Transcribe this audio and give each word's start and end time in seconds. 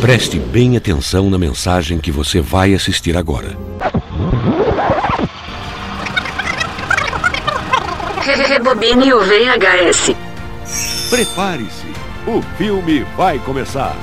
Preste 0.00 0.38
bem 0.38 0.78
atenção 0.78 1.28
na 1.28 1.36
mensagem 1.36 1.98
que 2.00 2.10
você 2.10 2.40
vai 2.40 2.72
assistir 2.72 3.18
agora. 3.18 3.48
Rebobine 8.48 9.12
o 9.12 9.20
VHS. 9.20 10.16
Prepare-se, 11.10 11.86
o 12.26 12.40
filme 12.56 13.04
vai 13.14 13.38
começar. 13.40 13.94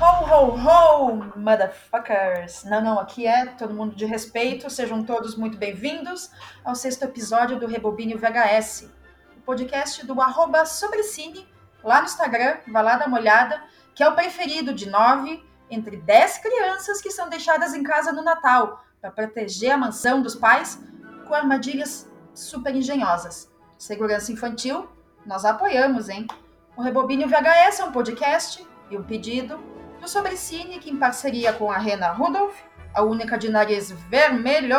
Ho, 0.00 0.24
ho, 0.24 0.54
ho, 0.54 1.32
motherfuckers! 1.36 2.62
Não, 2.64 2.80
não, 2.80 3.00
aqui 3.00 3.26
é 3.26 3.46
todo 3.46 3.74
mundo 3.74 3.96
de 3.96 4.04
respeito, 4.04 4.70
sejam 4.70 5.02
todos 5.02 5.34
muito 5.34 5.58
bem-vindos 5.58 6.30
ao 6.64 6.76
sexto 6.76 7.02
episódio 7.02 7.58
do 7.58 7.66
Rebobine 7.66 8.14
VHS, 8.14 8.88
o 9.36 9.40
podcast 9.40 10.06
do 10.06 10.20
arroba 10.22 10.64
Sobrecine, 10.64 11.44
lá 11.82 11.98
no 11.98 12.06
Instagram, 12.06 12.58
vai 12.72 12.84
lá 12.84 12.96
dar 12.96 13.08
uma 13.08 13.18
olhada, 13.18 13.60
que 13.98 14.04
é 14.04 14.08
o 14.08 14.14
preferido 14.14 14.72
de 14.72 14.88
nove 14.88 15.44
entre 15.68 15.96
dez 15.96 16.38
crianças 16.38 17.02
que 17.02 17.10
são 17.10 17.28
deixadas 17.28 17.74
em 17.74 17.82
casa 17.82 18.12
no 18.12 18.22
Natal 18.22 18.84
para 19.00 19.10
proteger 19.10 19.72
a 19.72 19.76
mansão 19.76 20.22
dos 20.22 20.36
pais 20.36 20.80
com 21.26 21.34
armadilhas 21.34 22.08
super 22.32 22.76
engenhosas. 22.76 23.52
Segurança 23.76 24.30
infantil, 24.30 24.88
nós 25.26 25.44
apoiamos, 25.44 26.08
hein? 26.08 26.28
O 26.76 26.82
Rebobine 26.82 27.24
VHS 27.24 27.80
é 27.80 27.84
um 27.86 27.90
podcast 27.90 28.64
e 28.88 28.96
um 28.96 29.02
pedido 29.02 29.58
do 30.00 30.06
Sobrecine, 30.06 30.78
que 30.78 30.90
em 30.90 30.96
parceria 30.96 31.52
com 31.52 31.68
a 31.68 31.76
Rena 31.76 32.12
Rudolph, 32.12 32.56
a 32.94 33.02
única 33.02 33.36
de 33.36 33.48
nariz 33.48 33.90
vermelho, 33.90 34.78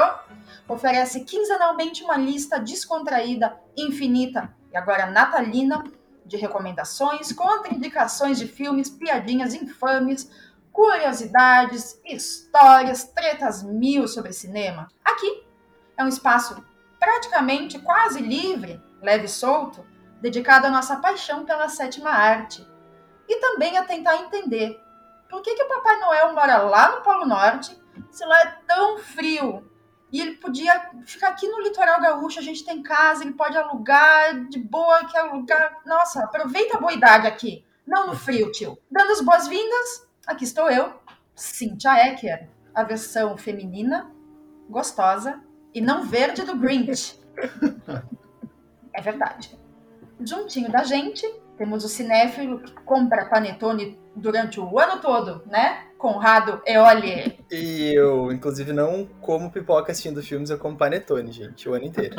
oferece 0.66 1.26
quinzenalmente 1.26 2.06
uma 2.06 2.16
lista 2.16 2.58
descontraída, 2.58 3.60
infinita 3.76 4.56
e 4.72 4.78
agora 4.78 5.08
natalina 5.08 5.84
de 6.26 6.38
recomendações, 6.38 7.32
contraindicações 7.32 8.38
de 8.38 8.48
filmes, 8.48 8.90
piadinhas 8.90 9.54
infames, 9.54 10.30
curiosidades, 10.72 12.00
histórias, 12.06 13.04
tretas 13.04 13.64
mil 13.64 14.08
sobre 14.08 14.32
cinema. 14.34 14.88
Aqui 15.04 15.44
é 15.98 16.04
um 16.04 16.08
espaço 16.08 16.64
praticamente 17.00 17.80
quase 17.80 18.22
livre, 18.22 18.82
leve 19.02 19.26
e 19.26 19.30
solto, 19.30 19.86
dedicado 20.22 20.68
à 20.68 20.70
nossa 20.70 20.98
paixão 20.98 21.46
pela 21.46 21.70
sétima 21.70 22.10
arte 22.10 22.66
e 23.28 23.38
também 23.38 23.78
a 23.78 23.86
tentar 23.86 24.18
entender 24.18 24.80
por 25.30 25.42
que, 25.42 25.54
que 25.54 25.64
o 25.64 25.68
Papai 25.68 26.00
Noel 26.00 26.34
mora 26.34 26.58
lá 26.58 26.96
no 26.96 27.02
Polo 27.02 27.26
Norte, 27.26 27.80
se 28.10 28.26
lá 28.26 28.42
é 28.42 28.58
tão 28.68 28.98
frio 28.98 29.69
e 30.12 30.20
ele 30.20 30.36
podia 30.36 30.90
ficar 31.06 31.30
aqui 31.30 31.48
no 31.48 31.62
litoral 31.62 32.02
gaúcho, 32.02 32.40
a 32.40 32.44
gente 32.44 32.66
tem 32.66 32.82
casa, 32.82 33.24
ele 33.24 33.34
pode 33.34 33.58
alugar 33.58 34.48
de 34.48 34.60
boa, 34.60 35.06
quer 35.06 35.20
alugar. 35.20 35.78
Nossa, 35.86 36.24
aproveita 36.24 36.78
a 36.78 36.80
boa 36.80 36.94
idade 36.94 37.28
aqui. 37.28 37.66
Não 37.86 38.08
no 38.08 38.16
frio, 38.16 38.52
tio. 38.52 38.78
Dando 38.90 39.12
as 39.12 39.22
boas-vindas, 39.22 40.08
aqui 40.26 40.44
estou 40.44 40.70
eu, 40.70 40.94
Cynthia 41.36 42.08
Ecker, 42.08 42.50
a 42.74 42.84
versão 42.84 43.38
feminina, 43.38 44.12
gostosa 44.70 45.42
e 45.74 45.82
não 45.82 46.04
verde 46.04 46.44
do 46.44 46.56
Grinch. 46.56 47.20
É 48.92 49.02
verdade. 49.02 49.58
Juntinho 50.20 50.70
da 50.70 50.84
gente, 50.84 51.26
temos 51.58 51.86
o 51.86 51.88
cinéfilo 51.88 52.60
que 52.60 52.74
compra 52.84 53.30
panetone 53.30 53.98
durante 54.14 54.60
o 54.60 54.78
ano 54.78 55.00
todo, 55.00 55.44
né? 55.46 55.89
Conrado 56.00 56.62
Eoli. 56.66 57.38
E 57.52 57.94
eu, 57.94 58.32
inclusive, 58.32 58.72
não 58.72 59.06
como 59.22 59.52
pipoca 59.52 59.92
assistindo 59.92 60.24
filmes, 60.24 60.50
eu 60.50 60.58
como 60.58 60.78
panetone, 60.78 61.30
gente, 61.30 61.68
o 61.68 61.74
ano 61.74 61.86
inteiro. 61.86 62.16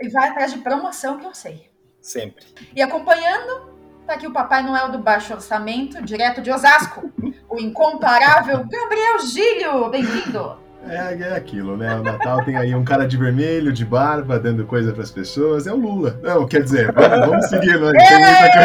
E 0.00 0.08
vai 0.08 0.28
atrás 0.28 0.52
de 0.52 0.60
promoção 0.60 1.18
que 1.18 1.26
eu 1.26 1.34
sei. 1.34 1.70
Sempre. 2.00 2.46
E 2.74 2.80
acompanhando, 2.80 3.72
tá 4.06 4.14
aqui 4.14 4.26
o 4.26 4.32
Papai 4.32 4.62
Noel 4.62 4.90
do 4.90 4.98
Baixo 4.98 5.34
Orçamento, 5.34 6.02
direto 6.02 6.40
de 6.40 6.52
Osasco, 6.52 7.12
o 7.48 7.58
incomparável 7.58 8.64
Gabriel 8.64 9.18
Gílio. 9.20 9.90
Bem-vindo! 9.90 10.63
É, 10.88 11.14
é 11.20 11.36
aquilo, 11.36 11.76
né? 11.76 11.94
O 11.94 12.02
Natal 12.02 12.44
tem 12.44 12.56
aí 12.56 12.74
um 12.74 12.84
cara 12.84 13.06
de 13.06 13.16
vermelho, 13.16 13.72
de 13.72 13.84
barba, 13.84 14.38
dando 14.38 14.66
coisa 14.66 14.92
para 14.92 15.02
as 15.02 15.10
pessoas. 15.10 15.66
É 15.66 15.72
o 15.72 15.76
Lula. 15.76 16.18
Não, 16.22 16.46
quer 16.46 16.62
dizer, 16.62 16.92
vamos, 16.92 17.26
vamos 17.26 17.46
seguir, 17.46 17.80
né? 17.80 17.92
Tem 17.92 18.18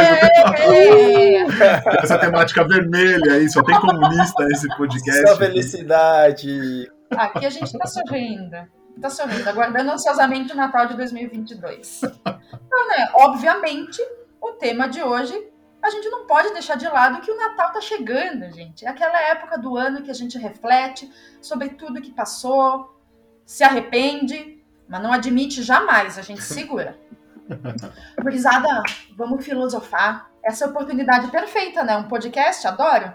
muita 0.09 0.53
coisa. 0.63 1.99
Essa 2.03 2.17
temática 2.17 2.67
vermelha 2.67 3.33
aí, 3.33 3.49
só 3.49 3.63
tem 3.63 3.79
comunista 3.79 4.45
nesse 4.45 4.67
podcast. 4.75 5.27
Só 5.27 5.37
felicidade. 5.37 6.91
Aqui 7.11 7.45
a 7.45 7.49
gente 7.49 7.77
tá 7.77 7.87
sorrindo. 7.87 8.57
Tá 9.01 9.09
sorrindo, 9.09 9.47
aguardando 9.49 9.91
ansiosamente 9.91 10.51
o 10.51 10.55
Natal 10.55 10.87
de 10.87 10.97
2022. 10.97 12.01
Então, 12.03 12.87
né, 12.89 13.09
obviamente, 13.15 14.01
o 14.41 14.51
tema 14.51 14.87
de 14.87 15.01
hoje 15.01 15.33
a 15.81 15.89
gente 15.89 16.09
não 16.09 16.25
pode 16.25 16.51
deixar 16.53 16.75
de 16.75 16.87
lado 16.87 17.21
que 17.21 17.31
o 17.31 17.37
Natal 17.37 17.71
tá 17.71 17.81
chegando, 17.81 18.51
gente. 18.51 18.85
É 18.85 18.89
aquela 18.89 19.19
época 19.21 19.57
do 19.57 19.77
ano 19.77 20.01
que 20.01 20.11
a 20.11 20.13
gente 20.13 20.37
reflete 20.37 21.11
sobre 21.41 21.69
tudo 21.69 22.01
que 22.01 22.11
passou, 22.11 22.99
se 23.45 23.63
arrepende, 23.63 24.63
mas 24.87 25.01
não 25.01 25.11
admite 25.11 25.63
jamais, 25.63 26.17
a 26.17 26.21
gente 26.21 26.43
segura. 26.43 26.99
Gurizada, 28.21 28.83
vamos 29.15 29.43
filosofar. 29.43 30.29
Essa 30.43 30.65
é 30.65 30.67
a 30.67 30.71
oportunidade 30.71 31.31
perfeita, 31.31 31.83
né? 31.83 31.97
Um 31.97 32.07
podcast, 32.07 32.67
adoro. 32.67 33.13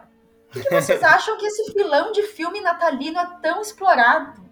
Por 0.51 0.63
que 0.63 0.75
vocês 0.75 1.03
acham 1.05 1.37
que 1.37 1.47
esse 1.47 1.73
filão 1.73 2.13
de 2.13 2.23
filme 2.23 2.61
natalino 2.61 3.19
é 3.19 3.27
tão 3.43 3.61
explorado? 3.61 4.43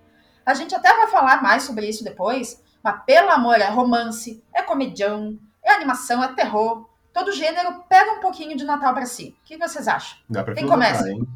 A 0.44 0.54
gente 0.54 0.74
até 0.74 0.94
vai 0.94 1.06
falar 1.06 1.42
mais 1.42 1.62
sobre 1.62 1.88
isso 1.88 2.04
depois, 2.04 2.62
mas 2.82 3.02
pelo 3.04 3.30
amor, 3.30 3.60
é 3.60 3.68
romance, 3.68 4.44
é 4.52 4.62
comedião, 4.62 5.38
é 5.64 5.72
animação, 5.72 6.22
é 6.22 6.34
terror 6.34 6.91
todo 7.12 7.32
gênero 7.32 7.82
pega 7.88 8.12
um 8.12 8.20
pouquinho 8.20 8.56
de 8.56 8.64
Natal 8.64 8.92
para 8.94 9.06
si. 9.06 9.36
O 9.42 9.46
que 9.46 9.56
vocês 9.58 9.86
acham? 9.88 10.16
Dá 10.28 10.42
pra 10.42 10.54
Quem 10.54 10.66
começa? 10.66 11.08
hein? 11.10 11.26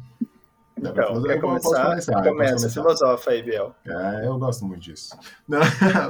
Dá 0.79 0.91
Então, 0.91 1.05
filosofar. 1.07 1.33
quer 1.33 1.41
começar? 1.41 1.85
começar. 1.85 2.13
Começa, 2.23 2.55
começar. 2.55 2.69
filosofa 2.69 3.31
aí, 3.31 3.41
Biel. 3.43 3.75
É, 3.85 4.27
eu 4.27 4.37
gosto 4.37 4.65
muito 4.65 4.81
disso. 4.81 5.17
Não, 5.47 5.59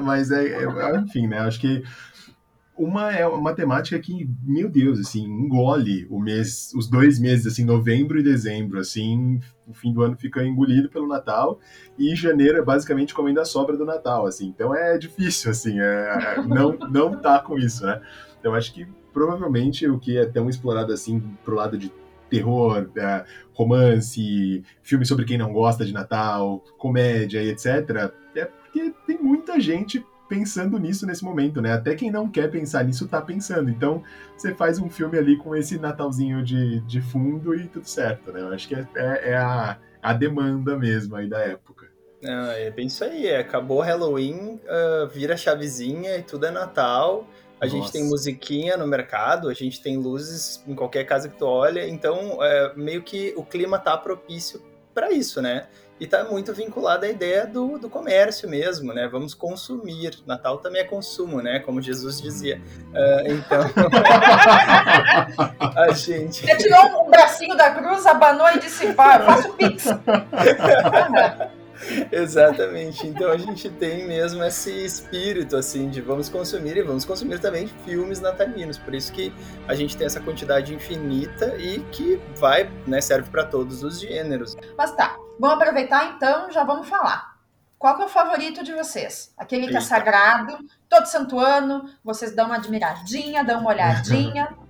mas 0.03 0.29
é, 0.31 0.45
é- 0.63 0.97
enfim, 0.97 1.27
né? 1.27 1.39
Acho 1.39 1.59
que 1.59 1.83
uma 2.77 3.11
é 3.11 3.25
uma 3.25 3.53
temática 3.55 3.97
que, 3.97 4.29
meu 4.43 4.69
Deus, 4.69 4.99
assim, 4.99 5.23
engole 5.23 6.05
o 6.11 6.19
mês, 6.19 6.71
os 6.75 6.87
dois 6.87 7.17
meses, 7.17 7.47
assim, 7.47 7.65
novembro 7.65 8.19
e 8.19 8.23
dezembro, 8.23 8.79
assim, 8.79 9.39
o 9.67 9.73
fim 9.73 9.91
do 9.91 10.03
ano 10.03 10.15
fica 10.15 10.43
engolido 10.45 10.87
pelo 10.87 11.07
Natal 11.07 11.59
e 11.97 12.13
janeiro 12.15 12.57
é 12.59 12.61
basicamente 12.61 13.15
comendo 13.15 13.41
a 13.41 13.45
sobra 13.45 13.75
do 13.75 13.83
Natal, 13.85 14.27
assim. 14.27 14.45
Então 14.47 14.75
é 14.75 14.95
difícil, 14.97 15.49
assim, 15.49 15.79
é, 15.79 16.35
é- 16.37 16.41
não 16.43 16.73
não 16.73 17.19
tá 17.19 17.39
com 17.39 17.57
isso, 17.57 17.83
né? 17.83 17.99
Então 18.39 18.53
acho 18.53 18.71
que 18.71 18.87
provavelmente 19.17 19.87
o 19.87 19.97
que 19.97 20.15
é 20.15 20.27
tão 20.27 20.47
explorado 20.47 20.93
assim 20.93 21.19
pro 21.43 21.55
lado 21.55 21.75
de 21.75 21.91
terror, 22.29 22.87
é, 22.95 23.25
romance, 23.51 24.63
filme 24.83 25.07
sobre 25.07 25.25
quem 25.25 25.39
não 25.39 25.51
gosta 25.51 25.83
de 25.83 25.91
Natal, 25.91 26.63
comédia 26.77 27.41
e 27.41 27.49
etc. 27.49 28.11
É 28.35 28.45
porque 28.45 28.93
tem 29.07 29.17
muita 29.17 29.59
gente 29.59 30.05
pensando 30.29 30.77
nisso 30.77 31.07
nesse 31.07 31.23
momento, 31.23 31.59
né? 31.63 31.73
Até 31.73 31.95
quem 31.95 32.11
não 32.11 32.29
quer 32.29 32.51
pensar 32.51 32.83
nisso 32.83 33.07
tá 33.07 33.19
pensando. 33.19 33.71
Então, 33.71 34.03
você 34.37 34.53
faz 34.53 34.77
um 34.77 34.87
filme 34.87 35.17
ali 35.17 35.35
com 35.35 35.55
esse 35.55 35.79
Natalzinho 35.79 36.43
de, 36.43 36.79
de 36.81 37.01
fundo 37.01 37.55
e 37.55 37.65
tudo 37.67 37.87
certo, 37.87 38.31
né? 38.31 38.41
Eu 38.41 38.53
acho 38.53 38.67
que 38.67 38.75
é, 38.75 38.85
é- 38.95 39.29
é 39.31 39.35
a, 39.37 39.79
a 39.99 40.13
demanda 40.13 40.77
mesmo 40.77 41.15
aí 41.15 41.27
da 41.27 41.39
época. 41.39 41.87
Ah, 42.23 42.53
é 42.55 42.69
bem 42.69 42.85
isso 42.85 43.03
aí. 43.03 43.25
é, 43.25 43.39
Acabou 43.39 43.79
Halloween, 43.81 44.59
ah, 44.67 45.09
vira 45.11 45.35
chavezinha 45.35 46.17
e 46.17 46.21
tudo 46.21 46.45
é 46.45 46.51
Natal. 46.51 47.25
A 47.59 47.65
gente 47.65 47.81
Nossa. 47.81 47.93
tem 47.93 48.03
musiquinha 48.03 48.77
no 48.77 48.85
mercado, 48.85 49.49
a 49.49 49.53
gente 49.53 49.81
tem 49.81 49.97
luzes 49.97 50.63
em 50.67 50.75
qualquer 50.75 51.05
casa 51.05 51.27
que 51.27 51.37
tu 51.37 51.45
olha. 51.45 51.87
Então, 51.87 52.43
é, 52.43 52.73
meio 52.75 53.01
que 53.01 53.33
o 53.35 53.43
clima 53.43 53.79
tá 53.79 53.97
propício 53.97 54.61
para 54.93 55.11
isso, 55.11 55.41
né? 55.41 55.67
E 55.99 56.05
tá 56.05 56.25
muito 56.25 56.53
vinculado 56.53 57.05
à 57.05 57.09
ideia 57.09 57.47
do, 57.47 57.79
do 57.79 57.89
comércio 57.89 58.47
mesmo, 58.47 58.93
né? 58.93 59.07
Vamos 59.07 59.33
consumir. 59.33 60.19
Natal 60.27 60.59
também 60.59 60.81
é 60.81 60.83
consumo, 60.83 61.41
né? 61.41 61.59
Como 61.59 61.81
Jesus 61.81 62.21
dizia. 62.21 62.61
Ah, 62.93 63.23
então, 63.25 63.63
a 65.75 65.91
gente. 65.93 66.45
Você 66.45 66.55
tirou 66.57 67.03
um 67.03 67.09
bracinho 67.09 67.57
da 67.57 67.71
cruz, 67.71 68.05
abanou 68.05 68.47
e 68.51 68.59
disse, 68.59 68.93
pá, 68.93 69.17
eu 69.17 69.25
faço 69.25 69.53
pix. 69.53 69.85
Exatamente. 72.11 73.07
Então 73.07 73.31
a 73.31 73.37
gente 73.37 73.69
tem 73.69 74.05
mesmo 74.05 74.43
esse 74.43 74.71
espírito 74.71 75.55
assim 75.55 75.89
de 75.89 76.01
vamos 76.01 76.29
consumir 76.29 76.77
e 76.77 76.81
vamos 76.81 77.05
consumir 77.05 77.39
também 77.39 77.67
filmes 77.85 78.19
natalinos. 78.19 78.77
Por 78.77 78.93
isso 78.93 79.11
que 79.11 79.33
a 79.67 79.75
gente 79.75 79.95
tem 79.95 80.07
essa 80.07 80.19
quantidade 80.19 80.73
infinita 80.73 81.55
e 81.57 81.79
que 81.91 82.19
vai, 82.35 82.69
né, 82.85 83.01
serve 83.01 83.29
para 83.29 83.45
todos 83.45 83.83
os 83.83 83.99
gêneros. 83.99 84.55
Mas 84.77 84.95
tá, 84.95 85.17
vamos 85.39 85.57
aproveitar 85.57 86.15
então, 86.15 86.51
já 86.51 86.63
vamos 86.63 86.87
falar. 86.87 87.37
Qual 87.77 87.95
que 87.95 88.01
é 88.01 88.05
o 88.05 88.09
favorito 88.09 88.63
de 88.63 88.73
vocês? 88.73 89.31
Aquele 89.37 89.67
que 89.67 89.77
é 89.77 89.81
sagrado, 89.81 90.57
todo 90.89 91.05
santo 91.05 91.39
ano, 91.39 91.87
vocês 92.03 92.35
dão 92.35 92.47
uma 92.47 92.55
admiradinha, 92.55 93.43
dão 93.43 93.59
uma 93.61 93.69
olhadinha. 93.69 94.49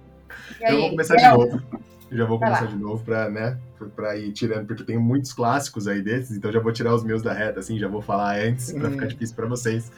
E 0.59 0.63
Eu 0.63 0.69
aí, 0.69 0.77
vou 0.77 0.89
começar 0.89 1.15
de 1.15 1.27
novo. 1.27 1.86
Eu 2.09 2.17
já 2.17 2.25
vou 2.25 2.39
começar 2.39 2.65
de 2.67 2.75
novo 2.77 3.03
pra, 3.03 3.29
né, 3.29 3.57
pra- 3.95 4.15
ir 4.17 4.31
tirando, 4.31 4.65
porque 4.65 4.83
tem 4.83 4.97
muitos 4.97 5.33
clássicos 5.33 5.87
aí 5.87 6.01
desses, 6.01 6.37
então 6.37 6.51
já 6.51 6.59
vou 6.59 6.71
tirar 6.71 6.93
os 6.95 7.03
meus 7.03 7.21
da 7.21 7.33
reta, 7.33 7.59
assim, 7.59 7.77
já 7.77 7.87
vou 7.87 8.01
falar 8.01 8.37
antes 8.39 8.71
pra 8.71 8.85
Uhum. 8.85 8.91
ficar 8.91 9.05
difícil 9.07 9.35
pra 9.35 9.45
vocês. 9.45 9.91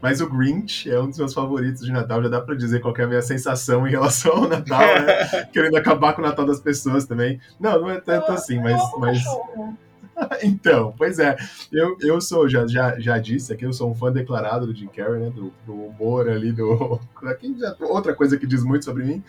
Mas 0.00 0.22
o 0.22 0.30
Grinch 0.30 0.90
é 0.90 0.98
um 0.98 1.08
dos 1.10 1.18
meus 1.18 1.34
favoritos 1.34 1.84
de 1.84 1.92
Natal, 1.92 2.22
já 2.22 2.28
dá 2.30 2.40
pra 2.40 2.54
dizer 2.54 2.80
qual 2.80 2.94
que 2.94 3.02
é 3.02 3.04
a 3.04 3.06
minha 3.06 3.20
sensação 3.20 3.86
em 3.86 3.90
relação 3.90 4.32
ao 4.32 4.48
Natal, 4.48 4.80
né? 4.80 5.44
Querendo 5.52 5.76
acabar 5.76 6.14
com 6.14 6.22
o 6.22 6.24
Natal 6.24 6.46
das 6.46 6.58
pessoas 6.60 7.04
também. 7.04 7.38
Não, 7.60 7.78
não 7.82 7.90
é 7.90 8.00
tanto 8.00 8.28
Eu- 8.28 8.34
assim, 8.34 8.56
eu 8.56 8.62
mas. 8.62 8.80
amo 8.80 8.98
mas... 8.98 9.18
cachorro. 9.18 9.78
Então, 10.42 10.94
pois 10.96 11.18
é, 11.18 11.36
eu, 11.72 11.96
eu 12.00 12.20
sou, 12.20 12.48
já, 12.48 12.66
já, 12.66 12.98
já 12.98 13.18
disse 13.18 13.52
aqui, 13.52 13.64
eu 13.64 13.72
sou 13.72 13.90
um 13.90 13.94
fã 13.94 14.12
declarado 14.12 14.66
do 14.66 14.74
Jim 14.74 14.86
Carrey, 14.88 15.20
né, 15.20 15.30
do, 15.30 15.52
do 15.66 15.74
humor 15.74 16.28
ali, 16.28 16.52
do... 16.52 17.00
Já- 17.58 17.76
outra 17.80 18.14
coisa 18.14 18.38
que 18.38 18.46
diz 18.46 18.64
muito 18.64 18.84
sobre 18.84 19.04
mim, 19.04 19.22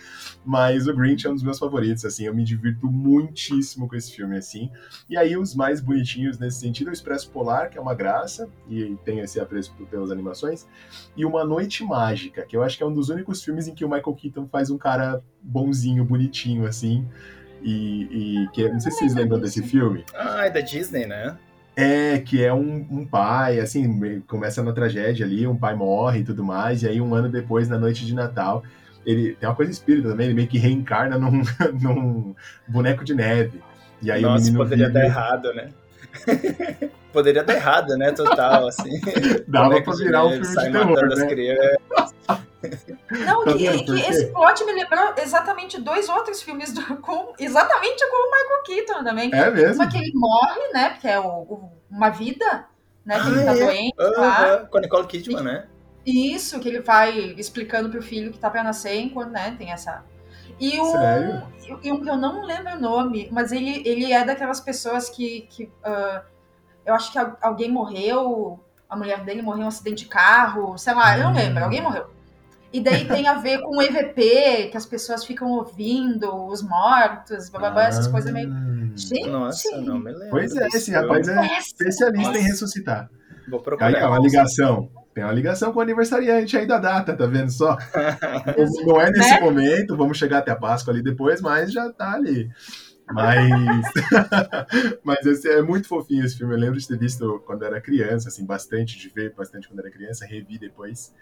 mas 0.45 0.87
o 0.87 0.95
Grinch 0.95 1.27
é 1.27 1.29
um 1.29 1.33
dos 1.33 1.43
meus 1.43 1.59
favoritos, 1.59 2.05
assim, 2.05 2.25
eu 2.25 2.33
me 2.33 2.43
divirto 2.43 2.87
muitíssimo 2.89 3.87
com 3.87 3.95
esse 3.95 4.11
filme, 4.11 4.37
assim, 4.37 4.69
e 5.09 5.17
aí 5.17 5.35
os 5.37 5.53
mais 5.53 5.81
bonitinhos 5.81 6.39
nesse 6.39 6.59
sentido, 6.59 6.89
o 6.89 6.93
Expresso 6.93 7.29
Polar, 7.31 7.69
que 7.69 7.77
é 7.77 7.81
uma 7.81 7.93
graça, 7.93 8.49
e 8.69 8.95
tem 9.03 9.19
esse 9.19 9.39
apreço 9.39 9.73
pelas 9.89 10.09
animações, 10.11 10.65
e 11.15 11.25
Uma 11.25 11.43
Noite 11.43 11.83
Mágica, 11.83 12.43
que 12.45 12.55
eu 12.55 12.63
acho 12.63 12.77
que 12.77 12.83
é 12.83 12.85
um 12.85 12.93
dos 12.93 13.09
únicos 13.09 13.43
filmes 13.43 13.67
em 13.67 13.75
que 13.75 13.83
o 13.83 13.89
Michael 13.89 14.15
Keaton 14.15 14.47
faz 14.47 14.69
um 14.69 14.77
cara 14.77 15.21
bonzinho, 15.41 16.05
bonitinho, 16.05 16.65
assim, 16.65 17.05
e, 17.63 18.43
e 18.43 18.47
que 18.53 18.67
não 18.69 18.79
sei 18.79 18.91
se 18.91 18.99
vocês 18.99 19.15
lembram 19.15 19.39
desse 19.39 19.61
filme, 19.63 20.03
Ah, 20.15 20.45
é 20.45 20.49
da 20.49 20.59
Disney, 20.61 21.05
né? 21.05 21.37
é, 21.75 22.19
que 22.19 22.43
é 22.43 22.53
um, 22.53 22.85
um 22.91 23.05
pai, 23.05 23.59
assim, 23.59 24.21
começa 24.27 24.61
na 24.61 24.73
tragédia 24.73 25.25
ali, 25.25 25.47
um 25.47 25.55
pai 25.57 25.73
morre 25.75 26.19
e 26.19 26.23
tudo 26.23 26.43
mais, 26.43 26.83
e 26.83 26.87
aí 26.87 26.99
um 26.99 27.13
ano 27.15 27.29
depois, 27.29 27.69
na 27.69 27.77
noite 27.79 28.05
de 28.05 28.13
Natal, 28.13 28.61
ele 29.05 29.35
tem 29.35 29.47
uma 29.49 29.55
coisa 29.55 29.71
espírita 29.71 30.09
também, 30.09 30.27
ele 30.27 30.35
meio 30.35 30.47
que 30.47 30.57
reencarna 30.57 31.17
num, 31.17 31.41
num 31.81 32.35
boneco 32.67 33.03
de 33.03 33.15
neve. 33.15 33.61
E 34.01 34.11
aí 34.11 34.23
o 34.23 34.29
Nossa, 34.29 34.43
menino 34.43 34.63
poderia 34.63 34.87
vive- 34.87 34.99
dar 34.99 35.05
errado, 35.05 35.53
né? 35.53 35.69
poderia 37.13 37.43
dar 37.43 37.53
errado, 37.55 37.97
né? 37.97 38.11
Total, 38.11 38.67
assim. 38.67 38.99
dava 39.47 39.81
pra 39.81 39.93
de 39.93 40.03
virar 40.03 40.25
um 40.25 40.31
filme 40.31 40.45
sai 40.45 40.65
de 40.67 40.71
terror, 40.71 40.89
matando 40.89 41.13
as 41.13 41.19
né? 41.19 41.27
crianças. 41.27 42.15
Não, 43.25 43.43
Tá 43.45 43.53
que, 43.53 43.83
que 43.85 43.99
esse 44.01 44.27
plot 44.27 44.63
me 44.65 44.73
lembrou 44.73 45.13
exatamente 45.17 45.81
dois 45.81 46.07
outros 46.09 46.41
filmes 46.41 46.71
do, 46.73 46.97
com, 46.97 47.33
exatamente 47.39 48.07
com 48.09 48.15
o 48.15 48.31
Michael 48.31 48.63
Keaton 48.85 49.03
também. 49.03 49.31
É 49.33 49.49
mesmo? 49.49 49.75
Só 49.83 49.89
que 49.89 49.97
ele 49.97 50.11
morre, 50.13 50.67
né? 50.73 50.89
Porque 50.91 51.07
é 51.07 51.19
o, 51.19 51.25
o- 51.27 51.71
uma 51.89 52.09
vida, 52.09 52.65
né? 53.05 53.19
Que 53.19 53.27
ele 53.29 53.41
Ah, 53.41 53.45
tá 53.45 53.51
é? 53.57 53.65
doente 53.65 53.95
lá. 53.97 54.43
Aham, 54.57 54.65
Com 54.67 54.77
a 54.77 54.81
Nicole 54.81 55.07
Kidman, 55.07 55.43
né? 55.43 55.67
E 56.05 56.33
Isso, 56.33 56.59
que 56.59 56.67
ele 56.69 56.81
vai 56.81 57.15
explicando 57.37 57.89
pro 57.89 58.01
filho 58.01 58.31
que 58.31 58.39
tá 58.39 58.49
pra 58.49 58.63
nascer, 58.63 58.95
enquanto, 58.99 59.31
né? 59.31 59.55
Tem 59.57 59.71
essa. 59.71 60.03
E 60.61 60.79
o, 60.79 60.85
Sério? 60.85 61.43
e 61.83 61.91
um 61.91 61.99
que 62.01 62.09
eu 62.09 62.15
não 62.17 62.45
lembro 62.45 62.75
o 62.75 62.79
nome, 62.79 63.27
mas 63.31 63.51
ele, 63.51 63.81
ele 63.85 64.13
é 64.13 64.23
daquelas 64.23 64.59
pessoas 64.61 65.09
que. 65.09 65.41
que 65.49 65.71
ah, 65.83 66.21
eu 66.85 66.93
acho 66.93 67.11
que 67.11 67.17
al- 67.19 67.37
alguém 67.41 67.71
morreu, 67.71 68.59
a 68.89 68.95
mulher 68.95 69.23
dele 69.23 69.41
morreu 69.41 69.61
em 69.61 69.65
um 69.65 69.67
acidente 69.69 70.03
de 70.03 70.09
carro, 70.09 70.77
sei 70.77 70.93
lá, 70.93 71.17
eu 71.17 71.23
não 71.25 71.33
lembro, 71.33 71.63
alguém 71.63 71.81
morreu. 71.81 72.09
E 72.73 72.79
daí 72.79 73.05
tem 73.09 73.27
a 73.27 73.33
ver 73.35 73.59
com 73.61 73.77
o 73.77 73.81
EVP, 73.81 74.69
que 74.71 74.77
as 74.77 74.85
pessoas 74.85 75.25
ficam 75.25 75.49
ouvindo 75.51 76.45
os 76.47 76.61
mortos, 76.61 77.49
blá, 77.49 77.59
blá, 77.59 77.71
blá, 77.71 77.83
essas 77.87 78.07
Ah, 78.07 78.11
coisas 78.11 78.31
meio. 78.31 78.49
Gente, 78.95 79.29
Nossa, 79.29 79.81
não 79.81 79.97
me 79.99 80.11
lembro. 80.11 80.29
Pois 80.29 80.55
é, 80.55 80.67
esse 80.67 80.91
rapaz 80.91 81.27
é 81.27 81.35
Nossa. 81.35 81.53
especialista 81.59 82.31
em 82.31 82.41
Nossa. 82.41 82.47
ressuscitar. 82.47 83.09
Vou 83.49 83.59
Aí, 83.59 83.63
procurar. 83.63 84.03
ó, 84.05 84.07
uma 84.09 84.19
ligação. 84.19 84.89
Tem 85.13 85.23
uma 85.23 85.33
ligação 85.33 85.73
com 85.73 85.79
o 85.79 85.81
aniversariante 85.81 86.55
aí 86.57 86.65
da 86.65 86.77
data, 86.77 87.15
tá 87.15 87.25
vendo 87.25 87.51
só? 87.51 87.77
Não 88.85 89.01
é 89.01 89.11
nesse 89.11 89.31
Né? 89.31 89.39
momento, 89.39 89.97
vamos 89.97 90.17
chegar 90.17 90.39
até 90.39 90.51
a 90.51 90.55
Páscoa 90.55 90.93
ali 90.93 91.03
depois, 91.03 91.41
mas 91.41 91.71
já 91.71 91.91
tá 91.91 92.13
ali. 92.13 92.49
Mas, 93.11 93.49
mas 95.03 95.25
esse 95.25 95.49
é 95.49 95.61
muito 95.61 95.87
fofinho 95.87 96.25
esse 96.25 96.37
filme. 96.37 96.53
Eu 96.53 96.59
lembro 96.59 96.79
de 96.79 96.87
ter 96.87 96.97
visto 96.97 97.41
quando 97.45 97.65
era 97.65 97.81
criança, 97.81 98.29
assim, 98.29 98.45
bastante, 98.45 98.97
de 98.97 99.09
ver 99.09 99.33
bastante 99.33 99.67
quando 99.67 99.79
era 99.79 99.91
criança, 99.91 100.25
revi 100.25 100.57
depois. 100.57 101.13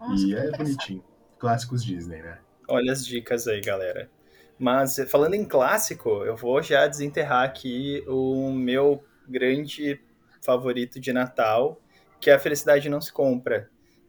Nossa, 0.00 0.26
e 0.26 0.34
é 0.34 0.50
bonitinho. 0.50 1.04
Clássicos 1.38 1.84
Disney, 1.84 2.22
né? 2.22 2.38
Olha 2.68 2.92
as 2.92 3.06
dicas 3.06 3.46
aí, 3.46 3.60
galera. 3.60 4.10
Mas 4.58 4.96
falando 5.08 5.34
em 5.34 5.44
clássico, 5.44 6.24
eu 6.24 6.34
vou 6.34 6.62
já 6.62 6.86
desenterrar 6.86 7.44
aqui 7.44 8.02
o 8.08 8.50
meu 8.52 9.04
grande 9.28 10.00
favorito 10.42 10.98
de 10.98 11.12
Natal, 11.12 11.80
que 12.20 12.30
é 12.30 12.34
A 12.34 12.38
Felicidade 12.38 12.88
Não 12.88 13.00
Se 13.00 13.12
Compra. 13.12 13.68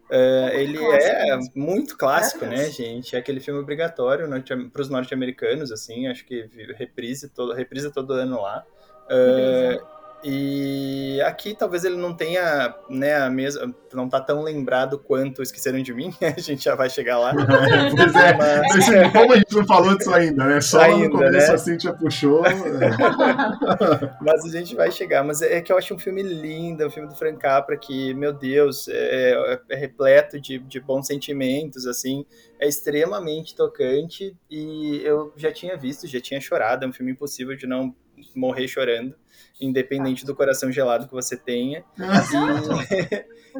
Uh, 0.09 0.49
ele 0.53 0.77
clássico 0.77 1.11
é 1.11 1.35
mesmo. 1.35 1.51
muito 1.53 1.97
clássico, 1.97 2.45
né, 2.45 2.51
Maravilhoso. 2.51 2.77
gente? 2.77 3.15
É 3.15 3.19
aquele 3.19 3.41
filme 3.41 3.59
obrigatório 3.59 4.27
para 4.71 4.81
os 4.81 4.89
norte-americanos, 4.89 5.69
assim, 5.69 6.07
acho 6.07 6.25
que 6.25 6.49
reprise 6.77 7.27
todo, 7.29 7.53
reprisa 7.53 7.91
todo 7.91 8.13
ano 8.13 8.41
lá. 8.41 8.65
Uh, 9.07 9.96
e 10.23 11.21
aqui 11.25 11.55
talvez 11.55 11.83
ele 11.83 11.95
não 11.95 12.13
tenha, 12.13 12.73
né, 12.89 13.15
a 13.17 13.29
mesma, 13.29 13.73
não 13.93 14.09
tá 14.09 14.19
tão 14.19 14.41
lembrado 14.43 14.97
quanto 14.99 15.41
Esqueceram 15.41 15.81
de 15.81 15.93
Mim, 15.93 16.13
a 16.21 16.39
gente 16.39 16.63
já 16.63 16.75
vai 16.75 16.89
chegar 16.89 17.19
lá. 17.19 17.33
pois 17.95 18.15
é, 18.15 18.33
Mas- 18.35 18.75
Assim, 18.77 19.11
como 19.11 19.33
a 19.33 19.37
gente 19.37 19.55
não 19.55 19.65
falou 19.65 19.97
disso 19.97 20.13
ainda, 20.13 20.45
né? 20.45 20.61
Só 20.61 20.81
Ainda, 20.81 21.05
no 21.05 21.11
começo 21.11 21.47
né? 21.49 21.53
a 21.53 21.57
Cintia 21.57 21.93
puxou. 21.93 22.45
é. 22.45 22.51
Mas 24.21 24.45
a 24.45 24.49
gente 24.49 24.75
vai 24.75 24.91
chegar. 24.91 25.23
Mas 25.23 25.41
é 25.41 25.61
que 25.61 25.71
eu 25.71 25.77
acho 25.77 25.93
um 25.93 25.99
filme 25.99 26.21
lindo, 26.23 26.83
é 26.83 26.87
um 26.87 26.91
filme 26.91 27.07
do 27.09 27.15
Frank 27.15 27.37
Capra 27.39 27.77
que, 27.77 28.13
meu 28.13 28.33
Deus, 28.33 28.87
é, 28.89 29.59
é 29.69 29.75
repleto 29.75 30.39
de, 30.39 30.59
de 30.59 30.79
bons 30.79 31.07
sentimentos, 31.07 31.85
assim, 31.85 32.25
é 32.59 32.67
extremamente 32.67 33.55
tocante 33.55 34.35
e 34.49 35.01
eu 35.03 35.31
já 35.35 35.51
tinha 35.51 35.77
visto, 35.77 36.07
já 36.07 36.19
tinha 36.19 36.39
chorado, 36.41 36.85
é 36.85 36.87
um 36.87 36.93
filme 36.93 37.11
impossível 37.11 37.55
de 37.55 37.67
não 37.67 37.93
morrer 38.35 38.67
chorando, 38.67 39.15
independente 39.59 40.25
do 40.25 40.35
coração 40.35 40.71
gelado 40.71 41.07
que 41.07 41.13
você 41.13 41.35
tenha. 41.35 41.83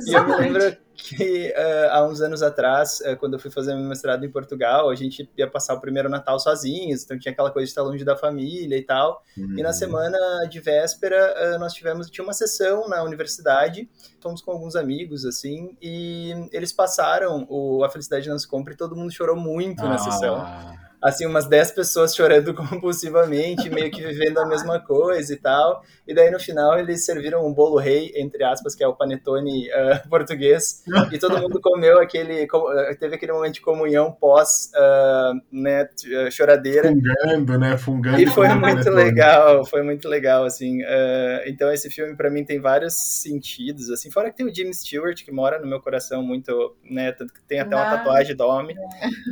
E, 0.06 0.10
e 0.12 0.14
eu 0.14 0.28
me 0.28 0.36
lembro 0.36 0.78
que 0.94 1.54
ah, 1.56 1.90
há 1.98 2.08
uns 2.08 2.22
anos 2.22 2.42
atrás, 2.42 3.02
ah, 3.06 3.16
quando 3.16 3.34
eu 3.34 3.40
fui 3.40 3.52
fazer 3.52 3.76
meu 3.76 3.86
mestrado 3.86 4.26
em 4.26 4.30
Portugal, 4.30 4.90
a 4.90 4.96
gente 4.96 5.30
ia 5.38 5.48
passar 5.48 5.76
o 5.76 5.82
primeiro 5.82 6.10
Natal 6.10 6.40
sozinhos, 6.40 7.04
então 7.04 7.18
tinha 7.18 7.32
aquela 7.32 7.52
coisa 7.52 7.66
de 7.66 7.70
estar 7.70 7.84
longe 7.84 8.04
da 8.04 8.16
família 8.16 8.78
e 8.78 8.84
tal. 8.84 9.24
E 9.58 9.62
na 9.64 9.74
semana 9.74 10.18
de 10.50 10.60
véspera, 10.60 11.34
ah, 11.38 11.60
nós 11.60 11.74
tivemos, 11.74 12.10
tinha 12.10 12.24
uma 12.24 12.34
sessão 12.34 12.88
na 12.90 13.04
universidade, 13.04 13.90
fomos 14.22 14.42
com 14.42 14.52
alguns 14.52 14.76
amigos, 14.76 15.26
assim, 15.26 15.78
e 15.82 16.34
eles 16.52 16.74
passaram 16.74 17.46
o 17.50 17.84
A 17.84 17.90
Felicidade 17.90 18.28
Não 18.30 18.38
Se 18.38 18.48
Compra 18.48 18.74
e 18.74 18.78
todo 18.78 18.96
mundo 18.96 19.12
chorou 19.12 19.36
muito 19.36 19.84
na 19.84 19.98
sessão. 19.98 20.44
Assim, 21.02 21.26
umas 21.26 21.46
10 21.48 21.72
pessoas 21.72 22.16
chorando 22.16 22.54
compulsivamente, 22.56 23.70
meio 23.70 23.92
que 23.92 24.02
vivendo 24.02 24.40
a 24.40 24.46
mesma 24.48 24.80
coisa 24.80 25.32
e 25.34 25.36
tal. 25.38 25.84
E 26.08 26.14
daí, 26.14 26.32
no 26.32 26.40
final, 26.40 26.80
eles 26.80 27.06
serviram 27.06 27.46
um 27.46 27.54
bolo 27.54 27.78
rei, 27.78 28.12
entre 28.16 28.44
aspas, 28.44 28.74
que 28.74 28.84
é 28.84 28.88
o 28.88 28.96
panetone 28.96 29.70
ah, 29.72 30.02
português, 30.10 30.84
e 31.12 31.18
todo 31.20 31.38
mundo 31.40 31.60
comeu 31.62 32.00
aquele, 32.00 32.48
ah, 32.52 32.96
teve 33.00 33.16
aquele 33.16 33.32
momento 33.32 33.56
de 33.56 33.62
comunhão 33.62 34.12
pós, 34.12 34.72
ah, 34.76 35.34
né, 35.52 35.88
choradeira. 36.32 36.90
Fungando, 36.90 37.60
né? 37.60 37.78
Fungando. 37.78 38.22
E 38.22 38.26
foi 38.28 38.48
muito 38.50 38.62
panetone. 38.62 38.96
legal, 38.96 39.66
foi 39.66 39.84
muito 39.84 40.08
legal, 40.08 40.46
assim. 40.46 40.82
eh, 40.84 41.44
então 41.48 41.72
esse 41.72 41.90
filme 41.90 42.16
pra 42.16 42.30
mim 42.30 42.44
tem 42.44 42.60
vários 42.60 42.94
sentidos, 43.22 43.90
assim. 43.92 44.10
Fora 44.10 44.30
que 44.32 44.38
tem 44.38 44.46
o 44.48 44.54
Jimmy 44.54 44.74
Stewart, 44.74 45.24
que 45.24 45.32
mora 45.32 45.60
no 45.60 45.68
meu 45.68 45.80
coração 45.82 46.24
muito, 46.24 46.76
né? 46.90 47.12
Tanto 47.12 47.34
que 47.34 47.42
tem 47.44 47.60
até 47.60 47.76
uma 47.76 47.86
Ah. 47.88 47.98
tatuagem 47.98 48.36
do 48.36 48.46
homem 48.46 48.76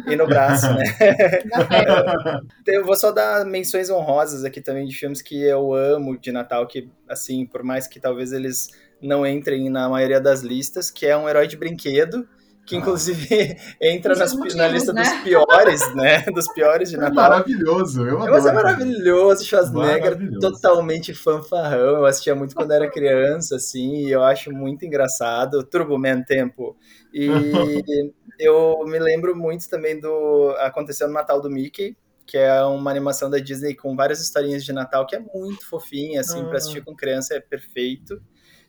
e 0.08 0.16
no 0.16 0.28
braço, 0.28 0.72
né? 0.74 0.84
Eu 2.68 2.86
vou 2.86 2.96
só 2.96 3.12
dar 3.12 3.46
menções 3.46 3.90
honrosas 3.90 4.44
aqui 4.44 4.62
também 4.62 4.86
de 4.86 4.96
filmes 4.96 5.22
que 5.22 5.42
eu 5.44 5.74
amo 5.74 6.18
de 6.18 6.32
Natal, 6.32 6.68
que, 6.68 6.90
assim, 7.08 7.46
por 7.46 7.64
mais 7.64 7.88
que 7.88 8.00
talvez 8.00 8.32
eles 8.32 8.68
não 9.02 9.26
entrem 9.26 9.70
na 9.70 9.88
maioria 9.90 10.20
das 10.20 10.42
listas, 10.42 10.90
que 10.90 11.06
é 11.06 11.16
um 11.16 11.28
herói 11.30 11.48
de 11.48 11.58
brinquedo, 11.58 12.28
que 12.66 12.76
Ah. 12.76 12.80
inclusive 12.80 13.28
entra 13.82 14.16
nas- 14.16 14.32
seus 14.32 14.34
na 14.56 14.64
motivos, 14.66 14.72
lista 14.74 14.94
né? 14.94 15.04
dos 15.04 15.14
piores, 15.24 15.82
né? 15.96 16.22
Dos 16.34 16.48
piores 16.54 16.90
de 16.90 16.96
É 16.96 17.00
Natal. 17.00 17.16
maravilhoso. 17.16 18.02
Eu 18.06 18.18
adoro. 18.18 18.32
Mas 18.32 18.46
é 18.46 18.52
maravilhoso, 18.54 19.46
Schwarzenegger 19.46 20.02
Maravilhoso. 20.02 20.40
totalmente 20.40 21.14
fanfarrão. 21.14 21.98
Eu 21.98 22.06
assistia 22.06 22.34
muito 22.36 22.56
quando 22.56 22.72
era 22.72 22.90
criança, 22.90 23.56
assim, 23.58 24.06
e 24.08 24.12
eu 24.12 24.24
acho 24.24 24.52
muito 24.52 24.86
engraçado. 24.86 25.64
Turbo 25.64 25.98
Man 25.98 26.22
Tempo. 26.24 26.76
E 27.14 27.28
eu 28.40 28.84
me 28.86 29.00
lembro 29.00 29.36
muito 29.36 29.70
também 29.70 30.00
do 30.00 30.54
Aconteceu 30.60 31.08
no 31.08 31.14
Natal 31.14 31.40
do 31.42 31.50
Mickey, 31.50 31.96
que 32.26 32.38
é 32.38 32.64
uma 32.64 32.90
animação 32.90 33.30
da 33.30 33.38
Disney 33.38 33.76
com 33.76 33.96
várias 33.96 34.20
historinhas 34.20 34.64
de 34.66 34.74
Natal, 34.74 35.06
que 35.06 35.16
é 35.16 35.20
muito 35.20 35.68
fofinha, 35.70 36.22
assim, 36.22 36.42
Ah. 36.42 36.46
para 36.46 36.58
assistir 36.58 36.84
com 36.84 36.96
criança 36.96 37.36
é 37.36 37.40
perfeito. 37.40 38.20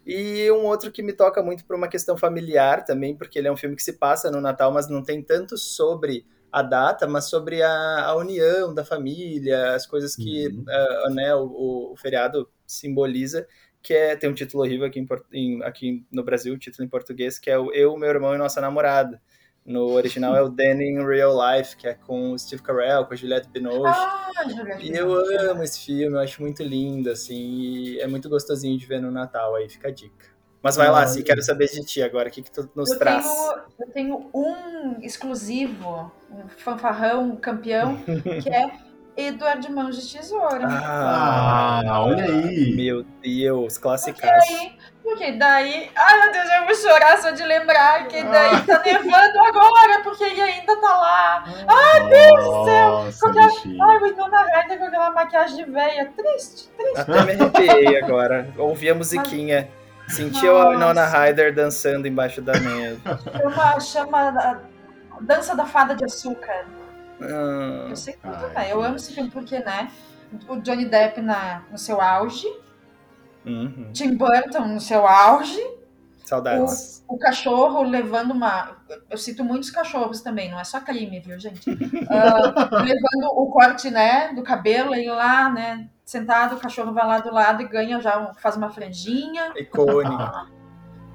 E 0.06 0.50
um 0.52 0.64
outro 0.66 0.92
que 0.92 1.02
me 1.02 1.12
toca 1.12 1.42
muito 1.42 1.64
por 1.66 1.76
uma 1.76 1.88
questão 1.88 2.16
familiar 2.16 2.84
também, 2.84 3.16
porque 3.16 3.38
ele 3.38 3.48
é 3.48 3.52
um 3.52 3.56
filme 3.56 3.76
que 3.76 3.82
se 3.82 3.94
passa 3.94 4.30
no 4.30 4.40
Natal, 4.40 4.72
mas 4.72 4.88
não 4.88 5.02
tem 5.02 5.22
tanto 5.22 5.58
sobre 5.58 6.26
a 6.52 6.62
data, 6.62 7.06
mas 7.08 7.28
sobre 7.28 7.62
a, 7.62 8.04
a 8.06 8.16
união 8.16 8.72
da 8.72 8.84
família, 8.84 9.74
as 9.74 9.86
coisas 9.86 10.16
que 10.16 10.48
Uhum. 10.48 10.68
ah, 10.68 11.10
né, 11.10 11.34
o, 11.34 11.92
o 11.92 11.96
feriado 11.96 12.48
simboliza, 12.66 13.46
que 13.82 13.92
é 13.94 14.16
tem 14.16 14.30
um 14.30 14.34
título 14.34 14.62
horrível 14.64 14.86
aqui, 14.86 15.04
em- 15.32 15.62
aqui 15.64 16.06
no 16.10 16.22
Brasil, 16.24 16.54
um 16.54 16.58
título 16.58 16.84
em 16.84 16.88
português, 16.88 17.38
que 17.38 17.50
é 17.50 17.58
o 17.58 17.72
Eu, 17.72 17.96
meu 17.96 18.08
irmão 18.08 18.34
e 18.34 18.38
nossa 18.38 18.60
namorada. 18.60 19.20
No 19.66 19.88
original 19.90 20.36
é 20.36 20.42
o 20.42 20.48
Danny 20.48 20.90
in 20.90 21.04
Real 21.04 21.34
Life, 21.36 21.76
que 21.76 21.88
é 21.88 21.94
com 21.94 22.30
o 22.32 22.38
Steve 22.38 22.62
Carell, 22.62 23.04
com 23.04 23.14
a 23.14 23.16
Juliette 23.16 23.48
Binoche. 23.48 23.82
Ah, 23.98 24.30
Juliette 24.48 24.86
E 24.92 24.96
eu 24.96 25.12
amo 25.50 25.62
esse 25.64 25.80
filme, 25.80 26.14
eu 26.16 26.20
acho 26.20 26.40
muito 26.40 26.62
lindo, 26.62 27.10
assim, 27.10 27.34
e 27.34 28.00
é 28.00 28.06
muito 28.06 28.28
gostosinho 28.28 28.78
de 28.78 28.86
ver 28.86 29.00
no 29.02 29.10
Natal, 29.10 29.56
aí 29.56 29.68
fica 29.68 29.88
a 29.88 29.90
dica. 29.90 30.26
Mas 30.62 30.76
vai 30.76 30.88
lá, 30.90 30.98
Olha. 30.98 31.06
Sim, 31.08 31.22
quero 31.22 31.42
saber 31.42 31.68
de 31.68 31.84
ti 31.84 32.00
agora, 32.02 32.28
o 32.28 32.32
que, 32.32 32.42
que 32.42 32.50
tu 32.50 32.68
nos 32.76 32.90
Eu 32.92 32.98
traz? 32.98 33.24
tenho, 33.24 33.54
eu 33.80 33.90
tenho 33.92 34.30
um 34.32 35.00
exclusivo, 35.00 36.12
um 36.30 36.48
fanfarrão, 36.48 37.30
um 37.30 37.36
campeão, 37.36 37.96
que 38.42 38.48
é 38.48 38.70
Eduardo 39.16 39.70
Mãos 39.72 39.96
de 40.00 40.12
Tesoura. 40.16 40.66
Ah, 40.68 42.02
olha 42.04 42.24
aí. 42.24 42.74
Meu 42.74 43.04
Deus, 43.22 43.74
Porque 43.74 43.82
classicaço. 43.82 44.52
aí, 44.52 44.76
porque 45.06 45.30
daí, 45.32 45.88
ai 45.94 46.20
meu 46.20 46.32
Deus, 46.32 46.48
eu 46.50 46.64
vou 46.66 46.74
chorar 46.74 47.16
só 47.18 47.30
de 47.30 47.44
lembrar 47.44 48.08
que 48.08 48.24
daí 48.24 48.60
tá 48.62 48.82
nevando 48.84 49.38
agora, 49.46 50.02
porque 50.02 50.24
ele 50.24 50.42
ainda 50.42 50.76
tá 50.80 50.98
lá. 50.98 51.44
Ai, 51.68 52.08
Deus 52.08 52.44
do 52.44 52.64
céu! 52.64 53.32
Bichinho. 53.32 53.84
Ai, 53.84 53.98
o 53.98 54.02
Winona 54.02 54.42
Ryder 54.42 54.78
com 54.80 54.84
aquela 54.86 55.10
maquiagem 55.12 55.64
de 55.64 55.70
veia, 55.70 56.12
triste, 56.16 56.68
triste. 56.76 57.00
Até 57.00 57.22
me 57.22 57.32
arrepiei 57.32 58.02
agora. 58.02 58.52
Ouvi 58.58 58.90
a 58.90 58.94
musiquinha. 58.96 59.68
Senti 60.08 60.46
a 60.46 60.52
Nona 60.52 60.92
Nossa. 60.94 61.18
Ryder 61.18 61.54
dançando 61.54 62.08
embaixo 62.08 62.42
da 62.42 62.54
neve. 62.54 63.00
Chama, 63.40 63.80
chama 63.80 64.28
a 64.28 64.58
Dança 65.20 65.54
da 65.54 65.66
Fada 65.66 65.94
de 65.94 66.04
Açúcar. 66.04 66.66
Ah, 67.22 67.86
Eu 67.90 67.96
sei 67.96 68.14
tudo, 68.14 68.34
Ai, 68.56 68.64
velho. 68.66 68.70
Eu 68.70 68.82
amo 68.82 68.96
esse 68.96 69.14
filme 69.14 69.30
porque, 69.30 69.58
né? 69.60 69.88
O 70.48 70.56
Johnny 70.56 70.84
Depp 70.84 71.20
na, 71.20 71.62
no 71.70 71.78
seu 71.78 72.00
auge, 72.00 72.46
uhum. 73.46 73.90
Tim 73.92 74.16
Burton 74.16 74.66
no 74.66 74.80
seu 74.80 75.06
auge, 75.06 75.60
Saudades. 76.24 77.04
o 77.08 77.16
cachorro 77.18 77.82
levando 77.82 78.32
uma. 78.32 78.76
Eu 79.08 79.16
cito 79.16 79.44
muitos 79.44 79.70
cachorros 79.70 80.20
também, 80.20 80.50
não 80.50 80.58
é 80.58 80.64
só 80.64 80.80
crime, 80.80 81.20
viu, 81.20 81.38
gente? 81.38 81.64
Ah, 82.10 82.82
levando 82.82 83.32
o 83.34 83.46
corte, 83.46 83.90
né, 83.90 84.32
do 84.34 84.42
cabelo, 84.42 84.94
ele 84.94 85.10
lá, 85.10 85.50
né, 85.50 85.88
sentado, 86.04 86.56
o 86.56 86.60
cachorro 86.60 86.92
vai 86.92 87.06
lá 87.06 87.18
do 87.18 87.32
lado 87.32 87.62
e 87.62 87.68
ganha 87.68 88.00
já, 88.00 88.32
faz 88.34 88.56
uma 88.56 88.70
franjinha. 88.70 89.52
Icônico. 89.56 90.55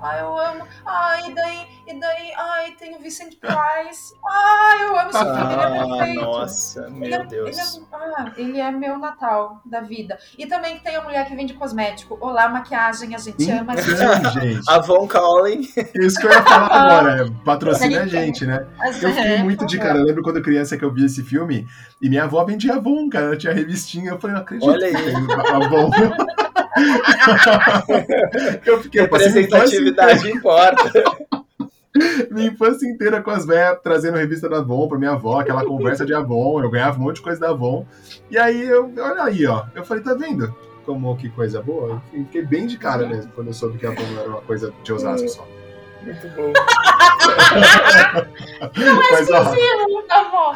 Ai, 0.01 0.21
eu 0.21 0.37
amo. 0.37 0.67
Ai, 0.85 1.29
e 1.29 1.35
daí, 1.35 1.67
e 1.87 1.99
daí, 1.99 2.33
ai, 2.35 2.71
tem 2.71 2.95
o 2.95 2.99
Vincent 2.99 3.35
Price. 3.39 4.15
Ai, 4.27 4.83
eu 4.83 4.99
amo 4.99 5.09
esse 5.09 5.19
filme, 5.19 5.53
ele 5.53 5.61
é 5.61 5.65
Ah, 5.65 5.87
perfeito. 5.97 6.21
nossa, 6.21 6.81
Ele 6.87 6.89
meu 6.99 7.13
é, 7.13 7.25
Deus. 7.25 7.49
Ele 7.49 7.59
é, 7.59 7.63
ah, 7.93 8.31
ele 8.35 8.59
é 8.59 8.71
meu 8.71 8.97
Natal 8.97 9.61
da 9.63 9.81
vida. 9.81 10.17
E 10.37 10.47
também 10.47 10.79
tem 10.79 10.95
a 10.95 11.01
mulher 11.03 11.25
que 11.27 11.35
vende 11.35 11.53
cosmético. 11.53 12.17
Olá, 12.19 12.49
maquiagem, 12.49 13.13
a 13.13 13.17
gente 13.19 13.49
ama. 13.51 13.73
a 13.77 13.81
gente 13.81 13.91
Então, 13.93 14.31
gente, 14.31 14.61
Avon 14.69 15.07
Calling. 15.07 15.61
isso 15.95 16.19
que 16.19 16.25
eu 16.25 16.31
ia 16.31 16.43
falar 16.43 16.65
agora. 16.67 17.25
é, 17.27 17.31
Patrocina 17.45 18.01
a 18.01 18.07
gente, 18.07 18.45
né? 18.45 18.65
Eu 19.01 19.09
fiquei 19.13 19.33
é, 19.33 19.43
muito 19.43 19.65
de 19.67 19.77
cara. 19.77 19.99
Eu 19.99 20.05
lembro 20.05 20.23
quando 20.23 20.41
criança 20.41 20.77
que 20.77 20.83
eu 20.83 20.91
vi 20.91 21.05
esse 21.05 21.23
filme 21.23 21.67
e 22.01 22.09
minha 22.09 22.23
avó 22.23 22.43
vendia 22.43 22.75
Avon, 22.75 23.07
cara. 23.09 23.25
Ela 23.27 23.37
tinha 23.37 23.53
revistinha. 23.53 24.11
Eu 24.11 24.19
falei, 24.19 24.35
não 24.35 24.41
acredito. 24.41 24.67
Olha 24.69 24.87
aí. 24.87 24.95
Avon. 24.95 25.91
eu 28.65 28.81
fiquei 28.81 29.01
eu 29.01 29.09
passei 29.09 29.90
Representatividade 29.91 30.31
importa. 30.37 30.91
minha 32.31 32.47
infância 32.47 32.87
inteira 32.87 33.21
com 33.21 33.31
as 33.31 33.45
velhas 33.45 33.79
trazendo 33.83 34.17
revista 34.17 34.47
da 34.47 34.57
Avon 34.57 34.87
pra 34.87 34.97
minha 34.97 35.11
avó, 35.11 35.39
aquela 35.39 35.65
conversa 35.65 36.05
de 36.05 36.13
Avon. 36.13 36.63
Eu 36.63 36.69
ganhava 36.69 36.99
um 36.99 37.03
monte 37.03 37.17
de 37.17 37.21
coisa 37.21 37.39
da 37.39 37.49
Avon. 37.49 37.85
E 38.29 38.37
aí, 38.37 38.61
eu, 38.61 38.91
olha 38.97 39.23
aí, 39.23 39.45
ó. 39.45 39.65
Eu 39.75 39.83
falei, 39.83 40.03
tá 40.03 40.13
vendo? 40.13 40.53
Como 40.85 41.15
que 41.17 41.29
coisa 41.29 41.61
boa. 41.61 42.01
Eu 42.13 42.23
fiquei 42.25 42.45
bem 42.45 42.65
de 42.65 42.77
cara 42.77 43.07
mesmo 43.07 43.31
quando 43.33 43.47
eu 43.47 43.53
soube 43.53 43.77
que 43.77 43.85
a 43.85 43.91
Avon 43.91 44.19
era 44.19 44.29
uma 44.29 44.41
coisa 44.41 44.73
de 44.83 44.93
Osasco 44.93 45.27
só. 45.29 45.47
Muito 46.03 46.27
bom. 46.35 46.53
Mas, 49.11 49.29
ó, 49.29 49.41
Exclusivo, 49.41 50.03
tá 50.07 50.29
bom. 50.31 50.53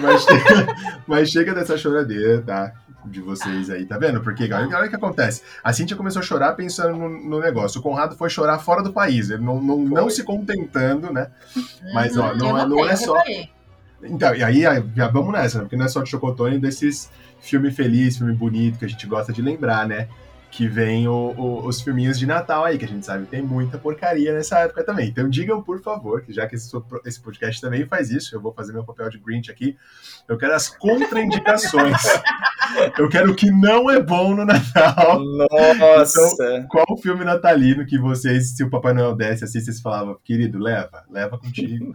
Mas 0.00 0.22
chega, 0.22 0.76
mas 1.06 1.30
chega 1.30 1.54
dessa 1.54 1.76
choradeira, 1.76 2.42
tá? 2.42 2.72
De 3.04 3.20
vocês 3.20 3.70
aí, 3.70 3.86
tá 3.86 3.96
vendo? 3.98 4.20
Porque 4.20 4.52
olha, 4.52 4.66
o 4.86 4.88
que 4.90 4.96
acontece. 4.96 5.42
A 5.64 5.72
Cintia 5.72 5.96
começou 5.96 6.20
a 6.20 6.24
chorar 6.24 6.52
pensando 6.52 6.96
no, 6.96 7.08
no 7.08 7.40
negócio. 7.40 7.80
O 7.80 7.82
Conrado 7.82 8.14
foi 8.16 8.28
chorar 8.28 8.58
fora 8.58 8.82
do 8.82 8.92
país. 8.92 9.30
Ele 9.30 9.42
não, 9.42 9.60
não, 9.60 9.78
não 9.78 10.10
se 10.10 10.22
contentando, 10.22 11.12
né? 11.12 11.28
Mas, 11.94 12.16
ó, 12.16 12.34
não 12.34 12.58
é- 12.58 12.62
não 12.62 12.76
notei, 12.76 12.90
é 12.90 12.96
só-. 12.96 13.22
Então, 14.02 14.34
e 14.34 14.42
aí 14.42 14.66
aí, 14.66 14.84
já 14.94 15.08
vamos 15.08 15.32
nessa, 15.32 15.58
né? 15.58 15.64
Porque 15.64 15.76
não 15.76 15.86
é 15.86 15.88
só 15.88 16.02
de 16.02 16.10
Chocotone 16.10 16.58
desses 16.58 17.10
filme 17.40 17.70
feliz, 17.70 18.18
filme 18.18 18.34
bonito 18.34 18.78
que 18.78 18.84
a 18.84 18.88
gente 18.88 19.06
gosta 19.06 19.32
de 19.32 19.40
lembrar, 19.42 19.88
né? 19.88 20.08
Que 20.50 20.66
vem 20.68 21.06
o- 21.08 21.32
o- 21.36 21.66
os 21.66 21.80
filminhos 21.80 22.18
de 22.18 22.26
Natal 22.26 22.64
aí, 22.64 22.76
que 22.76 22.84
a 22.84 22.88
gente 22.88 23.06
sabe 23.06 23.24
que 23.24 23.30
tem 23.30 23.40
muita 23.42 23.78
porcaria 23.78 24.32
nessa 24.34 24.58
época 24.58 24.82
também. 24.84 25.08
Então 25.08 25.28
digam, 25.28 25.62
por 25.62 25.80
favor, 25.80 26.20
que 26.22 26.32
já 26.32 26.46
que 26.46 26.56
esse, 26.56 26.70
esse 27.06 27.20
podcast 27.20 27.60
também 27.60 27.86
faz 27.86 28.10
isso, 28.10 28.34
eu 28.34 28.40
vou 28.40 28.52
fazer 28.52 28.72
meu 28.72 28.84
papel 28.84 29.08
de 29.08 29.18
Grinch 29.18 29.50
aqui. 29.50 29.76
Eu 30.28 30.36
quero 30.36 30.52
as 30.54 30.68
contraindicações. 30.68 31.96
eu 32.98 33.08
quero 33.08 33.32
o 33.32 33.34
que 33.34 33.50
não 33.50 33.88
é 33.90 34.00
bom 34.02 34.34
no 34.34 34.44
Natal. 34.44 35.20
Nossa. 35.78 36.66
Qual 36.68 36.84
o 36.90 36.96
filme 36.96 37.24
natalino 37.24 37.86
que 37.86 37.98
vocês, 37.98 38.50
se 38.56 38.64
o 38.64 38.70
Papai 38.70 38.92
Noel 38.92 39.14
desse 39.14 39.44
assim, 39.44 39.60
vocês 39.60 39.80
falavam, 39.80 40.18
querido, 40.24 40.58
leva, 40.58 41.04
leva 41.10 41.38
contigo. 41.38 41.94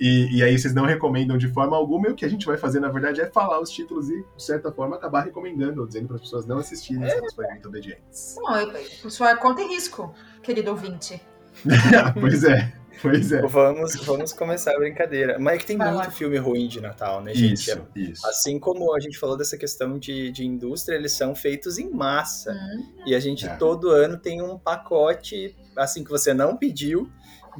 e, 0.00 0.38
e 0.38 0.42
aí 0.42 0.58
vocês 0.58 0.72
não 0.74 0.84
recomendam 0.84 1.36
de 1.36 1.48
forma 1.48 1.76
alguma, 1.76 2.08
e 2.08 2.12
o 2.12 2.14
que 2.14 2.24
a 2.24 2.28
gente 2.30 2.46
vai 2.46 2.56
fazer, 2.56 2.80
na 2.80 2.88
verdade, 2.88 3.20
é 3.20 3.26
falar 3.26 3.60
os 3.60 3.70
títulos 3.70 4.08
e, 4.10 4.24
de 4.36 4.42
certa 4.42 4.70
forma, 4.72 4.96
acabar 4.96 5.22
recomendando, 5.24 5.80
ou 5.80 5.86
dizendo 5.86 6.06
para 6.06 6.16
as 6.16 6.22
pessoas 6.22 6.46
não 6.46 6.58
assistirem 6.58 7.08
se 7.08 7.16
elas 7.16 7.34
forem 7.34 7.50
muito 7.52 7.68
obedientes. 7.68 7.95
Bom, 8.36 8.56
eu- 8.56 8.72
por 9.02 9.10
sua 9.10 9.36
conta 9.36 9.62
e 9.62 9.68
risco, 9.68 10.14
querido 10.42 10.70
ouvinte. 10.70 11.20
pois 12.20 12.44
é, 12.44 12.72
pois 13.00 13.32
é. 13.32 13.40
Vamos, 13.42 13.96
vamos 14.04 14.32
começar 14.32 14.72
a 14.74 14.78
brincadeira. 14.78 15.38
Mas 15.38 15.54
é 15.54 15.58
que 15.58 15.66
tem 15.66 15.76
Vai 15.78 15.88
muito 15.92 16.04
lá. 16.04 16.10
filme 16.10 16.36
ruim 16.38 16.68
de 16.68 16.80
Natal, 16.80 17.22
né, 17.22 17.34
gente? 17.34 17.54
Isso, 17.70 17.86
isso. 17.96 18.26
Assim 18.26 18.58
como 18.58 18.94
a 18.94 19.00
gente 19.00 19.18
falou 19.18 19.36
dessa 19.36 19.56
questão 19.56 19.98
de, 19.98 20.30
de 20.30 20.44
indústria, 20.44 20.96
eles 20.96 21.12
são 21.12 21.34
feitos 21.34 21.78
em 21.78 21.90
massa. 21.90 22.52
Hum. 22.52 22.92
E 23.06 23.14
a 23.14 23.20
gente 23.20 23.46
É. 23.46 23.54
todo 23.56 23.90
ano 23.90 24.16
tem 24.18 24.42
um 24.42 24.58
pacote, 24.58 25.56
assim, 25.76 26.04
que 26.04 26.10
você 26.10 26.32
não 26.34 26.56
pediu, 26.56 27.10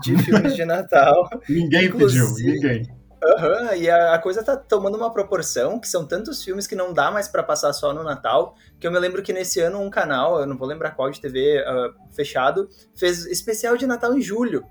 de 0.03 0.17
filmes 0.19 0.55
de 0.55 0.65
Natal. 0.65 1.29
Ninguém 1.49 1.91
pediu, 1.91 2.29
ninguém. 2.35 2.87
Aham, 3.25 3.75
e 3.77 3.89
a, 3.89 4.15
a 4.15 4.19
coisa 4.19 4.43
tá 4.43 4.57
tomando 4.57 4.97
uma 4.97 5.11
proporção 5.13 5.79
que 5.81 5.89
são 5.89 6.07
tantos 6.07 6.43
filmes 6.45 6.67
que 6.67 6.75
não 6.77 6.93
dá 6.93 7.11
mais 7.11 7.27
pra 7.29 7.43
passar 7.43 7.73
só 7.73 7.93
no 7.95 8.03
Natal, 8.05 8.55
que 8.79 8.87
eu 8.87 8.93
me 8.93 8.99
lembro 8.99 9.23
que 9.23 9.33
nesse 9.33 9.59
ano 9.61 9.81
um 9.81 9.89
canal, 9.91 10.39
eu 10.41 10.47
não 10.47 10.57
vou 10.57 10.69
lembrar 10.69 10.91
qual 10.93 11.11
de 11.11 11.21
TV 11.21 11.65
ah, 11.67 11.91
fechado, 12.13 12.69
fez 12.95 13.25
especial 13.27 13.77
de 13.77 13.87
Natal 13.87 14.13
em 14.15 14.21
julho. 14.21 14.65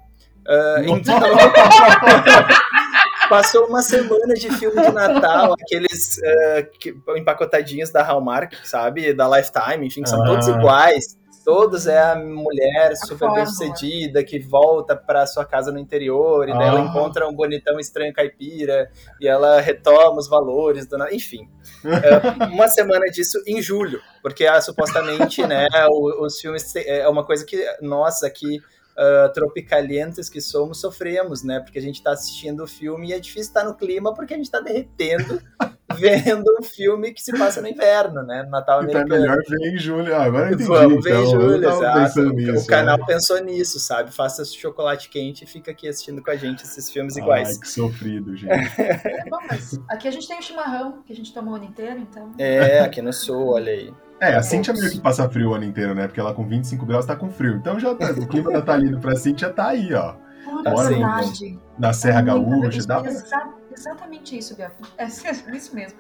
Ah, 0.48 0.75
então, 0.86 1.20
passou 3.30 3.66
uma 3.68 3.82
semana 3.82 4.34
de 4.36 4.50
filme 4.52 4.80
de 4.82 4.92
Natal, 4.92 5.54
aqueles 5.54 6.20
ah, 6.24 6.64
que- 6.80 6.96
empacotadinhos 7.18 7.90
da 7.92 8.04
Hallmark, 8.04 8.54
sabe? 8.64 9.14
Da 9.14 9.28
Lifetime, 9.28 9.88
enfim, 9.88 10.04
que 10.04 10.10
são 10.10 10.22
Ah. 10.22 10.25
todos 10.25 10.48
iguais. 10.48 11.18
Todos 11.46 11.86
é 11.86 12.00
a 12.02 12.16
mulher 12.16 12.96
super 12.96 13.32
bem 13.32 13.46
sucedida 13.46 14.24
que 14.24 14.40
volta 14.40 14.96
pra 14.96 15.28
sua 15.28 15.46
casa 15.46 15.72
no 15.72 15.78
interior 15.78 16.50
e 16.50 16.54
daí 16.54 16.68
ela 16.68 16.80
Ah. 16.82 16.86
encontra 16.86 17.28
um 17.28 17.34
bonitão 17.36 17.80
estranho 17.80 18.12
caipira 18.12 18.90
e 19.22 19.28
ela 19.28 19.62
retoma 19.62 20.18
os 20.18 20.28
valores 20.28 20.88
do 20.88 20.98
enfim 21.14 21.48
É, 21.86 22.46
uma 22.48 22.68
semana 22.68 23.06
disso 23.06 23.38
em 23.46 23.62
julho 23.62 24.02
porque 24.24 24.46
ah, 24.48 24.60
supostamente 24.60 25.46
né 25.46 25.68
o- 25.90 26.25
os 26.25 26.40
filmes 26.42 26.75
é 26.75 27.08
uma 27.08 27.24
coisa 27.24 27.46
que 27.46 27.64
nós 27.82 28.24
aqui 28.24 28.60
ah, 28.98 29.30
tropicalientes 29.34 30.30
que 30.30 30.40
somos 30.42 30.80
sofremos 30.80 31.44
né 31.44 31.60
porque 31.60 31.80
a 31.80 31.82
gente 31.82 32.02
tá 32.02 32.12
assistindo 32.12 32.64
o 32.64 32.68
filme 32.68 33.10
e 33.10 33.14
é 33.14 33.20
difícil 33.20 33.50
estar 33.50 33.64
no 33.64 33.75
clima 33.75 34.14
porque 34.14 34.34
a 34.34 34.38
gente 34.38 34.50
tá 34.50 34.60
derretendo 34.60 35.42
vendo 35.98 36.46
um 36.60 36.64
filme 36.64 37.14
que 37.14 37.22
se 37.22 37.38
passa 37.38 37.62
no 37.62 37.68
inverno 37.68 38.24
né 38.24 38.44
no 38.44 38.50
Natal 38.50 38.84
Então 38.84 39.00
é 39.00 39.04
americano 39.04 39.22
melhor 39.22 39.38
ver 39.48 39.74
em 39.74 39.78
julho. 39.78 40.16
Ah, 40.16 40.24
agora 40.24 40.48
eu 40.50 40.54
entendi. 40.54 40.70
Vamos 40.70 41.04
ver 41.04 41.16
em 41.16 41.25
julho, 41.25 41.70
exato. 41.70 42.20
O- 42.20 42.34
nisso, 42.34 42.64
o 42.64 42.68
canal 42.68 42.98
né? 42.98 43.06
pensou 43.08 43.44
nisso, 43.44 43.80
sabe? 43.80 44.12
Faça 44.12 44.44
chocolate 44.46 45.10
quente 45.10 45.44
e 45.44 45.48
fica 45.48 45.72
aqui 45.72 45.88
assistindo 45.88 46.22
com 46.22 46.32
a 46.32 46.36
gente 46.36 46.64
esses 46.64 46.90
filmes 46.90 47.16
Ai, 47.16 47.24
iguais. 47.24 47.58
que 47.58 47.68
sofrido, 47.68 48.36
gente. 48.36 48.52
É 48.52 49.30
bom, 49.30 49.40
mas 49.50 49.80
aqui 49.90 50.08
a 50.08 50.12
gente 50.12 50.28
tem 50.28 50.38
o 50.38 50.42
chimarrão, 50.42 51.02
que 51.06 51.14
a 51.14 51.16
gente 51.16 51.34
toma 51.34 51.52
o 51.52 51.56
ano 51.56 51.66
inteiro, 51.66 52.00
então. 52.00 52.32
É, 52.38 52.80
aqui 52.80 53.02
no 53.02 53.14
sul, 53.14 53.54
olha 53.54 53.72
aí. 53.72 53.94
É, 54.20 54.36
a 54.36 54.38
É 54.38 54.42
Cintia 54.42 54.74
meio 54.74 54.92
que 54.92 55.02
passa 55.02 55.30
frio 55.30 55.52
o 55.52 55.54
ano 55.54 55.66
inteiro, 55.66 55.94
né? 55.94 56.08
Porque 56.08 56.20
ela 56.20 56.34
com 56.34 56.48
25 56.48 56.86
graus 56.86 57.06
tá 57.06 57.16
com 57.16 57.30
frio. 57.30 57.56
Então 57.56 57.80
já 57.80 57.94
tá, 57.96 58.12
o 58.12 58.28
clima 58.28 58.52
natalino 58.52 59.00
pra 59.00 59.16
Cintia 59.16 59.50
tá 59.50 59.68
aí, 59.68 59.94
ó. 59.94 60.16
Pura 60.46 60.72
Bora, 60.72 60.90
verdade. 60.90 61.60
Na 61.78 61.92
Serra 61.92 62.22
Muita 62.22 62.62
Gaúcha, 62.62 62.88
dá. 62.88 63.04
Exa- 63.06 63.54
exatamente 63.76 64.38
isso, 64.38 64.56
Gato. 64.56 64.88
É 64.98 65.06
isso 65.56 65.76
mesmo. 65.76 65.98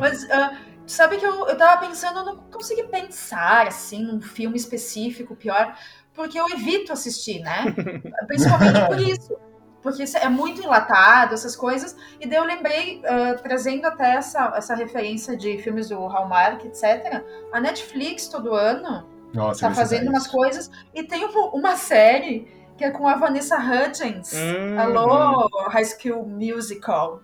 Mas 0.00 0.28
ah, 0.30 0.58
sabe 0.86 1.18
que 1.18 1.26
eu, 1.26 1.46
eu 1.46 1.56
tava 1.56 1.86
pensando, 1.86 2.18
eu 2.20 2.24
não 2.24 2.36
consegui 2.50 2.84
pensar 2.84 3.68
assim 3.68 4.02
num 4.02 4.20
filme 4.20 4.56
específico, 4.56 5.36
pior, 5.36 5.76
porque 6.14 6.40
eu 6.40 6.48
evito 6.48 6.92
assistir, 6.92 7.40
né? 7.40 7.66
Principalmente 8.26 8.86
por 8.86 8.98
isso. 8.98 9.36
Porque 9.82 10.04
é 10.16 10.28
muito 10.28 10.62
enlatado, 10.62 11.34
essas 11.34 11.56
coisas. 11.56 11.96
E 12.20 12.26
daí 12.26 12.38
eu 12.38 12.44
lembrei, 12.44 13.02
ah, 13.04 13.34
trazendo 13.34 13.86
até 13.86 14.14
essa, 14.14 14.52
essa 14.56 14.74
referência 14.74 15.36
de 15.36 15.58
filmes 15.58 15.88
do 15.88 16.06
Hallmark, 16.06 16.64
etc. 16.64 17.22
A 17.52 17.60
Netflix 17.60 18.28
todo 18.28 18.54
ano 18.54 19.06
Nossa, 19.34 19.60
tá 19.60 19.66
eles 19.66 19.78
fazendo 19.78 20.08
umas 20.08 20.26
coisas. 20.26 20.70
E 20.94 21.02
tem 21.02 21.24
uma, 21.24 21.76
série 21.76 22.46
que 22.78 22.84
é 22.84 22.90
com 22.90 23.08
a 23.08 23.16
Vanessa 23.16 23.58
Hudgens. 23.58 24.32
Hum. 24.32 24.78
Alô, 24.78 25.48
High 25.68 25.84
School 25.84 26.26
Musical. 26.26 27.20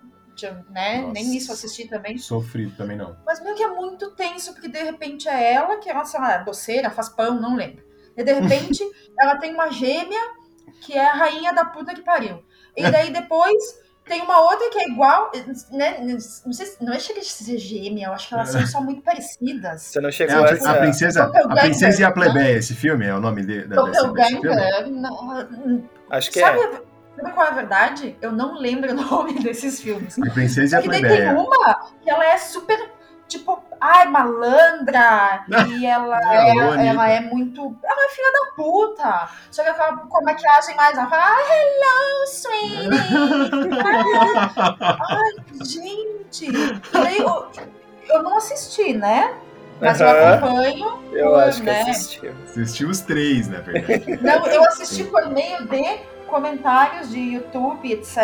Né? 0.69 1.01
Nossa. 1.01 1.13
Nem 1.13 1.35
isso 1.35 1.51
assisti 1.51 1.87
também. 1.87 2.17
Sofrido 2.17 2.73
também 2.77 2.95
não. 2.95 3.17
Mas 3.25 3.43
meio 3.43 3.55
que 3.55 3.63
é 3.63 3.67
muito 3.67 4.11
tenso, 4.11 4.53
porque 4.53 4.69
de 4.69 4.81
repente 4.81 5.27
é 5.27 5.53
ela, 5.53 5.77
que 5.77 5.89
é 5.89 5.93
uma, 5.93 6.05
sei 6.05 6.19
lá, 6.19 6.37
doceira, 6.37 6.89
faz 6.89 7.09
pão, 7.09 7.41
não 7.41 7.57
lembro. 7.57 7.83
E 8.15 8.23
de 8.23 8.33
repente 8.33 8.81
ela 9.19 9.37
tem 9.37 9.53
uma 9.53 9.69
gêmea, 9.69 10.19
que 10.81 10.93
é 10.93 11.05
a 11.09 11.13
rainha 11.13 11.53
da 11.53 11.65
puta 11.65 11.93
que 11.93 12.01
pariu. 12.01 12.43
E 12.75 12.89
daí 12.89 13.11
depois 13.11 13.55
tem 14.05 14.21
uma 14.23 14.39
outra 14.41 14.69
que 14.71 14.79
é 14.79 14.87
igual, 14.89 15.31
né? 15.71 15.99
Não 15.99 16.51
sei 16.53 16.65
se 16.65 16.83
não 16.83 16.91
é 16.93 16.99
chega 16.99 17.19
de 17.19 17.27
ser 17.27 17.57
gêmea, 17.59 18.07
eu 18.07 18.13
acho 18.13 18.27
que 18.27 18.33
elas 18.33 18.49
são 18.49 18.65
só 18.65 18.81
muito 18.81 19.01
parecidas. 19.03 19.83
Você 19.83 20.01
não 20.01 20.09
É 20.09 20.11
chegou 20.11 20.37
a, 20.37 20.39
a 20.39 20.49
a 20.49 20.53
essa... 20.53 20.73
princesa, 20.75 21.23
a 21.25 21.55
princesa 21.61 22.01
e 22.01 22.03
a 22.03 22.07
né? 22.07 22.13
plebeia, 22.13 22.57
esse 22.57 22.73
filme 22.73 23.05
é 23.05 23.13
o 23.13 23.19
nome 23.19 23.45
de, 23.45 23.67
da, 23.67 23.83
desse, 23.83 24.07
desse 24.13 24.29
filme? 24.31 24.55
Doppelganger, 24.55 24.89
não- 24.89 25.89
Acho 26.09 26.31
que 26.31 26.39
sabe, 26.39 26.59
é. 26.59 26.71
sabe 27.17 27.31
qual 27.33 27.45
é 27.45 27.49
a 27.49 27.53
verdade? 27.53 28.17
Eu 28.19 28.31
não 28.31 28.57
lembro 28.57 28.91
o 28.91 28.95
nome 29.11 29.33
desses 29.43 29.79
filmes. 29.79 30.17
A 30.17 30.31
princesa 30.31 30.77
e 30.77 30.79
a 30.79 30.81
que 30.81 30.89
daí 30.89 31.01
tem 31.01 31.09
plebeia. 31.09 31.33
uma 31.39 31.75
que 32.01 32.09
ela 32.09 32.25
é 32.25 32.37
super, 32.37 32.91
tipo, 33.29 33.63
ai, 33.79 34.05
malandra, 34.09 35.45
e 35.69 35.85
ela, 35.87 36.19
É, 36.33 36.49
é, 36.49 36.53
bonita. 36.53 36.81
ela 36.83 37.09
é 37.09 37.21
muito. 37.21 37.61
Ela 37.83 38.05
é 38.05 38.09
filha 38.09 38.31
da 38.33 38.51
puta. 38.55 39.29
Só 39.51 39.63
que 39.63 39.69
ela 39.69 39.97
com 39.97 40.17
a 40.17 40.21
maquiagem 40.23 40.75
mais. 40.75 40.97
Ela 40.97 41.09
fala, 41.09 41.23
ah, 41.23 41.37
hello, 41.53 42.27
sweetie. 42.27 43.69
ai, 44.99 45.33
gente. 45.63 46.47
Eu, 47.17 47.51
eu 48.09 48.23
não 48.23 48.37
assisti, 48.37 48.93
né? 48.93 49.33
Mas 49.79 50.01
eu 50.01 50.09
Aham. 50.09 50.33
acompanho. 50.33 50.99
Eu 51.13 51.29
por, 51.31 51.43
acho 51.43 51.61
que 51.61 51.69
né? 51.69 51.81
assistiu. 51.81 52.35
Assistiu 52.43 52.89
os 52.89 52.99
três, 52.99 53.47
na 53.47 53.59
verdade. 53.61 54.19
Não, 54.21 54.45
eu 54.47 54.63
assisti 54.65 55.05
por 55.05 55.29
meio 55.29 55.65
de 55.67 55.99
comentários 56.29 57.09
de 57.09 57.19
YouTube, 57.19 57.91
etc, 57.91 58.17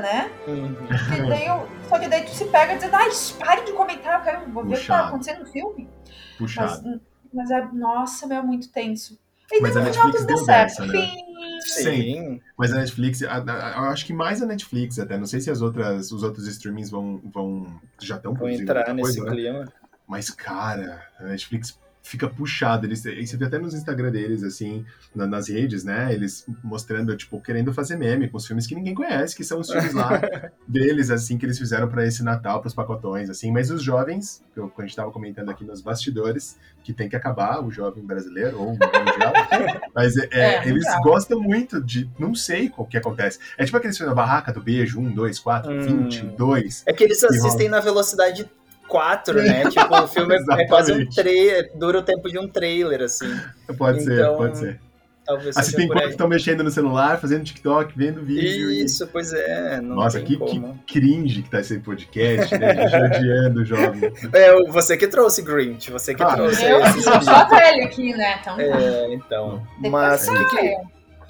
né? 0.00 0.30
Uhum. 0.46 0.74
Que 1.14 1.22
daí 1.28 1.46
eu, 1.46 1.68
só 1.88 1.98
que 1.98 2.08
daí 2.08 2.22
tu 2.24 2.30
se 2.30 2.44
pega 2.46 2.74
dizendo, 2.74 2.94
ai, 2.96 3.08
pare 3.38 3.64
de 3.64 3.72
comentar, 3.72 4.18
eu 4.18 4.24
quero 4.24 4.50
vou 4.50 4.64
ver 4.64 4.76
o 4.76 4.80
que 4.80 4.86
tá 4.86 5.06
acontecendo 5.08 5.40
no 5.40 5.46
filme. 5.46 5.88
Mas, 6.08 6.38
Puxado. 6.38 7.00
mas 7.32 7.50
é, 7.50 7.68
nossa, 7.72 8.26
meu, 8.26 8.38
é 8.38 8.42
muito 8.42 8.68
tenso. 8.70 9.18
E 9.50 9.60
Mas 9.60 9.76
a 9.76 9.80
no 9.80 9.86
final 9.92 10.06
Netflix 10.06 10.16
tudo 10.16 10.26
deu 10.28 10.36
deu 10.36 10.44
certo. 10.46 10.80
dessa, 10.80 10.86
né? 10.86 11.12
Sim. 11.60 12.40
Mas 12.56 12.72
a 12.72 12.76
Netflix, 12.78 13.22
a- 13.22 13.36
a- 13.36 13.74
eu 13.84 13.90
acho 13.90 14.06
que 14.06 14.12
mais 14.12 14.42
a 14.42 14.46
Netflix 14.46 14.98
até, 14.98 15.18
não 15.18 15.26
sei 15.26 15.40
se 15.40 15.50
as 15.50 15.60
outras, 15.60 16.10
os 16.10 16.22
outros 16.22 16.46
streamings 16.48 16.90
vão, 16.90 17.20
vão 17.24 17.66
já 18.00 18.16
estão 18.16 18.34
produzindo 18.34 18.62
entrar 18.62 18.92
nesse 18.94 19.20
coisa, 19.20 19.24
né? 19.24 19.30
clima. 19.30 19.72
Mas, 20.08 20.30
cara, 20.30 21.06
a 21.20 21.24
Netflix 21.24 21.78
fica 22.02 22.28
puxada. 22.28 22.84
Eles, 22.86 23.04
e 23.04 23.26
você 23.26 23.36
vê 23.36 23.44
até 23.44 23.58
nos 23.58 23.74
Instagram 23.74 24.10
deles, 24.10 24.42
assim, 24.42 24.84
na- 25.14 25.26
nas 25.26 25.48
redes, 25.48 25.84
né? 25.84 26.12
Eles 26.12 26.44
mostrando, 26.62 27.16
tipo, 27.16 27.40
querendo 27.40 27.72
fazer 27.72 27.96
meme 27.96 28.28
com 28.28 28.36
os 28.36 28.46
filmes 28.46 28.66
que 28.66 28.74
ninguém 28.74 28.92
conhece, 28.94 29.36
que 29.36 29.44
são 29.44 29.60
os 29.60 29.70
filmes 29.70 29.94
lá 29.94 30.10
deles, 30.66 31.10
assim, 31.10 31.38
que 31.38 31.46
eles 31.46 31.58
fizeram 31.58 31.88
pra 31.88 32.04
esse 32.06 32.22
Natal, 32.24 32.60
pros 32.60 32.74
pacotões, 32.74 33.30
assim. 33.30 33.52
Mas 33.52 33.70
os 33.70 33.82
jovens, 33.82 34.42
que 34.52 34.58
eu- 34.60 34.72
a 34.76 34.82
gente 34.82 34.96
tava 34.96 35.10
comentando 35.12 35.48
aqui 35.50 35.64
nos 35.64 35.80
bastidores, 35.80 36.58
que 36.82 36.92
tem 36.92 37.08
que 37.08 37.14
acabar, 37.14 37.64
o 37.64 37.70
jovem 37.70 38.04
brasileiro, 38.04 38.58
ou 38.58 38.68
o 38.68 38.70
mundial. 38.72 38.82
Mas 39.94 40.16
é, 40.16 40.28
é, 40.32 40.40
É, 40.56 40.68
eles 40.68 40.84
mundial. 40.84 41.02
gostam 41.02 41.40
muito 41.40 41.80
de. 41.80 42.10
Não 42.18 42.34
sei 42.34 42.72
o 42.76 42.84
que 42.84 42.96
acontece. 42.96 43.38
É 43.56 43.64
tipo 43.64 43.76
aqueles 43.76 43.96
filmes 43.96 44.14
da 44.14 44.20
barraca 44.20 44.52
do 44.52 44.60
beijo, 44.60 44.98
1, 45.00 45.12
2, 45.14 45.38
4, 45.38 45.70
Hum. 45.72 45.80
22. 46.08 46.82
É 46.86 46.92
que 46.92 47.04
eles 47.04 47.22
assistem 47.22 47.68
na 47.68 47.78
velocidade 47.80 48.50
4, 48.92 49.34
né? 49.42 49.64
tipo, 49.70 49.94
o 49.94 50.06
filme 50.06 50.36
é- 50.52 50.66
quase 50.66 50.92
um 50.92 51.06
trailer, 51.08 51.70
dura 51.74 51.98
o 51.98 52.02
tempo 52.02 52.28
de 52.28 52.38
um 52.38 52.46
trailer, 52.46 53.00
assim. 53.02 53.34
Pode 53.78 54.04
ser, 54.04 54.12
Então, 54.20 54.36
pode 54.36 54.58
ser. 54.58 54.78
Talvez 55.24 55.56
Assistem 55.56 55.82
seja 55.82 55.86
enquanto 55.92 56.04
aí. 56.04 56.10
estão 56.10 56.26
mexendo 56.28 56.64
no 56.64 56.70
celular, 56.72 57.20
fazendo 57.20 57.44
TikTok, 57.44 57.92
vendo 57.96 58.20
vídeo. 58.22 58.72
e- 58.72 58.82
Isso, 58.82 59.06
pois 59.06 59.32
é. 59.32 59.80
Não 59.80 59.94
Nossa, 59.94 60.18
tem 60.18 60.26
que, 60.26 60.36
como. 60.36 60.76
que 60.84 61.00
cringe 61.00 61.42
que 61.42 61.48
tá 61.48 61.60
esse 61.60 61.78
podcast, 61.78 62.58
né? 62.58 62.74
Odiando 63.16 63.60
o 63.60 63.64
jovem. 63.64 64.12
É, 64.34 64.52
você 64.70 64.96
que 64.96 65.06
trouxe 65.06 65.40
Grinch, 65.42 65.92
você 65.92 66.12
que 66.12 66.22
Ah, 66.24 66.34
trouxe 66.34 66.64
Eu 66.64 66.80
esse 66.80 67.02
sou 67.02 67.22
só 67.22 67.48
velha 67.48 67.84
aqui, 67.84 68.12
né? 68.16 68.40
Então, 68.42 68.60
É, 68.60 69.14
então. 69.14 69.62
Mas 69.78 70.26
o 70.26 70.32
que, 70.34 70.44
que. 70.56 70.74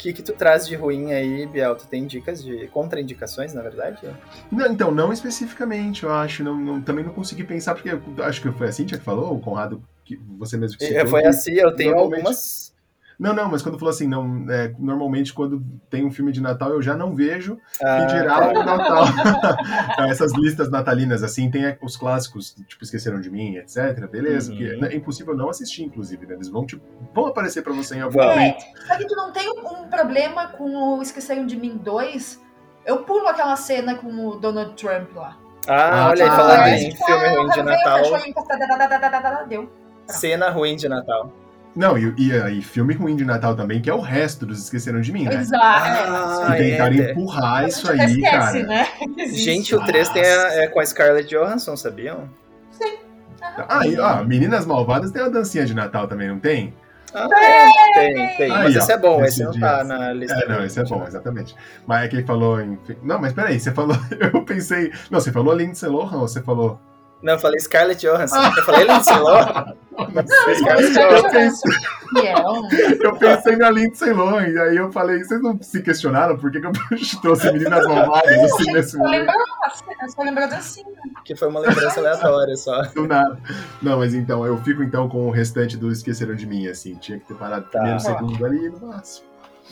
Que, 0.02 0.12
que 0.12 0.22
tu 0.22 0.32
traz 0.32 0.66
de 0.66 0.74
ruim 0.74 1.12
aí, 1.12 1.46
Biel? 1.46 1.76
Tu 1.76 1.86
tem 1.86 2.06
dicas 2.06 2.42
de 2.42 2.66
contraindicações, 2.68 3.54
na 3.54 3.62
verdade? 3.62 4.00
Não, 4.50 4.66
então, 4.66 4.90
não 4.90 5.12
especificamente, 5.12 6.02
eu 6.02 6.12
acho. 6.12 6.42
Não, 6.42 6.56
não- 6.56 6.82
também 6.82 7.04
não 7.04 7.12
consegui 7.12 7.44
pensar, 7.44 7.74
porque 7.74 7.90
eu 7.90 8.24
acho 8.24 8.42
que 8.42 8.50
foi 8.50 8.68
a 8.68 8.72
Cintia 8.72 8.98
que 8.98 9.04
falou, 9.04 9.34
o 9.34 9.40
Conrado, 9.40 9.82
que 10.04 10.16
você 10.38 10.56
mesmo 10.56 10.76
que 10.76 10.84
É, 10.84 10.88
citou, 10.88 11.06
Foi 11.06 11.24
assim, 11.24 11.52
eu 11.52 11.74
tenho 11.74 11.96
algumas. 11.96 12.71
Não, 13.18 13.32
não, 13.34 13.48
mas 13.48 13.62
quando 13.62 13.78
falou 13.78 13.90
assim, 13.90 14.06
não, 14.08 14.46
é, 14.50 14.72
normalmente 14.78 15.32
quando 15.32 15.62
tem 15.90 16.04
um 16.04 16.10
filme 16.10 16.32
de 16.32 16.40
Natal 16.40 16.70
eu 16.70 16.82
já 16.82 16.96
não 16.96 17.14
vejo, 17.14 17.58
Ah, 17.82 18.06
que 18.06 18.14
dirá 18.14 18.38
tá. 18.38 18.48
o 18.48 18.64
Natal. 18.64 19.04
Essas 20.08 20.32
listas 20.32 20.70
natalinas, 20.70 21.22
assim, 21.22 21.50
tem 21.50 21.76
os 21.82 21.96
clássicos, 21.96 22.54
tipo, 22.66 22.82
Esqueceram 22.82 23.20
de 23.20 23.30
Mim, 23.30 23.56
etc. 23.56 24.08
Beleza, 24.10 24.52
Uhum. 24.52 24.58
porque 24.58 24.86
é 24.86 24.96
impossível 24.96 25.36
não 25.36 25.48
assistir, 25.50 25.84
inclusive, 25.84 26.26
né? 26.26 26.34
Eles 26.34 26.48
vão, 26.48 26.64
tipo, 26.66 26.82
vão 27.14 27.26
aparecer 27.26 27.62
pra 27.62 27.72
você 27.72 27.96
em 27.96 28.00
algum 28.00 28.18
Vão. 28.18 28.28
momento. 28.28 28.64
Só 28.86 28.96
que 28.96 29.06
tu 29.06 29.14
não 29.16 29.32
tem 29.32 29.48
um 29.50 29.88
problema 29.88 30.48
com 30.48 30.96
o 30.98 31.02
Esqueceram 31.02 31.46
de 31.46 31.56
Mim 31.56 31.76
2? 31.82 32.40
Eu 32.84 32.98
pulo 33.04 33.28
aquela 33.28 33.54
cena 33.56 33.94
com 33.94 34.08
o 34.28 34.36
Donald 34.40 34.74
Trump 34.74 35.14
lá. 35.14 35.36
Ah, 35.68 36.06
Ah, 36.06 36.08
olha 36.08 36.24
aí, 36.24 36.30
tá. 36.30 36.36
falando 36.36 36.66
em 36.68 36.96
filme 36.96 37.28
ruim 37.28 37.48
de 37.50 37.62
Natal, 37.62 38.02
Natal. 39.00 39.46
Deu. 39.46 39.70
cena 40.08 40.50
ruim 40.50 40.74
de 40.74 40.88
Natal. 40.88 41.32
Não, 41.74 41.96
e, 41.96 42.14
e, 42.18 42.58
e 42.58 42.62
filme 42.62 42.92
ruim 42.94 43.16
de 43.16 43.24
Natal 43.24 43.54
também, 43.56 43.80
que 43.80 43.88
é 43.88 43.94
o 43.94 44.00
resto 44.00 44.44
dos 44.44 44.58
Esqueceram 44.62 45.00
de 45.00 45.10
Mim, 45.10 45.24
né? 45.24 45.36
Exato. 45.36 45.64
Ah, 45.64 46.54
E 46.58 46.70
tentaram 46.70 46.94
é. 46.96 47.10
empurrar 47.12 47.64
A 47.64 47.68
isso 47.68 47.90
aí, 47.90 47.98
esquece, 47.98 48.26
cara. 48.30 48.62
né? 48.66 48.88
que. 49.14 49.28
Gente, 49.36 49.74
o 49.74 49.82
3 49.84 50.08
tem 50.10 50.22
a- 50.22 50.54
é 50.62 50.66
com 50.66 50.80
a 50.80 50.84
Scarlett 50.86 51.28
Johansson, 51.34 51.76
sabiam? 51.76 52.28
Ah, 53.68 53.86
e, 53.86 53.98
ó, 53.98 54.22
Meninas 54.24 54.64
Malvadas 54.66 55.10
tem 55.10 55.22
uma 55.22 55.30
dancinha 55.30 55.64
de 55.64 55.74
Natal 55.74 56.06
também, 56.06 56.28
não 56.28 56.38
tem? 56.38 56.74
Ah, 57.14 57.28
tem, 57.94 58.14
tem. 58.36 58.50
Aí, 58.50 58.64
Mas 58.64 58.76
ó, 58.76 58.78
esse 58.78 58.92
é 58.92 58.98
bom, 58.98 59.24
esses 59.24 59.40
esse 59.40 59.44
não 59.44 59.60
tá 59.60 59.84
na 59.84 60.12
lista. 60.12 60.34
É, 60.38 60.48
não, 60.48 60.64
esse 60.64 60.80
é 60.80 60.84
bom, 60.84 61.04
exatamente. 61.06 61.54
Mas 61.86 62.04
é 62.04 62.08
que 62.08 62.16
ele 62.16 62.24
falou 62.26 62.60
em. 62.60 62.78
Não, 63.02 63.18
mas 63.18 63.32
peraí, 63.34 63.58
você 63.60 63.70
falou. 63.72 63.96
Eu 64.32 64.42
pensei. 64.44 64.90
Não, 65.10 65.20
você 65.20 65.30
falou 65.32 65.54
Lindsay 65.54 65.88
Lohan 65.90 66.18
ou 66.20 66.28
você 66.28 66.40
falou. 66.40 66.80
Não, 67.22 67.34
eu 67.34 67.38
falei 67.38 67.60
Scarlett 67.60 68.04
Johansson. 68.04 68.36
Eu 68.56 68.64
falei 68.64 68.84
Lindsay 68.86 69.16
Lohan. 69.16 69.74
Não 69.98 70.26
sei. 70.26 70.54
Scarlett 70.56 70.98
eu, 73.02 73.16
pensei, 73.16 73.52
é 73.52 73.54
eu 73.54 73.58
na 73.58 73.70
Lindsay 73.70 74.12
Lohan, 74.12 74.48
e 74.48 74.58
aí 74.58 74.76
eu 74.76 74.92
falei, 74.92 75.22
vocês 75.22 75.40
não 75.42 75.60
se 75.62 75.82
questionaram 75.82 76.36
por 76.36 76.50
que, 76.50 76.60
que 76.60 76.66
eu 76.66 76.72
trouxe 77.22 77.52
Meninas 77.52 77.86
Malvadas 77.86 78.52
assim 78.52 78.72
nesse 78.72 78.90
só 78.90 78.98
momento? 78.98 79.20
lembrando, 79.20 80.10
só 80.14 80.22
lembrando 80.22 80.52
assim. 80.54 80.82
Que 81.24 81.36
foi 81.36 81.48
uma 81.48 81.60
lembrança 81.60 82.00
aleatória 82.00 82.56
só. 82.56 82.82
Do 82.94 83.06
nada. 83.06 83.38
Não, 83.80 83.98
mas 83.98 84.14
então, 84.14 84.44
eu 84.46 84.56
fico 84.58 84.82
então 84.82 85.08
com 85.08 85.26
o 85.26 85.30
restante 85.30 85.76
do 85.76 85.90
Esqueceram 85.90 86.34
de 86.34 86.46
Mim, 86.46 86.66
assim. 86.66 86.94
Tinha 86.96 87.18
que 87.18 87.26
ter 87.26 87.34
parado 87.34 87.64
Tá. 87.64 87.78
primeiro, 87.78 88.00
segundo 88.00 88.44
ali 88.44 88.68
no 88.68 88.88
máximo. 88.88 89.26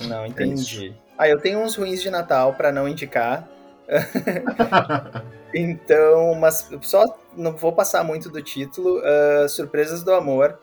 Não, 0.06 0.24
entendi. 0.24 0.94
Ah, 1.18 1.28
eu 1.28 1.38
tenho 1.38 1.59
uns 1.59 1.76
ruins 1.76 2.00
de 2.00 2.09
Natal 2.09 2.54
pra 2.54 2.72
não 2.72 2.88
indicar. 2.88 3.46
Então, 5.53 6.35
mas 6.37 6.68
só 6.83 7.05
não 7.37 7.53
vou 7.57 7.72
passar 7.72 8.05
muito 8.05 8.29
do 8.31 8.40
título. 8.40 9.03
ah, 9.05 9.48
Surpresas 9.48 10.03
do 10.03 10.12
Amor 10.12 10.57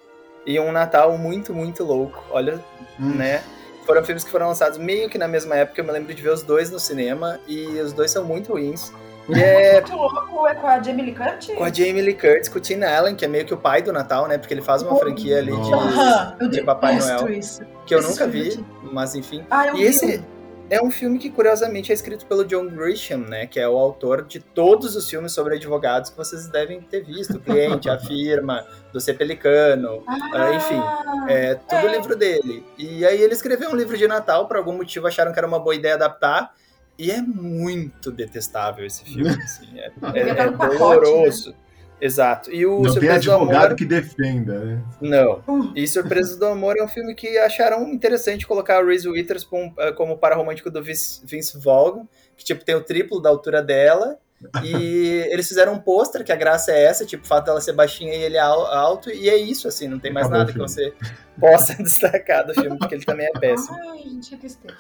e 0.46 0.58
um 0.60 0.72
Natal 0.72 1.18
muito, 1.18 1.54
muito 1.54 1.84
louco. 1.84 2.24
Olha, 2.32 2.64
Hum. 3.00 3.16
né? 3.16 3.44
Foram 3.86 4.04
filmes 4.04 4.24
que 4.24 4.32
foram 4.32 4.48
lançados 4.48 4.78
meio 4.78 5.10
que 5.10 5.18
na 5.18 5.28
mesma 5.28 5.56
época. 5.56 5.82
Eu 5.82 5.86
me 5.86 5.92
lembro 5.92 6.14
de 6.14 6.22
ver 6.22 6.30
os 6.32 6.42
dois 6.42 6.72
no 6.72 6.80
cinema 6.80 7.40
e 7.48 7.66
os 7.80 7.94
dois 7.94 8.12
são 8.12 8.24
muito 8.24 8.54
ruins. 8.54 8.92
E 9.30 9.38
é 9.42 9.74
Muito 9.74 9.94
louco 9.96 10.48
é 10.48 10.56
com 10.56 10.68
a 10.68 10.82
Jamie 10.82 11.04
Lee 11.04 11.14
Curtis? 11.16 11.54
com 11.56 11.64
a 11.66 11.68
Jamie 11.72 12.02
Lee 12.02 12.14
Curtis, 12.14 12.48
com 12.48 12.58
o 12.60 12.62
Tim 12.62 12.82
Allen, 12.82 13.14
que 13.14 13.26
é 13.26 13.28
meio 13.28 13.46
que 13.46 13.54
o 13.54 13.58
pai 13.58 13.82
do 13.82 13.92
Natal, 13.92 14.26
né? 14.26 14.38
Porque 14.38 14.54
ele 14.54 14.62
faz 14.62 14.82
uma 14.84 14.96
franquia 14.98 15.38
ali 15.40 15.52
de, 15.52 16.50
de 16.50 16.62
Papai 16.64 16.98
Noel. 16.98 17.30
isso. 17.32 17.62
que 17.86 17.94
eu 17.94 18.00
Esse 18.00 18.10
nunca 18.10 18.26
vi, 18.26 18.66
mas 18.92 19.16
enfim. 19.16 19.46
Ah, 19.52 19.68
eu 19.68 19.76
E 19.76 19.80
vi 19.80 19.84
esse. 19.84 20.24
É 20.70 20.82
um 20.82 20.92
filme 20.92 21.18
que, 21.18 21.30
curiosamente, 21.30 21.92
é 21.92 21.96
escrito 21.96 22.26
pelo 22.26 22.44
John 22.46 22.68
Grisham, 22.68 23.20
né? 23.20 23.46
Que 23.48 23.60
é 23.60 23.68
o 23.68 23.78
autor 23.78 24.24
de 24.26 24.40
todos 24.40 24.96
os 24.96 25.10
filmes 25.10 25.32
sobre 25.32 25.56
advogados 25.56 26.10
que 26.10 26.18
vocês 26.18 26.48
devem 26.48 26.82
ter 26.82 27.04
visto. 27.06 27.38
O 27.38 27.40
Cliente, 27.40 27.90
A 27.90 27.98
Firma, 28.00 28.66
Do 28.92 29.00
Ser 29.00 29.14
Pelicano, 29.16 30.04
Ah, 30.08 30.54
enfim, 30.54 30.82
é 31.30 31.56
tudo 31.56 31.88
É. 31.88 31.92
livro 31.92 32.16
dele. 32.16 32.66
E 32.78 33.06
aí 33.06 33.22
ele 33.22 33.34
escreveu 33.34 33.70
um 33.70 33.76
livro 33.76 33.98
de 33.98 34.08
Natal, 34.08 34.48
por 34.48 34.58
algum 34.58 34.74
motivo 34.74 35.08
acharam 35.08 35.32
que 35.32 35.40
era 35.40 35.48
uma 35.48 35.60
boa 35.60 35.76
ideia 35.76 35.96
adaptar. 35.96 36.54
E 37.00 37.12
é 37.12 37.22
muito 37.22 38.12
detestável 38.12 38.86
esse 38.86 39.04
filme, 39.04 39.30
assim. 39.44 39.80
É, 39.80 39.92
Devia 40.12 40.34
é, 40.34 40.40
é 40.40 40.46
no 40.50 40.58
pacote, 40.58 40.78
doloroso. 40.80 41.56
Exato. 42.00 42.52
E 42.54 42.66
o 42.66 42.76
Não 42.76 42.82
tem 42.84 42.92
Surpresa 42.94 43.14
do 43.26 43.32
advogado 43.32 43.66
Amor... 43.66 43.76
que 43.76 43.86
defenda, 43.86 44.60
né? 44.60 44.82
Não. 45.02 45.42
E 45.76 45.88
Surpresas 45.88 46.38
do 46.38 46.46
Amor 46.46 46.76
é 46.78 46.84
um 46.84 46.88
filme 46.88 47.16
que 47.16 47.38
acharam 47.40 47.88
interessante 47.90 48.46
colocar 48.46 48.80
a 48.80 48.86
Reese 48.86 49.10
Witherspoon 49.10 49.74
eh, 49.80 49.92
como 49.94 50.18
par 50.18 50.36
romântico 50.38 50.70
do 50.70 50.82
Vince 50.84 51.58
Vaughn, 51.58 52.06
que 52.36 52.46
tipo 52.46 52.64
tem 52.64 52.76
o 52.76 52.84
triplo 52.84 53.20
da 53.20 53.30
altura 53.30 53.64
dela, 53.64 54.18
E 54.64 55.26
eles 55.34 55.48
fizeram 55.48 55.74
um 55.74 55.80
pôster 55.80 56.24
que 56.24 56.32
a 56.32 56.36
graça 56.36 56.72
é 56.72 56.84
essa, 56.84 57.04
tipo, 57.04 57.24
o 57.24 57.28
fato 57.28 57.46
dela 57.46 57.60
ser 57.60 57.74
baixinha 57.74 58.14
e 58.14 58.22
ele 58.22 58.38
al- 58.38 58.68
alto, 58.68 59.10
e 59.10 59.28
é 59.28 59.36
isso, 59.36 59.68
assim, 59.68 59.88
não 59.88 59.98
tem 59.98 60.14
mais 60.14 60.28
Acabou 60.28 60.40
nada 60.46 60.54
que 60.54 60.60
você 60.60 60.94
possa 61.40 61.74
destacar 61.82 62.46
do 62.46 62.54
filme, 62.54 62.78
porque 62.78 62.94
ele 62.94 63.04
também 63.06 63.26
é 63.26 63.40
péssimo. 63.40 63.76
Ai, 63.90 64.04
gente, 64.04 64.38
tristeza. 64.38 64.76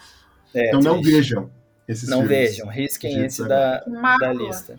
É, 0.53 0.67
Então 0.67 0.79
não 0.81 1.01
vejam 1.01 1.49
esses 1.87 2.07
Não 2.07 2.19
filmes. 2.19 2.37
vejam, 2.37 2.67
risquem 2.67 3.25
esse 3.25 3.47
da, 3.47 3.83
da 4.19 4.31
lista. 4.33 4.77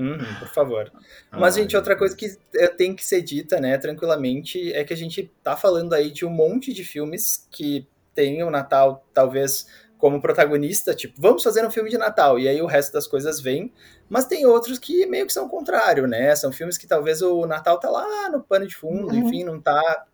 Uhum, 0.00 0.34
por 0.38 0.48
favor. 0.48 0.90
Mas, 1.30 1.56
Ah, 1.56 1.60
gente, 1.60 1.76
outra 1.76 1.96
coisa 1.96 2.16
que 2.16 2.36
eh, 2.54 2.68
tem 2.68 2.94
que 2.94 3.04
ser 3.04 3.22
dita, 3.22 3.60
né, 3.60 3.76
tranquilamente, 3.78 4.72
é 4.72 4.82
que 4.84 4.92
a 4.92 4.96
gente 4.96 5.30
tá 5.42 5.56
falando 5.56 5.92
aí 5.92 6.10
de 6.10 6.24
um 6.24 6.30
monte 6.30 6.72
de 6.72 6.84
filmes 6.84 7.46
que 7.50 7.86
tem 8.14 8.42
o 8.42 8.50
Natal, 8.50 9.04
talvez, 9.12 9.66
como 9.98 10.20
protagonista, 10.20 10.94
tipo, 10.94 11.14
vamos 11.20 11.42
fazer 11.42 11.64
um 11.66 11.70
filme 11.70 11.90
de 11.90 11.98
Natal, 11.98 12.38
e 12.38 12.48
aí 12.48 12.60
o 12.62 12.66
resto 12.66 12.92
das 12.92 13.06
coisas 13.06 13.40
vem, 13.40 13.72
mas 14.08 14.24
tem 14.24 14.46
outros 14.46 14.78
que 14.78 15.04
meio 15.06 15.26
que 15.26 15.32
são 15.32 15.46
o 15.46 15.50
contrário, 15.50 16.06
né, 16.06 16.34
são 16.34 16.50
filmes 16.50 16.78
que 16.78 16.86
talvez 16.86 17.20
o 17.22 17.46
Natal 17.46 17.78
tá 17.78 17.90
lá 17.90 18.28
no 18.30 18.42
pano 18.42 18.66
de 18.66 18.74
fundo, 18.74 19.08
Uhum. 19.08 19.18
enfim, 19.18 19.44
não 19.44 19.60
tá, 19.60 20.06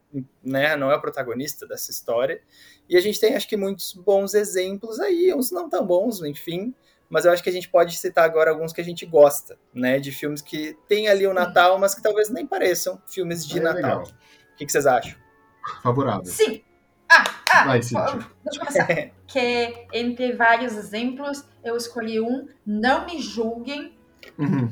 né, 0.43 0.77
não 0.77 0.91
é 0.91 0.97
o 0.97 1.01
protagonista 1.01 1.67
dessa 1.67 1.91
história, 1.93 2.41
e 2.89 2.97
a 2.97 3.01
gente 3.01 3.21
tem, 3.21 3.35
acho 3.37 3.49
que, 3.49 3.57
muitos 3.57 3.93
bons 3.93 4.35
exemplos 4.35 4.99
aí, 5.01 5.33
uns 5.33 5.51
não 5.53 5.69
tão 5.69 5.87
bons, 5.87 6.23
enfim, 6.23 6.75
mas 7.09 7.25
eu 7.25 7.33
acho 7.33 7.43
que 7.43 7.49
a 7.49 7.53
gente 7.53 7.69
pode 7.69 7.97
citar 7.97 8.25
agora 8.25 8.51
alguns 8.51 8.73
que 8.73 8.81
a 8.81 8.85
gente 8.85 9.05
gosta, 9.07 9.59
né? 9.73 9.99
De 9.99 10.11
filmes 10.13 10.43
que 10.43 10.77
tem 10.89 11.09
ali 11.09 11.27
o 11.27 11.33
Natal, 11.35 11.79
mas 11.79 11.95
que 11.95 12.03
talvez 12.03 12.29
nem 12.31 12.47
pareçam 12.47 13.01
filmes 13.07 13.47
de 13.47 13.59
É 13.59 13.63
Natal. 13.63 13.77
legal. 13.77 14.03
O 14.03 14.57
que, 14.57 14.67
que 14.67 14.73
vocês 14.73 14.87
acham? 14.87 15.17
Favorável. 15.83 16.25
Sim. 16.27 16.63
Ah, 17.11 17.25
ah, 17.53 17.65
Vai, 17.67 17.81
deixa 17.81 17.97
eu 18.45 18.59
começar. 18.59 18.87
que 19.27 19.87
entre 19.93 20.33
vários 20.33 20.75
exemplos, 20.77 21.45
eu 21.65 21.77
escolhi 21.77 22.21
um. 22.21 22.49
Não 22.65 23.07
me 23.07 23.21
julguem. 23.21 23.97
Uhum. 24.39 24.69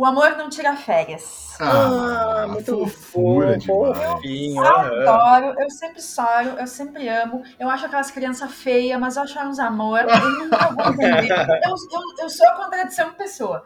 O 0.00 0.06
amor 0.06 0.34
não 0.38 0.48
tira 0.48 0.74
férias. 0.76 1.58
Ah, 1.60 2.46
muito 2.48 2.86
fofura 2.86 3.60
fofo, 3.60 3.92
fofinho. 3.94 4.64
Adoro, 4.64 5.54
eu 5.60 5.68
sempre 5.68 6.00
choro, 6.00 6.58
eu 6.58 6.66
sempre 6.66 7.06
amo. 7.06 7.42
Eu 7.58 7.68
acho 7.68 7.84
aquelas 7.84 8.10
crianças 8.10 8.50
feias, 8.50 8.98
mas 8.98 9.16
eu 9.18 9.24
acho 9.24 9.38
uns 9.40 9.58
amor. 9.58 10.00
Eu 10.00 10.30
nunca 10.30 10.68
vou 10.70 10.86
entender. 10.94 11.28
Eu, 11.68 11.74
eu, 11.92 12.24
eu 12.24 12.30
sou 12.30 12.48
a 12.48 12.54
contradição 12.54 13.10
de 13.10 13.16
pessoa. 13.16 13.62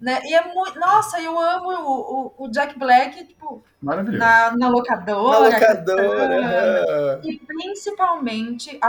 Né? 0.00 0.20
E 0.24 0.34
é 0.34 0.52
muito. 0.52 0.76
Nossa, 0.80 1.20
eu 1.20 1.38
amo 1.38 1.68
o, 1.68 2.34
o, 2.40 2.46
o 2.46 2.48
Jack 2.48 2.76
Black, 2.76 3.24
tipo, 3.24 3.62
Maravilhoso. 3.80 4.18
na, 4.18 4.56
na 4.56 4.68
locadora. 4.68 5.50
Na 5.50 5.56
locadora. 5.56 7.20
E 7.22 7.38
principalmente 7.38 8.76
a, 8.82 8.88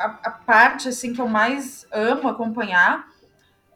a, 0.00 0.04
a 0.24 0.30
parte 0.32 0.88
assim 0.88 1.12
que 1.12 1.20
eu 1.20 1.28
mais 1.28 1.86
amo 1.92 2.28
acompanhar 2.28 3.06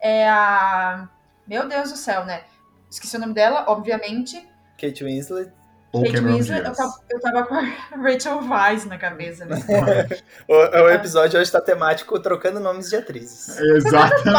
é 0.00 0.28
a. 0.28 1.08
Meu 1.50 1.66
Deus 1.66 1.90
do 1.90 1.98
céu, 1.98 2.24
né? 2.24 2.44
Esqueci 2.88 3.16
o 3.16 3.18
nome 3.18 3.34
dela, 3.34 3.64
obviamente. 3.66 4.48
Kate 4.80 5.02
Winslet. 5.02 5.50
Ou 5.92 6.04
Kate 6.04 6.14
Cameron 6.14 6.36
Winslet, 6.36 6.64
eu 6.64 6.72
tava, 6.72 6.94
eu 7.10 7.20
tava 7.20 7.42
com 7.44 7.54
a 7.56 7.62
Rachel 8.00 8.38
Weisz 8.48 8.84
na 8.84 8.96
cabeça. 8.96 9.44
Né? 9.44 9.56
O, 10.46 10.54
o 10.54 10.88
episódio 10.88 11.40
hoje 11.40 11.50
tá 11.50 11.60
temático 11.60 12.20
trocando 12.20 12.60
nomes 12.60 12.88
de 12.88 12.94
atrizes. 12.94 13.58
Exatamente. 13.58 14.30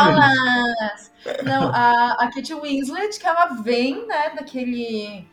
Não, 1.44 1.70
a, 1.74 2.14
a 2.18 2.32
Kate 2.34 2.54
Winslet, 2.54 3.20
que 3.20 3.28
ela 3.28 3.48
vem, 3.62 4.08
né, 4.08 4.30
daquele, 4.34 5.28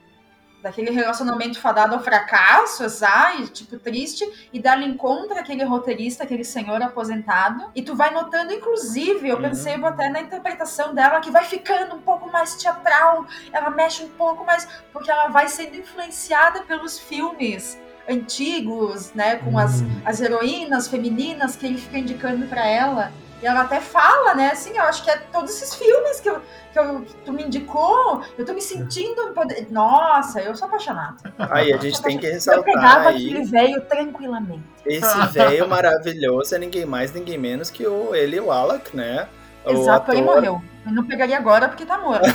daquele 0.63 0.91
relacionamento 0.91 1.61
fadado 1.61 1.95
ao 1.95 2.03
fracasso, 2.03 2.89
sabe? 2.91 3.47
Tipo, 3.49 3.79
triste, 3.79 4.29
e 4.53 4.61
dela 4.61 4.83
encontra 4.85 5.41
aquele 5.41 5.63
roteirista, 5.65 6.25
aquele 6.25 6.45
senhor 6.45 6.83
aposentado, 6.83 7.71
e 7.75 7.83
tu 7.83 7.95
vai 7.95 8.13
notando, 8.13 8.53
inclusive, 8.53 9.29
eu 9.29 9.37
Uhum. 9.37 9.43
percebo 9.43 9.87
até 9.87 10.09
na 10.09 10.21
interpretação 10.21 10.95
dela, 10.95 11.21
que 11.21 11.31
vai 11.31 11.45
ficando 11.45 11.95
um 11.95 12.01
pouco 12.01 12.31
mais 12.33 12.57
teatral, 12.57 13.25
ela 13.53 13.71
mexe 13.71 14.03
um 14.03 14.09
pouco 14.11 14.45
mais, 14.45 14.67
porque 14.93 15.11
ela 15.11 15.29
vai 15.29 15.49
sendo 15.49 15.77
influenciada 15.77 16.63
pelos 16.63 16.99
filmes 16.99 17.79
antigos, 18.09 19.13
né, 19.15 19.37
com 19.37 19.59
as, 19.59 19.83
Hum. 19.83 20.01
as 20.05 20.21
heroínas 20.21 20.89
femininas 20.89 21.57
que 21.57 21.67
ele 21.67 21.79
fica 21.79 21.99
indicando 21.99 22.47
pra 22.47 22.67
ela. 22.67 23.13
E 23.41 23.47
ela 23.47 23.61
até 23.63 23.81
fala, 23.81 24.35
né? 24.35 24.51
Assim, 24.51 24.77
eu 24.77 24.83
acho 24.83 25.05
que 25.05 25.11
é 25.11 25.17
todos 25.33 25.51
esses 25.55 25.75
filmes 25.75 26.19
que, 26.21 26.29
eu, 26.29 26.41
que, 26.73 26.79
eu- 26.79 27.01
que 27.03 27.15
tu 27.25 27.33
me 27.33 27.45
indicou, 27.45 28.21
eu 28.37 28.45
tô 28.45 28.53
me 28.53 28.61
sentindo. 28.61 29.23
empoder- 29.23 29.71
Nossa, 29.71 30.41
eu 30.41 30.55
sou 30.57 30.67
apaixonada. 30.67 31.17
Aí 31.39 31.73
a 31.73 31.77
gente 31.77 32.03
tem 32.03 32.19
que 32.19 32.27
Eu 32.27 32.33
ressaltar 32.33 32.65
pegava 32.65 33.09
aí. 33.11 33.29
aquele 33.31 33.45
velho 33.45 33.81
tranquilamente. 33.87 34.65
Esse 34.85 35.27
velho 35.29 35.69
maravilhoso 35.69 36.55
é 36.55 36.59
ninguém 36.59 36.85
mais, 36.85 37.13
ninguém 37.13 37.39
menos 37.39 37.71
que 37.71 37.87
o 37.87 38.15
ele, 38.15 38.41
o 38.41 38.51
Alec, 38.51 38.97
né? 38.97 39.29
O 39.65 39.71
Exato, 39.71 40.07
porém 40.07 40.23
ator- 40.23 40.35
morreu. 40.37 40.63
Eu 40.87 40.93
não 40.93 41.07
pegaria 41.07 41.37
agora 41.37 41.69
porque 41.69 41.85
tá 41.87 41.99
morto. 41.99 42.23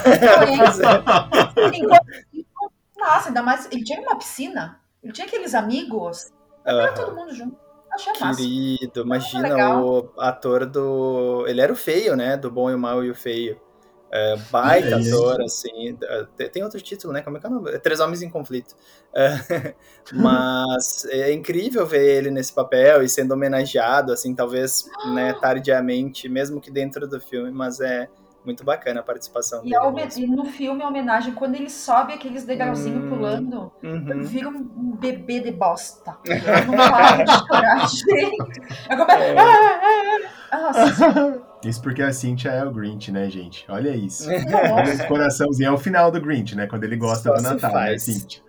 Pois 0.57 0.79
é. 0.79 1.53
Porém, 1.53 1.81
enquanto- 1.83 2.05
nossa, 2.97 3.27
ainda 3.29 3.41
mais. 3.43 3.67
Ele 3.71 3.83
tinha 3.83 3.99
uma 3.99 4.15
piscina, 4.15 4.79
ele 5.03 5.11
tinha 5.11 5.27
aqueles 5.27 5.53
amigos. 5.53 6.31
Era 6.65 6.93
todo 6.93 7.13
mundo 7.15 7.33
junto. 7.35 7.57
Achei 7.93 8.13
massa. 8.19 8.41
Querido, 8.41 9.01
imagina 9.01 9.49
legal. 9.49 9.83
o 9.85 10.09
ator 10.17 10.65
do. 10.65 11.45
Ele 11.47 11.61
era 11.61 11.71
o 11.71 11.75
feio, 11.75 12.15
né? 12.15 12.35
Do 12.37 12.49
Bom 12.51 12.69
e 12.69 12.75
o 12.75 12.79
Mal 12.79 13.03
e 13.03 13.09
o 13.11 13.15
Feio. 13.15 13.59
É, 14.11 14.35
baita 14.51 14.89
É, 14.89 14.93
aí? 14.95 15.07
ator, 15.09 15.41
assim. 15.41 15.97
Tem- 16.51 16.63
outro 16.63 16.79
título, 16.79 17.11
né? 17.13 17.21
Como 17.21 17.37
é 17.37 17.39
que 17.39 17.45
é 17.45 17.49
o 17.49 17.53
nome? 17.53 17.71
É 17.71 17.79
Três 17.79 17.99
Homens 17.99 18.21
em 18.21 18.29
Conflito. 18.29 18.75
É, 19.13 19.29
mas 20.13 21.05
é 21.05 21.31
incrível 21.31 21.85
ver 21.85 22.17
ele 22.17 22.29
nesse 22.29 22.53
papel 22.53 23.01
e 23.01 23.09
sendo 23.09 23.31
homenageado, 23.33 24.11
assim, 24.13 24.35
talvez 24.35 24.85
né, 25.13 25.33
tardiamente, 25.33 26.29
mesmo 26.29 26.61
que 26.61 26.69
dentro 26.69 27.07
do 27.07 27.19
filme, 27.19 27.49
mas 27.51 27.79
é 27.79 28.07
muito 28.45 28.63
bacana 28.63 28.99
a 28.99 29.03
participação 29.03 29.61
E, 29.63 29.69
dele. 29.69 30.09
e 30.17 30.27
no 30.27 30.45
filme, 30.45 30.83
a 30.83 30.87
homenagem, 30.87 31.33
quando 31.33 31.55
ele 31.55 31.69
sobe 31.69 32.13
aqueles 32.13 32.43
degrauzinhos 32.45 33.03
Hum. 33.05 33.09
pulando, 33.09 33.71
Uhum. 33.83 34.23
vira 34.23 34.49
um, 34.49 34.95
bebê 34.99 35.39
de 35.39 35.51
bosta. 35.51 36.17
Eu 36.25 36.65
não 36.67 36.75
paro 36.77 37.23
de 37.23 37.47
chorar, 37.47 37.87
gente. 37.87 38.61
Eu 38.89 38.97
começo... 38.97 39.21
É. 39.21 39.37
Ah, 39.37 39.79
ah, 39.81 40.19
ah. 40.51 40.57
Nossa, 40.61 41.41
Isso 41.65 41.81
porque 41.83 42.01
a 42.01 42.13
Cynthia 42.13 42.51
é 42.51 42.63
o 42.65 42.71
Grinch, 42.71 43.11
né, 43.11 43.29
gente? 43.29 43.65
Olha 43.69 43.95
isso. 43.95 44.29
Olha 44.29 44.69
nossa. 44.69 44.91
esse 44.91 45.07
coraçãozinho. 45.07 45.67
É 45.67 45.71
o 45.71 45.77
final 45.77 46.11
do 46.11 46.21
Grinch, 46.21 46.55
né? 46.55 46.67
Quando 46.67 46.83
ele 46.83 46.95
gosta 46.95 47.29
Só 47.29 47.35
do 47.35 47.41
Natal, 47.41 47.71
né, 47.71 47.79
faz. 47.87 48.41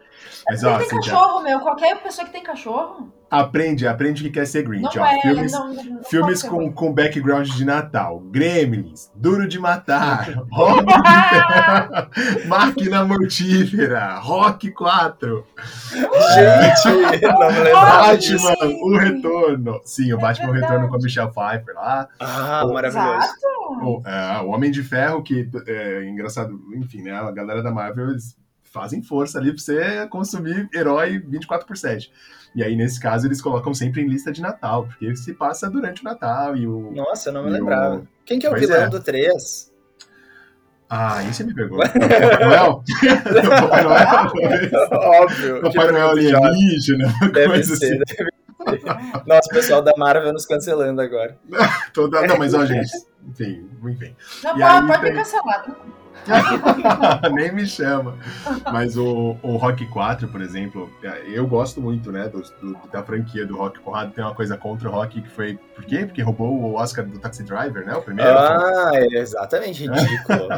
Mas, 0.48 0.62
ó, 0.62 0.78
tem 0.78 0.88
cachorro, 0.88 1.42
meu. 1.42 1.60
Qualquer 1.60 2.02
pessoa 2.02 2.26
que 2.26 2.32
tem 2.32 2.42
cachorro. 2.42 3.12
aprende, 3.30 3.86
aprende 3.86 4.22
o 4.22 4.24
que 4.26 4.30
quer 4.30 4.46
ser 4.46 4.62
Grinch. 4.62 4.94
Não 4.96 5.02
ó. 5.02 5.06
é. 5.06 5.20
filmes 5.20 5.52
não, 5.52 5.72
não 5.72 6.04
filmes 6.04 6.42
com, 6.42 6.56
ruim. 6.56 6.72
com 6.72 6.92
background 6.92 7.48
de 7.48 7.64
Natal. 7.64 8.20
Gremlins, 8.20 9.10
Duro 9.14 9.48
de 9.48 9.58
Matar, 9.58 10.44
Rock 10.52 10.84
de 10.84 10.92
Ferro, 10.92 12.44
Máquina 12.46 13.04
Mortífera, 13.04 14.14
Rock 14.18 14.70
4, 14.70 15.46
Gente, 16.34 17.22
não 17.24 17.50
me. 17.50 17.72
Batman, 17.72 18.56
sim. 18.56 18.80
O 18.82 18.98
Retorno. 18.98 19.80
Sim, 19.84 20.12
o 20.12 20.18
É 20.18 20.20
Batman 20.20 20.48
O 20.48 20.52
verdade. 20.52 20.72
Retorno 20.72 20.90
com 20.90 20.96
a 20.96 20.98
Michelle 20.98 21.30
Pfeiffer 21.30 21.74
lá. 21.74 22.08
Ah, 22.20 22.66
maravilhoso. 22.66 23.16
Exato. 23.16 23.54
O, 23.82 24.02
é, 24.06 24.40
o 24.42 24.48
Homem 24.48 24.70
de 24.70 24.82
Ferro, 24.82 25.22
que 25.22 25.48
é 25.66 26.04
engraçado, 26.04 26.60
enfim, 26.76 27.02
né? 27.02 27.12
A 27.12 27.30
galera 27.30 27.62
da 27.62 27.70
Marvel 27.70 28.10
eles 28.10 28.36
fazem 28.74 29.02
força 29.02 29.38
ali 29.38 29.52
pra 29.52 29.62
você 29.62 30.06
consumir 30.08 30.68
herói 30.74 31.18
24 31.20 31.66
por 31.66 31.76
7. 31.76 32.10
E 32.56 32.62
aí, 32.62 32.76
nesse 32.76 33.00
caso, 33.00 33.26
eles 33.26 33.40
colocam 33.40 33.72
sempre 33.72 34.02
em 34.02 34.08
lista 34.08 34.30
de 34.32 34.42
Natal, 34.42 34.86
porque 34.86 35.14
se 35.16 35.32
passa 35.32 35.70
durante 35.70 36.02
o 36.02 36.04
Natal 36.04 36.56
e 36.56 36.66
o. 36.66 36.92
Nossa, 36.94 37.28
eu 37.30 37.32
não 37.32 37.42
me 37.44 37.48
E 37.48 37.52
o- 37.52 37.54
lembrava. 37.54 38.02
Quem 38.26 38.38
que 38.38 38.46
é 38.46 38.48
o 38.50 38.52
Pois 38.52 38.66
vilão 38.66 38.82
é. 38.82 38.88
do 38.88 39.00
3? 39.00 39.72
Ah, 40.88 41.16
aí 41.18 41.32
você 41.32 41.44
me 41.44 41.54
pegou. 41.54 41.80
É 41.82 41.86
o 41.86 42.30
Papai 42.30 42.44
Noel? 42.44 42.82
O 43.44 43.60
Papai 43.60 43.82
Noel? 43.84 44.90
Óbvio. 45.22 45.54
Papai 45.62 45.70
tipo, 45.72 45.92
Noel 45.92 46.08
alienígena, 46.10 47.12
Deve 47.32 47.46
coisa 47.48 47.76
ser, 47.76 47.86
assim. 47.86 47.98
deve 47.98 48.10
ser. 48.10 48.34
Nossa, 49.26 49.48
o 49.50 49.54
pessoal 49.54 49.82
da 49.82 49.92
Marvel 49.96 50.32
nos 50.32 50.46
cancelando 50.46 51.00
agora. 51.00 51.36
Toda... 51.92 52.26
Não, 52.26 52.38
mas 52.38 52.54
ó, 52.54 52.64
gente, 52.64 52.90
enfim, 53.28 53.68
enfim. 53.88 54.14
Não, 54.42 54.50
E 54.56 54.60
pode, 54.60 54.62
aí 54.62 54.86
pode 54.86 55.00
tem- 55.02 55.10
me 55.12 55.18
cancelar. 55.18 55.76
Nem 57.32 57.52
me 57.52 57.66
chama. 57.66 58.16
Mas 58.72 58.96
o, 58.96 59.36
o 59.42 59.56
Rock 59.56 59.86
4, 59.86 60.28
por 60.28 60.40
exemplo, 60.40 60.90
eu 61.26 61.46
gosto 61.46 61.80
muito, 61.80 62.10
né, 62.12 62.28
do, 62.28 62.40
do- 62.42 62.78
da 62.92 63.02
franquia 63.02 63.46
do 63.46 63.56
Rock. 63.56 63.80
Conrado 63.80 64.12
tem 64.12 64.24
uma 64.24 64.34
coisa 64.34 64.56
contra 64.56 64.88
o 64.88 64.92
Rock 64.92 65.20
que 65.20 65.28
foi. 65.28 65.58
Por 65.74 65.84
quê? 65.84 66.06
Porque 66.06 66.22
roubou 66.22 66.48
o 66.52 66.74
Oscar 66.74 67.04
do 67.04 67.18
Taxi 67.18 67.42
Driver, 67.42 67.84
né? 67.84 67.94
O 67.94 68.02
primeiro. 68.02 68.30
Ah, 68.30 68.90
é 68.94 69.06
exatamente 69.18 69.86
ridículo. 69.86 70.48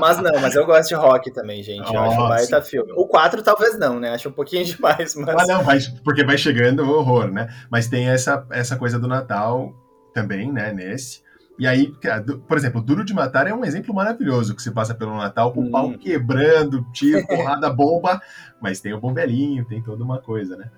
mas 0.00 0.18
não, 0.18 0.40
mas 0.40 0.54
eu 0.54 0.66
gosto 0.66 0.88
de 0.88 0.94
rock 0.94 1.30
também, 1.32 1.62
gente. 1.62 1.92
Eu 1.92 2.00
acho 2.00 2.20
um 2.20 2.28
baita 2.28 2.62
filme. 2.62 2.92
O 2.96 3.06
4 3.06 3.42
talvez 3.42 3.78
não, 3.78 4.00
né? 4.00 4.10
Acho 4.10 4.28
um 4.28 4.32
pouquinho 4.32 4.64
demais, 4.64 5.14
mas. 5.14 5.36
Ah, 5.42 5.46
não, 5.46 5.62
vai, 5.62 5.78
porque 6.04 6.24
vai 6.24 6.36
chegando 6.38 6.82
o 6.82 6.90
horror, 6.98 7.28
né? 7.30 7.48
Mas 7.70 7.86
tem 7.88 8.08
essa, 8.08 8.46
essa 8.50 8.76
coisa 8.76 8.98
do 8.98 9.06
Natal 9.08 9.72
também, 10.14 10.52
né, 10.52 10.72
nesse. 10.72 11.22
E 11.58 11.66
aí, 11.66 11.94
ah, 12.06 12.22
por 12.48 12.56
exemplo, 12.56 12.80
Duro 12.80 13.04
de 13.04 13.14
Matar 13.14 13.46
é 13.46 13.54
um 13.54 13.64
exemplo 13.64 13.94
maravilhoso 13.94 14.56
que 14.56 14.62
se 14.62 14.70
passa 14.70 14.94
pelo 14.94 15.16
Natal, 15.16 15.52
com 15.52 15.60
o 15.60 15.64
Hum. 15.66 15.70
pau 15.70 15.92
quebrando, 15.98 16.84
tiro, 16.92 17.24
porrada, 17.28 17.70
bomba, 17.70 18.20
mas 18.60 18.80
tem 18.80 18.92
o 18.92 19.00
bom 19.00 19.12
velhinho, 19.12 19.64
tem 19.64 19.82
toda 19.82 20.02
uma 20.02 20.18
coisa, 20.18 20.56
né? 20.56 20.70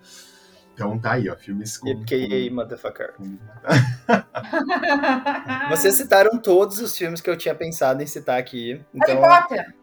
Então 0.74 0.98
tá 0.98 1.12
aí, 1.12 1.30
ó, 1.30 1.37
filmes 1.37 1.78
com... 1.78 1.88
AKA 1.88 2.52
Motherfucker. 2.52 3.14
Vocês 5.70 5.94
citaram 5.94 6.37
todos 6.38 6.78
os 6.80 6.96
filmes 6.96 7.20
que 7.20 7.30
eu 7.30 7.37
tinha 7.37 7.54
pensado 7.54 8.02
em 8.02 8.06
citar 8.06 8.38
aqui. 8.38 8.80
Então, 8.92 9.20
Harry 9.20 9.42
Potter. 9.42 9.74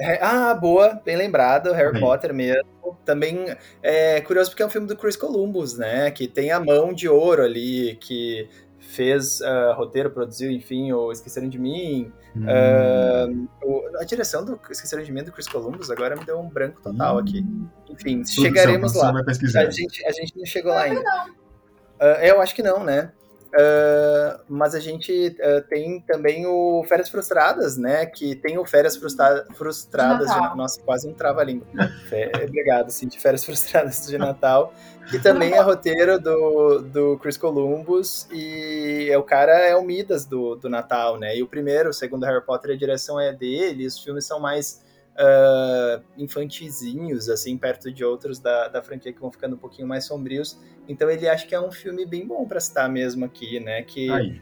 É, 0.00 0.24
Ah, 0.24 0.54
boa, 0.54 1.00
bem 1.04 1.16
lembrado, 1.16 1.72
Harry 1.72 1.94
Aí. 1.96 2.00
Potter 2.00 2.34
mesmo. 2.34 2.64
Também 3.04 3.46
é 3.82 4.20
curioso 4.20 4.50
porque 4.50 4.62
é 4.62 4.66
um 4.66 4.70
filme 4.70 4.86
do 4.86 4.96
Chris 4.96 5.16
Columbus, 5.16 5.76
né? 5.78 6.10
Que 6.10 6.26
tem 6.26 6.50
a 6.50 6.60
mão 6.60 6.92
de 6.92 7.08
ouro 7.08 7.42
ali, 7.42 7.96
que 8.00 8.48
fez 8.82 9.40
ah, 9.42 9.72
roteiro, 9.76 10.10
produziu, 10.10 10.50
enfim, 10.50 10.92
o 10.92 11.10
Esqueceram 11.10 11.48
de 11.48 11.58
Mim. 11.58 12.12
Hum, 12.36 13.48
o- 13.62 13.82
a 14.00 14.04
direção 14.04 14.44
do 14.44 14.58
Esqueceram 14.70 15.02
de 15.02 15.12
Mim 15.12 15.22
do 15.22 15.32
Chris 15.32 15.46
Columbus 15.48 15.90
agora 15.90 16.16
me 16.16 16.24
deu 16.24 16.38
um 16.38 16.48
branco 16.48 16.80
total 16.82 17.18
aqui. 17.18 17.44
Enfim, 17.88 18.16
produção, 18.22 18.44
chegaremos 18.44 18.94
lá. 18.94 19.12
A 19.60 19.70
gente, 19.70 20.04
a 20.06 20.12
gente 20.12 20.36
não 20.36 20.44
chegou 20.46 20.72
lá 20.72 20.82
ainda. 20.82 21.02
Ah, 22.00 22.26
eu 22.26 22.40
acho 22.40 22.54
que 22.54 22.62
não, 22.62 22.82
né? 22.84 23.12
Mas 24.48 24.74
a 24.74 24.80
gente 24.80 25.36
tem 25.68 26.00
também 26.00 26.46
o 26.46 26.82
Férias 26.88 27.08
Frustradas, 27.10 27.76
né? 27.76 28.06
Que 28.06 28.34
tem 28.34 28.56
o 28.58 28.64
Férias 28.64 28.96
Frustra- 28.96 29.46
Frustradas 29.54 30.26
De 30.28 30.34
de 30.34 30.40
Natal. 30.40 30.56
Nossa, 30.56 30.80
quase 30.82 31.06
um 31.08 31.12
trava-língua. 31.12 31.66
Obrigado, 32.42 32.90
sim, 32.90 33.08
de 33.08 33.18
Férias 33.20 33.44
Frustradas 33.44 34.06
de 34.06 34.16
Natal. 34.18 34.72
Que 35.10 35.18
também 35.18 35.52
é 35.52 35.60
roteiro 35.60 36.18
do, 36.20 36.78
do 36.80 37.18
Chris 37.18 37.36
Columbus 37.36 38.28
e 38.30 39.08
é, 39.10 39.18
o 39.18 39.22
cara 39.22 39.52
é 39.52 39.76
o 39.76 39.82
Midas 39.82 40.24
do, 40.24 40.54
do 40.54 40.68
Natal, 40.68 41.18
né? 41.18 41.36
E 41.36 41.42
o 41.42 41.46
primeiro, 41.46 41.90
o 41.90 41.92
segundo 41.92 42.24
Harry 42.24 42.44
Potter, 42.44 42.74
a 42.74 42.78
direção 42.78 43.20
é 43.20 43.32
dele, 43.32 43.86
os 43.86 43.98
filmes 43.98 44.24
são 44.24 44.38
mais 44.40 44.82
ah, 45.16 46.00
infantizinhos, 46.16 47.28
assim, 47.28 47.56
perto 47.58 47.92
de 47.92 48.04
outros 48.04 48.38
da, 48.38 48.68
da 48.68 48.82
franquia 48.82 49.12
que 49.12 49.20
vão 49.20 49.30
ficando 49.30 49.56
um 49.56 49.58
pouquinho 49.58 49.86
mais 49.86 50.06
sombrios. 50.06 50.58
Então 50.88 51.10
ele 51.10 51.28
acha 51.28 51.46
que 51.46 51.54
é 51.54 51.60
um 51.60 51.70
filme 51.70 52.06
bem 52.06 52.26
bom 52.26 52.46
pra 52.46 52.60
citar 52.60 52.88
mesmo 52.88 53.24
aqui, 53.24 53.60
né? 53.60 53.82
Que 53.82 54.10
Aí. 54.10 54.40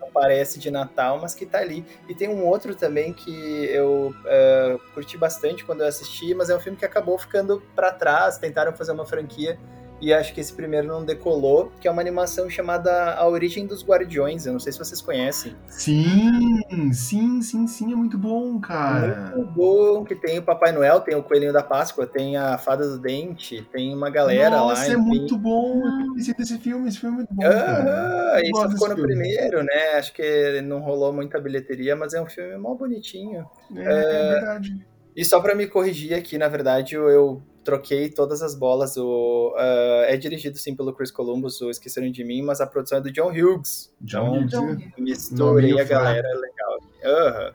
não 0.00 0.10
parece 0.12 0.58
de 0.58 0.70
Natal, 0.70 1.18
mas 1.20 1.34
que 1.34 1.44
tá 1.44 1.58
ali. 1.58 1.84
E 2.08 2.14
tem 2.14 2.28
um 2.28 2.46
outro 2.46 2.74
também 2.74 3.12
que 3.12 3.64
eu 3.66 4.14
eh, 4.26 4.78
curti 4.94 5.18
bastante 5.18 5.64
quando 5.64 5.80
eu 5.80 5.88
assisti, 5.88 6.34
mas 6.34 6.50
é 6.50 6.56
um 6.56 6.60
filme 6.60 6.78
que 6.78 6.84
acabou 6.84 7.18
ficando 7.18 7.60
pra 7.74 7.90
trás. 7.92 8.38
Tentaram 8.38 8.72
fazer 8.74 8.92
uma 8.92 9.04
franquia 9.04 9.58
e 10.02 10.12
acho 10.12 10.34
que 10.34 10.40
esse 10.40 10.52
primeiro 10.52 10.88
não 10.88 11.04
decolou, 11.04 11.70
que 11.80 11.86
é 11.86 11.90
uma 11.90 12.02
animação 12.02 12.50
chamada 12.50 13.14
A 13.14 13.28
Origem 13.28 13.68
dos 13.68 13.84
Guardiões. 13.84 14.44
Eu 14.44 14.52
não 14.52 14.58
sei 14.58 14.72
se 14.72 14.78
vocês 14.80 15.00
conhecem. 15.00 15.54
Sim, 15.68 16.60
sim, 16.92 17.40
sim, 17.40 17.68
sim, 17.68 17.92
é 17.92 17.94
muito 17.94 18.18
bom, 18.18 18.58
cara. 18.58 19.32
Muito 19.36 19.52
bom, 19.52 20.04
que 20.04 20.16
tem 20.16 20.40
o 20.40 20.42
Papai 20.42 20.72
Noel, 20.72 21.02
tem 21.02 21.14
o 21.14 21.22
Coelhinho 21.22 21.52
da 21.52 21.62
Páscoa, 21.62 22.04
tem 22.04 22.36
a 22.36 22.58
Fada 22.58 22.84
do 22.88 22.98
Dente, 22.98 23.62
tem 23.70 23.94
uma 23.94 24.10
galera 24.10 24.56
lá. 24.56 24.70
Nossa, 24.70 24.90
é 24.90 24.94
enfim. 24.94 25.02
muito 25.02 25.38
bom. 25.38 25.86
Eu 25.86 26.08
conheci 26.08 26.36
desse 26.36 26.58
filme, 26.58 26.88
esse 26.88 26.98
filme 26.98 27.14
é 27.14 27.18
muito 27.18 27.32
bom. 27.32 27.44
Ah, 27.46 28.40
isso 28.42 28.70
ficou 28.70 28.88
no 28.88 28.96
filme. 28.96 29.02
primeiro, 29.02 29.62
né? 29.62 29.94
Acho 29.98 30.12
que 30.12 30.60
não 30.62 30.80
rolou 30.80 31.12
muita 31.12 31.40
bilheteria, 31.40 31.94
mas 31.94 32.12
é 32.12 32.20
um 32.20 32.26
filme 32.26 32.56
mó 32.58 32.74
bonitinho. 32.74 33.46
É, 33.76 33.82
é 33.82 34.32
verdade. 34.32 34.84
E 35.14 35.24
só 35.24 35.40
pra 35.40 35.54
me 35.54 35.68
corrigir 35.68 36.14
aqui, 36.14 36.38
na 36.38 36.48
verdade, 36.48 36.96
eu, 36.96 37.08
eu 37.08 37.42
troquei 37.64 38.10
todas 38.10 38.42
as 38.42 38.54
bolas. 38.54 38.96
O, 38.96 39.54
ah, 39.56 40.04
é 40.06 40.16
dirigido 40.16 40.58
sim 40.58 40.74
pelo 40.74 40.92
Chris 40.92 41.10
Columbus, 41.10 41.60
o 41.60 41.70
Esqueceram 41.70 42.10
de 42.10 42.24
Mim, 42.24 42.42
mas 42.42 42.60
a 42.60 42.66
produção 42.66 42.98
é 42.98 43.00
do 43.00 43.10
John 43.10 43.30
Hughes. 43.30 43.92
John 44.00 44.44
Hughes. 44.44 44.92
Misturei 44.98 45.80
a 45.80 45.84
galera 45.84 46.28
legal. 46.28 46.78
Aham. 47.04 47.52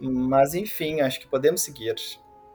Mas 0.00 0.54
enfim, 0.54 1.00
acho 1.00 1.20
que 1.20 1.26
podemos 1.26 1.62
seguir. 1.62 1.94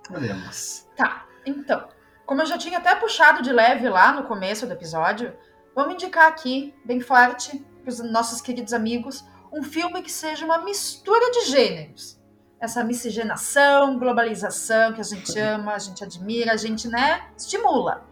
Podemos. 0.08 0.88
Tá, 0.96 1.26
então. 1.46 1.88
Como 2.26 2.42
eu 2.42 2.46
já 2.46 2.58
tinha 2.58 2.78
até 2.78 2.96
puxado 2.96 3.42
de 3.42 3.52
leve 3.52 3.90
lá 3.90 4.14
no 4.14 4.24
começo 4.24 4.66
do 4.66 4.74
episódio, 4.74 5.34
vamos 5.76 5.96
indicar 5.96 6.30
aqui, 6.30 6.74
bem 6.86 7.02
forte, 7.02 7.60
para 7.84 7.90
os 7.90 8.00
nossos 8.00 8.40
queridos 8.42 8.74
amigos, 8.74 9.26
um 9.52 9.64
filme 9.64 10.02
que 10.02 10.12
seja 10.12 10.46
uma 10.46 10.60
mistura 10.60 11.32
de 11.32 11.48
gêneros. 11.48 12.21
Essa 12.62 12.84
miscigenação, 12.84 13.98
globalização 13.98 14.94
que 14.94 15.02
a 15.02 15.04
gente 15.04 15.38
ama, 15.40 15.74
a 15.74 15.80
gente 15.80 16.04
admira, 16.04 16.54
a 16.54 16.58
gente, 16.58 16.88
né, 16.88 17.24
estimula. 17.36 18.04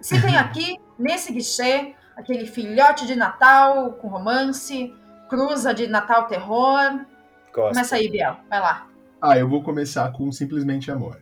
Se 0.00 0.22
tem 0.22 0.36
aqui, 0.36 0.78
nesse 0.96 1.32
guichê, 1.32 1.94
aquele 2.16 2.46
filhote 2.46 3.06
de 3.06 3.16
Natal 3.16 3.92
com 3.94 4.06
romance, 4.06 4.94
cruza 5.28 5.74
de 5.74 5.88
Natal 5.88 6.28
terror. 6.28 7.04
Gosto. 7.52 7.74
Começa 7.74 7.96
aí, 7.96 8.08
Biel, 8.08 8.36
vai 8.48 8.60
lá. 8.60 8.86
Ah, 9.20 9.36
eu 9.36 9.48
vou 9.48 9.62
começar 9.62 10.12
com 10.12 10.30
Simplesmente 10.30 10.90
Amor. 10.92 11.20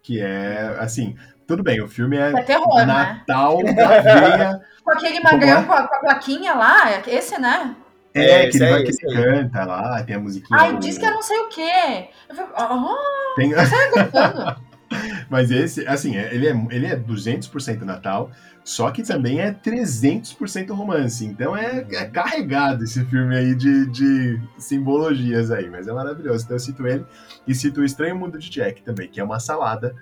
Que 0.00 0.20
é, 0.20 0.76
assim, 0.78 1.16
tudo 1.46 1.62
bem, 1.62 1.82
o 1.82 1.88
filme 1.88 2.16
é 2.16 2.30
É 2.30 2.42
terror, 2.42 2.78
né? 2.78 2.86
Natal 2.86 3.58
da 3.64 4.00
veia. 4.00 4.60
Com 4.84 4.90
aquele 4.90 5.18
magrão 5.20 5.62
é? 5.62 5.64
com 5.64 5.72
a, 5.72 5.88
com 5.88 5.94
a 5.94 5.98
plaquinha 5.98 6.52
lá, 6.52 6.90
é 6.90 7.02
esse, 7.06 7.40
né? 7.40 7.74
É, 8.14 8.44
É, 8.44 8.48
que 8.48 8.56
ele, 8.58 8.68
vai, 8.70 8.78
aí, 8.80 8.84
que 8.84 9.06
ele 9.06 9.14
canta 9.22 9.64
lá, 9.64 10.02
tem 10.04 10.14
a 10.16 10.20
musiquinha. 10.20 10.58
Ai, 10.60 10.72
do- 10.72 10.78
diz 10.78 10.96
que 10.98 11.04
é 11.04 11.10
não 11.10 11.22
sei 11.22 11.36
o 11.38 11.48
quê. 11.48 12.08
Eu 12.28 12.34
falei, 12.36 12.50
ah, 12.56 12.96
tem- 13.36 13.50
cantando. 13.50 14.64
Mas 15.28 15.50
esse, 15.50 15.84
assim, 15.88 16.16
é- 16.16 16.32
ele 16.32 16.46
é, 16.46 16.66
ele 16.70 16.86
é 16.86 16.94
200% 16.96 17.82
Natal, 17.84 18.30
só 18.62 18.90
que 18.92 19.02
também 19.02 19.40
é 19.40 19.50
300% 19.52 20.72
romance. 20.72 21.24
Então 21.24 21.56
é, 21.56 21.84
é 21.90 22.04
carregado 22.04 22.84
esse 22.84 23.04
filme 23.06 23.34
aí 23.36 23.54
de, 23.54 23.86
de 23.86 24.40
simbologias 24.58 25.50
aí, 25.50 25.68
mas 25.68 25.88
é 25.88 25.92
maravilhoso. 25.92 26.44
Então 26.44 26.54
eu 26.56 26.60
cito 26.60 26.86
ele 26.86 27.04
e 27.48 27.54
cito 27.54 27.80
o 27.80 27.84
Estranho 27.84 28.14
Mundo 28.16 28.38
de 28.38 28.48
Jack 28.48 28.82
também, 28.82 29.08
que 29.08 29.18
é 29.20 29.24
uma 29.24 29.40
salada. 29.40 29.94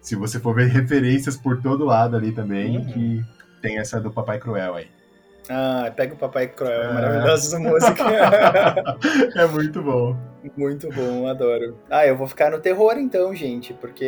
Se 0.00 0.16
você 0.16 0.40
for 0.40 0.54
ver 0.54 0.68
referências 0.72 1.36
por 1.36 1.60
todo 1.60 1.84
lado 1.84 2.16
ali 2.16 2.32
também, 2.32 2.78
Uhum. 2.78 2.84
que 2.86 3.24
tem 3.60 3.78
essa 3.78 4.00
do 4.00 4.10
Papai 4.10 4.38
Cruel 4.38 4.76
aí. 4.76 4.88
Ah, 5.52 5.90
pega 5.96 6.14
o 6.14 6.16
Papai 6.16 6.46
Cruel, 6.46 6.80
é 6.80 6.92
maravilhosa 6.92 7.48
essa 7.48 7.58
música. 7.58 8.04
é 9.34 9.46
muito 9.46 9.82
bom. 9.82 10.16
Muito 10.56 10.88
bom, 10.90 11.26
adoro. 11.26 11.76
Ah, 11.90 12.06
eu 12.06 12.16
vou 12.16 12.28
ficar 12.28 12.52
no 12.52 12.60
terror 12.60 12.96
então, 12.96 13.34
gente, 13.34 13.74
porque 13.74 14.04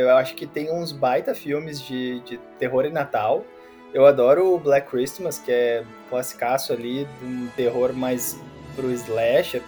eu 0.00 0.16
acho 0.16 0.34
que 0.34 0.48
tem 0.48 0.72
uns 0.72 0.90
baita 0.90 1.32
filmes 1.32 1.80
de, 1.80 2.18
de 2.20 2.38
terror 2.58 2.84
e 2.86 2.90
Natal. 2.90 3.44
Eu 3.94 4.04
adoro 4.04 4.52
o 4.52 4.58
Black 4.58 4.90
Christmas, 4.90 5.38
que 5.38 5.52
é 5.52 5.84
classicaço 6.08 6.72
ali, 6.72 7.06
de 7.20 7.24
um 7.24 7.46
terror 7.56 7.92
mais 7.92 8.40
pro 8.74 8.90
slasher, 8.90 9.62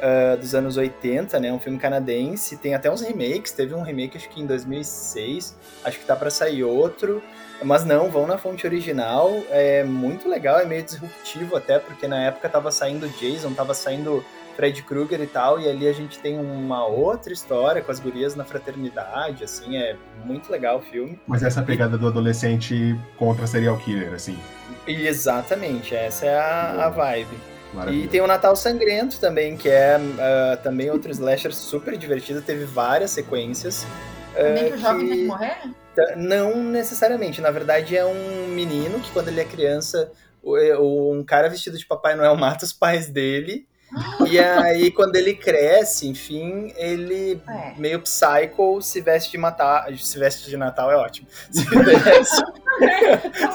ah, 0.00 0.36
dos 0.36 0.54
anos 0.54 0.76
80, 0.76 1.38
né? 1.38 1.52
Um 1.52 1.58
filme 1.58 1.78
canadense. 1.78 2.56
Tem 2.56 2.74
até 2.74 2.90
uns 2.90 3.02
remakes, 3.02 3.52
teve 3.52 3.74
um 3.74 3.82
remake 3.82 4.16
acho 4.16 4.28
que 4.28 4.40
em 4.40 4.46
2006, 4.46 5.56
acho 5.84 5.98
que 5.98 6.04
tá 6.04 6.16
pra 6.16 6.30
sair 6.30 6.64
outro. 6.64 7.22
Mas 7.62 7.84
não, 7.84 8.10
vão 8.10 8.26
na 8.26 8.38
fonte 8.38 8.66
original, 8.66 9.30
é 9.50 9.84
muito 9.84 10.26
legal, 10.26 10.58
é 10.58 10.64
meio 10.64 10.82
disruptivo 10.82 11.56
até, 11.56 11.78
porque 11.78 12.08
na 12.08 12.18
época 12.22 12.48
tava 12.48 12.70
saindo 12.70 13.06
Jason, 13.18 13.52
tava 13.52 13.74
saindo 13.74 14.24
Fred 14.56 14.82
Krueger 14.82 15.20
e 15.20 15.26
tal, 15.26 15.60
e 15.60 15.68
ali 15.68 15.86
a 15.86 15.92
gente 15.92 16.18
tem 16.20 16.38
uma 16.38 16.86
outra 16.86 17.34
história 17.34 17.82
com 17.82 17.92
as 17.92 18.00
gurias 18.00 18.34
na 18.34 18.44
fraternidade, 18.44 19.44
assim, 19.44 19.76
é 19.76 19.94
muito 20.24 20.50
legal 20.50 20.78
o 20.78 20.80
filme. 20.80 21.20
Mas 21.26 21.42
essa 21.42 21.62
pegada 21.62 21.98
do 21.98 22.06
adolescente 22.06 22.98
contra 23.18 23.46
serial 23.46 23.76
killer, 23.76 24.14
assim. 24.14 24.38
Exatamente, 24.86 25.94
essa 25.94 26.24
é 26.24 26.38
a, 26.38 26.86
a 26.86 26.88
vibe. 26.88 27.36
E 27.72 27.76
Maravilhoso. 27.76 28.08
tem 28.08 28.20
o 28.20 28.26
Natal 28.26 28.56
Sangrento 28.56 29.18
também, 29.20 29.56
que 29.56 29.68
é 29.68 29.96
ah, 30.18 30.58
também 30.62 30.90
outro 30.90 31.10
slasher 31.12 31.54
super 31.54 31.96
divertido, 31.96 32.42
teve 32.42 32.64
várias 32.64 33.10
sequências. 33.12 33.86
Também 34.34 34.66
ah, 34.66 34.70
que 34.70 34.74
o 34.74 34.78
jovem 34.78 35.06
tem 35.06 35.16
que 35.16 35.22
que- 35.22 35.26
morrer? 35.28 35.56
Tá, 35.94 36.14
Não 36.16 36.56
necessariamente. 36.62 37.40
Na 37.40 37.50
verdade, 37.50 37.96
é 37.96 38.04
um 38.04 38.46
menino 38.48 39.00
que, 39.00 39.10
quando 39.10 39.28
ele 39.28 39.40
é 39.40 39.44
criança, 39.44 40.10
o- 40.42 41.12
um 41.12 41.22
cara 41.24 41.48
vestido 41.48 41.76
de 41.78 41.86
Papai 41.86 42.14
Noel 42.14 42.36
mata 42.36 42.64
os 42.64 42.72
pais 42.72 43.08
dele. 43.08 43.66
e 44.30 44.38
aí, 44.38 44.92
quando 44.92 45.16
ele 45.16 45.34
cresce, 45.34 46.06
enfim, 46.06 46.72
ele, 46.76 47.42
É. 47.48 47.74
meio 47.76 48.00
psycho, 48.02 48.80
se 48.80 49.00
veste 49.00 49.32
de 49.32 49.38
matar. 49.38 49.88
Se 49.98 50.16
veste 50.16 50.48
de 50.48 50.56
Natal 50.56 50.92
é 50.92 50.96
ótimo. 50.96 51.26
Se 51.50 51.64
veste, 51.64 52.36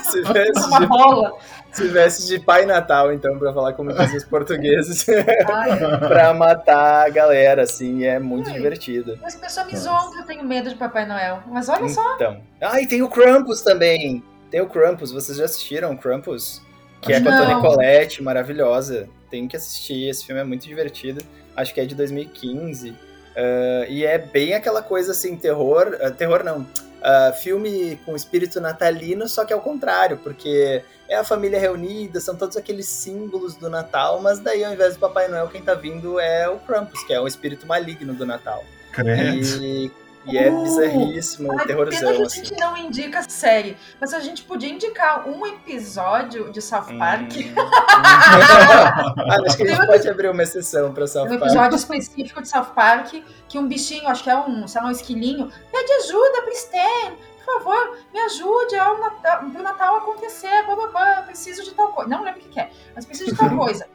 se 0.04 0.22
veste, 0.22 0.68
Uma 0.68 0.80
de, 0.80 0.88
bola. 0.88 1.34
se 1.72 1.88
veste 1.88 2.26
de 2.28 2.40
Pai 2.40 2.66
Natal, 2.66 3.12
então, 3.12 3.38
pra 3.38 3.54
falar 3.54 3.74
como 3.74 3.94
dizem 3.94 4.18
os 4.18 4.24
portugueses, 4.24 5.06
pra 6.08 6.34
matar 6.34 7.06
a 7.06 7.10
galera, 7.10 7.64
assim, 7.64 8.04
é 8.06 8.20
muito 8.20 8.50
Ai. 8.50 8.56
divertido. 8.56 9.18
Mas 9.22 9.36
pessoa 9.36 9.66
me 9.66 9.72
que 9.72 10.20
eu 10.20 10.26
tenho 10.26 10.44
medo 10.44 10.70
de 10.70 10.76
Papai 10.76 11.06
Noel. 11.06 11.42
Mas 11.48 11.70
olha 11.70 11.88
só. 11.90 12.16
Então. 12.16 12.42
Ah, 12.62 12.82
e 12.82 12.88
tem 12.88 13.02
o 13.02 13.10
Krampus 13.10 13.62
também. 13.62 14.24
Tem 14.50 14.62
o 14.62 14.68
Krampus. 14.68 15.12
Vocês 15.12 15.38
já 15.38 15.46
assistiram 15.46 15.92
o 15.94 15.98
Krampus? 15.98 16.62
Que 17.02 17.14
é 17.14 17.22
com 17.22 17.30
a 17.30 17.32
Não. 17.32 17.46
Toni 17.48 17.62
Collette, 17.62 18.24
maravilhosa. 18.24 19.08
Tem 19.30 19.48
que 19.48 19.56
assistir. 19.56 20.08
Esse 20.10 20.26
filme 20.26 20.42
é 20.42 20.44
muito 20.44 20.66
divertido. 20.66 21.24
Acho 21.56 21.74
que 21.74 21.80
é 21.82 21.86
de 21.86 21.94
2015. 21.96 22.96
Ah, 23.36 23.86
e 23.88 24.06
é 24.06 24.18
bem 24.18 24.54
aquela 24.54 24.82
coisa 24.82 25.12
assim, 25.12 25.36
terror. 25.36 25.98
ah, 26.02 26.10
terror 26.10 26.44
não. 26.44 26.66
Ah, 27.08 27.32
filme 27.32 28.00
com 28.04 28.16
espírito 28.16 28.60
natalino, 28.60 29.30
só 29.30 29.46
que 29.46 29.54
ao 29.54 29.62
contrário, 29.62 30.18
porque 30.18 30.84
é 31.08 31.16
a 31.16 31.24
família 31.24 31.60
reunida, 31.60 32.20
são 32.20 32.36
todos 32.36 32.58
aqueles 32.58 32.88
símbolos 32.88 33.56
do 33.56 33.70
Natal, 33.70 34.20
mas 34.20 34.40
daí 34.40 34.66
ao 34.66 34.74
invés 34.74 34.96
do 34.96 35.00
Papai 35.00 35.28
Noel, 35.28 35.48
quem 35.48 35.62
tá 35.62 35.76
vindo 35.76 36.20
é 36.20 36.50
o 36.50 36.58
Krampus, 36.58 37.04
que 37.04 37.14
é 37.14 37.22
o 37.22 37.28
espírito 37.28 37.68
maligno 37.68 38.16
do 38.16 38.26
Natal. 38.26 38.66
Credo. 38.92 39.64
E 39.64 39.92
E 40.26 40.38
é 40.38 40.50
Uh! 40.50 40.64
bizarríssimo, 40.64 41.52
Ai, 41.52 41.58
pena 41.58 41.68
terrorzão, 41.68 42.14
que 42.16 42.22
a 42.22 42.26
assim. 42.26 42.44
gente 42.46 42.60
não 42.60 42.76
indica 42.78 43.22
série, 43.30 43.78
mas 44.02 44.14
a 44.14 44.20
gente 44.20 44.44
podia 44.44 44.70
indicar 44.70 45.28
um 45.30 45.46
episódio 45.46 46.52
de 46.52 46.62
South 46.62 46.88
Park. 46.98 47.32
Hum. 47.36 47.54
acho 49.46 49.58
que 49.58 49.64
a 49.64 49.66
Tem 49.66 49.76
gente 49.76 49.84
um 49.84 49.88
pode 49.88 50.10
abrir 50.10 50.30
uma 50.30 50.44
exceção 50.44 50.94
pra 50.94 51.08
South 51.08 51.26
um 51.26 51.30
Park. 51.30 51.42
episódio 51.44 51.76
específico 51.76 52.42
de 52.42 52.48
South 52.50 52.72
Park 52.76 53.14
que 53.48 53.60
um 53.60 53.68
bichinho, 53.68 54.08
acho 54.08 54.24
que 54.24 54.30
é 54.30 54.36
um, 54.38 54.68
sei 54.68 54.82
lá, 54.82 54.88
um 54.88 54.92
esquilinho, 54.92 55.52
pede 55.72 55.92
ajuda 56.04 56.42
pra 56.42 56.52
Stan. 56.54 57.14
Por 57.46 57.54
favor, 57.60 57.98
me 58.12 58.20
ajude 58.22 58.76
ao 58.76 59.00
Natal, 59.00 59.50
pro 59.52 59.62
Natal 59.62 59.96
acontecer. 59.98 60.64
Blá, 60.92 61.22
preciso 61.28 61.64
de 61.64 61.72
tal 61.76 61.90
coisa. 61.90 62.10
Não 62.10 62.24
lembro 62.24 62.40
o 62.40 62.44
que, 62.44 62.50
que 62.50 62.60
é, 62.60 62.72
mas 62.96 63.06
preciso 63.06 63.32
de 63.32 63.38
tal 63.38 63.50
coisa. 63.56 63.88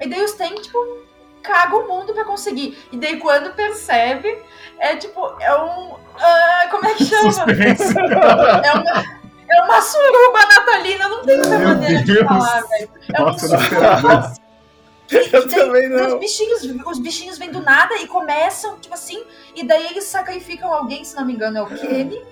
E 0.00 0.06
daí 0.06 0.20
o 0.20 0.24
Stan, 0.26 0.54
tipo, 0.56 0.78
caga 1.42 1.76
o 1.76 1.88
mundo 1.88 2.12
pra 2.14 2.24
conseguir. 2.24 2.78
E 2.92 2.96
daí 2.96 3.18
quando 3.18 3.54
percebe, 3.54 4.36
é 4.78 4.96
tipo, 4.96 5.20
é 5.40 5.54
um. 5.62 5.96
ah, 6.20 6.66
como 6.70 6.86
é 6.86 6.94
que 6.94 7.04
chama? 7.04 7.32
Suspense. 7.32 7.94
É 7.98 8.72
uma. 8.72 9.18
É 9.50 9.62
uma 9.62 9.80
suruba 9.80 10.40
natalina, 10.46 11.08
não 11.08 11.24
tem 11.24 11.38
outra 11.38 11.58
maneira 11.58 11.98
de 12.04 12.12
Deus. 12.12 12.26
falar, 12.26 12.60
velho. 12.66 12.90
É 13.14 13.22
um 13.22 13.24
Nossa, 13.24 13.46
eu 13.46 13.60
esperava 13.60 14.32
isso. 14.32 14.48
Eu 15.32 15.46
Os 16.04 16.10
não. 16.10 16.18
bichinhos, 16.18 16.62
os 16.86 16.98
bichinhos 16.98 17.38
vêm 17.38 17.50
do 17.50 17.62
nada 17.62 17.94
e 17.96 18.06
começam, 18.06 18.78
tipo 18.78 18.92
assim, 18.92 19.24
e 19.56 19.64
daí 19.64 19.86
eles 19.86 20.04
sacrificam 20.04 20.70
alguém, 20.70 21.02
se 21.02 21.16
não 21.16 21.24
me 21.24 21.32
engano, 21.32 21.56
é 21.56 21.62
o 21.62 21.66
Kenny, 21.66 22.22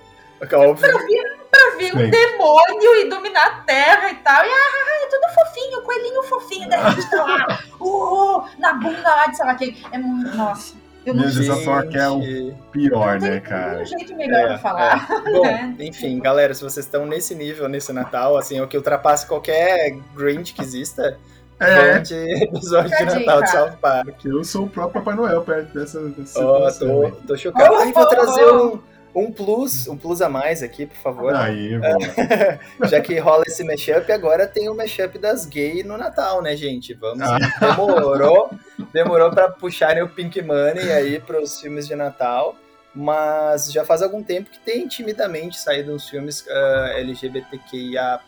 Óbvio. 0.42 0.76
pra 0.76 0.98
vir 1.06 1.35
um 1.76 1.98
Sim. 1.98 2.10
demônio 2.10 2.96
e 2.96 3.08
dominar 3.08 3.46
a 3.46 3.50
terra 3.62 4.10
e 4.10 4.14
tal. 4.16 4.44
E 4.44 4.48
ah, 4.48 5.04
é 5.04 5.06
tudo 5.08 5.34
fofinho, 5.34 5.82
coelhinho 5.82 6.22
fofinho, 6.24 6.68
daí 6.68 6.80
a 6.80 6.90
gente 6.90 7.10
tá 7.10 7.24
lá, 7.24 7.58
uh, 7.80 8.44
na 8.58 8.72
bunda 8.74 9.08
lá 9.08 9.26
de 9.26 9.36
sei 9.36 9.46
lá 9.46 9.54
quem. 9.54 9.76
É 9.92 9.98
muito. 9.98 10.36
Nossa, 10.36 10.74
eu 11.04 11.14
não 11.14 11.28
sei. 11.30 11.42
essa 11.48 11.54
South 11.54 11.64
Park 11.64 11.94
é 11.94 12.08
o 12.08 12.54
pior, 12.72 13.14
Não 13.14 13.20
tem 13.20 13.30
né, 13.30 13.40
cara? 13.40 13.82
um 13.82 13.84
jeito 13.84 14.14
melhor 14.16 14.40
É, 14.40 14.46
pra 14.48 14.58
falar. 14.58 15.08
Bom, 15.32 15.46
É. 15.46 15.74
enfim, 15.80 16.18
galera, 16.18 16.52
se 16.54 16.62
vocês 16.64 16.84
estão 16.86 17.06
nesse 17.06 17.34
nível, 17.34 17.68
nesse 17.68 17.92
Natal, 17.92 18.36
assim, 18.36 18.60
o 18.60 18.66
que 18.66 18.76
ultrapassa 18.76 19.26
qualquer 19.26 19.96
Grinch 20.16 20.52
que 20.52 20.62
exista, 20.62 21.16
É, 21.60 21.98
de 22.00 22.14
episódio 22.44 22.90
de 22.96 23.04
Natal 23.04 23.42
de. 23.42 23.50
South 23.50 23.76
Park. 23.80 24.24
eu 24.24 24.44
sou 24.44 24.64
o 24.64 24.68
próprio 24.68 25.00
Papai 25.02 25.14
Noel 25.16 25.42
perto 25.42 25.72
dessa, 25.72 26.00
dessa 26.08 26.44
Ó, 26.44 26.68
situação. 26.68 26.88
tô, 26.88 27.02
né? 27.08 27.12
tô 27.26 27.36
chocado. 27.36 27.72
Oh, 27.72 27.76
Ai, 27.78 27.92
vou 27.92 28.02
oh, 28.02 28.06
trazer 28.08 28.44
oh. 28.44 28.66
um, 28.74 28.80
um 29.16 29.32
plus, 29.32 29.88
um 29.88 29.96
plus 29.96 30.20
a 30.20 30.28
mais 30.28 30.62
aqui, 30.62 30.84
por 30.84 30.96
favor. 30.98 31.34
Aí, 31.34 31.78
boa. 31.78 32.84
Já 32.86 33.00
que 33.00 33.18
rola 33.18 33.44
esse 33.46 33.64
mashup, 33.64 34.12
agora 34.12 34.46
tem 34.46 34.68
o 34.68 34.74
mashup 34.74 35.18
das 35.18 35.46
gays 35.46 35.86
no 35.86 35.96
Natal, 35.96 36.42
né, 36.42 36.54
gente? 36.54 36.92
Vamos. 36.92 37.22
Ah. 37.26 37.38
Demorou. 37.58 38.50
Demorou 38.92 39.30
pra 39.30 39.48
puxarem 39.48 40.02
o 40.02 40.08
Pink 40.08 40.42
Money 40.42 40.92
aí 40.92 41.18
pros 41.18 41.58
filmes 41.58 41.88
de 41.88 41.96
Natal. 41.96 42.54
Mas 42.94 43.72
já 43.72 43.84
faz 43.84 44.02
algum 44.02 44.22
tempo 44.22 44.50
que 44.50 44.58
tem 44.58 44.86
timidamente 44.86 45.58
saído 45.58 45.92
uns 45.94 46.08
filmes 46.08 46.44
ah, 46.48 46.92
LGBTQIA. 46.96 48.20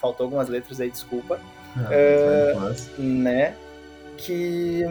Faltou 0.00 0.24
algumas 0.24 0.48
letras 0.48 0.80
aí, 0.80 0.90
desculpa. 0.90 1.38
Ah, 1.76 2.58
mas- 2.58 2.90
Né? 2.98 3.54
Que 4.16 4.84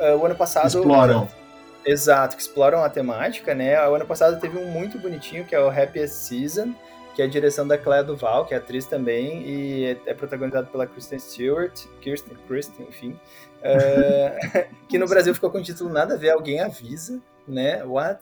ah, 0.00 0.16
o 0.16 0.26
ano 0.26 0.34
passado. 0.34 0.66
Exploram. 0.66 1.28
Exato, 1.86 2.34
que 2.36 2.42
exploram 2.42 2.82
a 2.82 2.90
temática, 2.90 3.54
né? 3.54 3.80
O 3.88 3.94
ano 3.94 4.04
passado 4.04 4.40
teve 4.40 4.58
um 4.58 4.66
muito 4.66 4.98
bonitinho, 4.98 5.44
que 5.44 5.54
é 5.54 5.60
o 5.60 5.68
Happiest 5.68 6.14
Season, 6.14 6.74
que 7.14 7.22
é 7.22 7.24
a 7.24 7.28
direção 7.28 7.66
da 7.66 7.78
Clea 7.78 8.02
Duval, 8.02 8.44
que 8.44 8.54
é 8.54 8.56
atriz 8.56 8.86
também, 8.86 9.42
e 9.42 9.84
é, 9.84 10.10
é 10.10 10.14
protagonizado 10.14 10.66
pela 10.66 10.84
Kristen 10.84 11.18
Stewart, 11.20 11.86
Kirsten, 12.00 12.36
Kristen, 12.48 12.86
enfim, 12.88 13.18
eh, 13.62 14.68
que 14.88 14.98
no 14.98 15.06
Brasil 15.06 15.32
ficou 15.32 15.48
com 15.48 15.58
o 15.58 15.62
título 15.62 15.88
Nada 15.88 16.14
a 16.14 16.16
Ver, 16.16 16.30
Alguém 16.30 16.60
Avisa, 16.60 17.20
né? 17.46 17.84
What? 17.84 18.20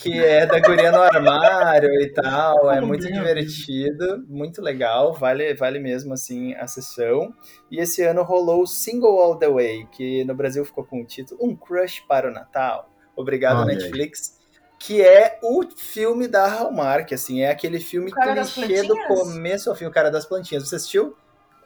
Que 0.00 0.18
é 0.18 0.46
da 0.46 0.60
guria 0.60 0.92
no 0.92 1.02
armário 1.02 1.92
e 2.00 2.08
tal, 2.12 2.70
é 2.70 2.80
muito 2.80 3.06
divertido, 3.06 4.24
muito 4.28 4.62
legal, 4.62 5.12
vale, 5.12 5.54
vale 5.54 5.78
mesmo, 5.78 6.14
assim, 6.14 6.54
a 6.54 6.66
sessão. 6.66 7.34
E 7.70 7.80
esse 7.80 8.02
ano 8.02 8.22
rolou 8.22 8.62
o 8.62 8.66
Single 8.66 9.20
All 9.20 9.36
The 9.36 9.48
Way, 9.48 9.88
que 9.90 10.24
no 10.24 10.34
Brasil 10.34 10.64
ficou 10.64 10.84
com 10.84 11.02
o 11.02 11.06
título 11.06 11.40
Um 11.42 11.56
Crush 11.56 12.00
para 12.08 12.28
o 12.28 12.32
Natal. 12.32 12.90
Obrigado. 13.16 13.64
Netflix. 13.64 14.38
Que 14.80 15.02
é 15.02 15.40
o 15.42 15.64
filme 15.76 16.28
da 16.28 16.46
Hallmark, 16.46 17.12
assim, 17.12 17.40
é 17.40 17.50
aquele 17.50 17.80
filme 17.80 18.12
clichê 18.12 18.84
do 18.84 18.96
começo 19.08 19.68
ao 19.68 19.74
fim, 19.74 19.86
o 19.86 19.90
cara 19.90 20.08
das 20.08 20.24
plantinhas. 20.24 20.68
Você 20.68 20.76
assistiu? 20.76 21.16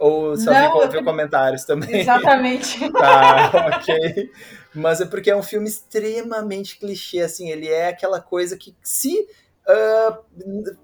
Ou 0.05 0.37
só 0.37 0.51
Não, 0.51 0.73
viu, 0.73 0.83
eu- 0.83 0.91
viu 0.91 1.05
comentários 1.05 1.65
também? 1.65 2.01
Exatamente. 2.01 2.79
Tá, 2.93 3.71
ok. 3.77 4.31
Mas 4.75 5.01
é 5.01 5.07
porque 5.07 5.31
é 5.31 5.37
um 5.37 5.43
filme 5.43 5.69
extremamente 5.69 6.79
clichê, 6.79 7.21
assim, 7.21 7.51
ele 7.51 7.69
é 7.69 7.88
aquela 7.88 8.21
coisa 8.21 8.57
que 8.57 8.75
se 8.83 9.29
ah, 9.69 10.19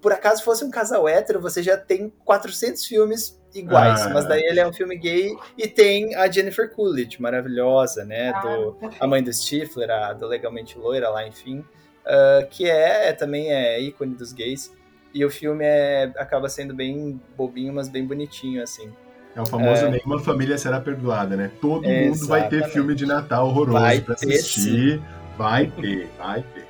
por 0.01 0.13
acaso 0.13 0.41
fosse 0.41 0.63
um 0.63 0.71
casal 0.71 1.05
hétero, 1.07 1.41
você 1.41 1.61
já 1.61 1.75
tem 1.75 2.13
400 2.23 2.85
filmes 2.85 3.37
iguais, 3.53 4.03
Ah. 4.03 4.09
mas 4.13 4.25
daí 4.25 4.41
ele 4.43 4.59
é 4.61 4.65
um 4.65 4.71
filme 4.71 4.95
gay 4.95 5.35
e 5.57 5.67
tem 5.67 6.15
a 6.15 6.31
Jennifer 6.31 6.71
Coolidge, 6.73 7.21
maravilhosa, 7.21 8.05
né, 8.05 8.31
do, 8.41 8.77
a 8.99 9.05
mãe 9.05 9.21
do 9.21 9.33
Stifler, 9.33 9.89
a 9.89 10.13
do 10.13 10.27
Legalmente 10.27 10.77
Loira 10.77 11.09
lá, 11.09 11.27
enfim, 11.27 11.65
ah, 12.05 12.47
que 12.49 12.69
é, 12.69 13.11
também 13.11 13.51
é 13.51 13.81
ícone 13.81 14.15
dos 14.15 14.31
gays, 14.31 14.71
e 15.13 15.25
o 15.25 15.29
filme 15.29 15.65
é, 15.65 16.13
acaba 16.15 16.47
sendo 16.47 16.73
bem 16.73 17.19
bobinho, 17.35 17.73
mas 17.73 17.89
bem 17.89 18.05
bonitinho, 18.05 18.63
assim. 18.63 18.93
É 19.35 19.41
o 19.41 19.45
famoso 19.45 19.87
Nenhuma 19.89 20.19
Família 20.19 20.57
Será 20.57 20.79
Perdoada, 20.79 21.35
né? 21.35 21.51
Todo 21.61 21.87
mundo 21.87 22.27
vai 22.27 22.49
ter 22.49 22.67
filme 22.69 22.95
de 22.95 23.05
Natal 23.05 23.47
horroroso 23.47 23.79
Vai 23.79 24.01
pra 24.01 24.15
ter, 24.15 24.33
assistir. 24.33 25.01
Vai 25.37 25.67
ter, 25.67 26.09
vai 26.17 26.43
ter. 26.43 26.67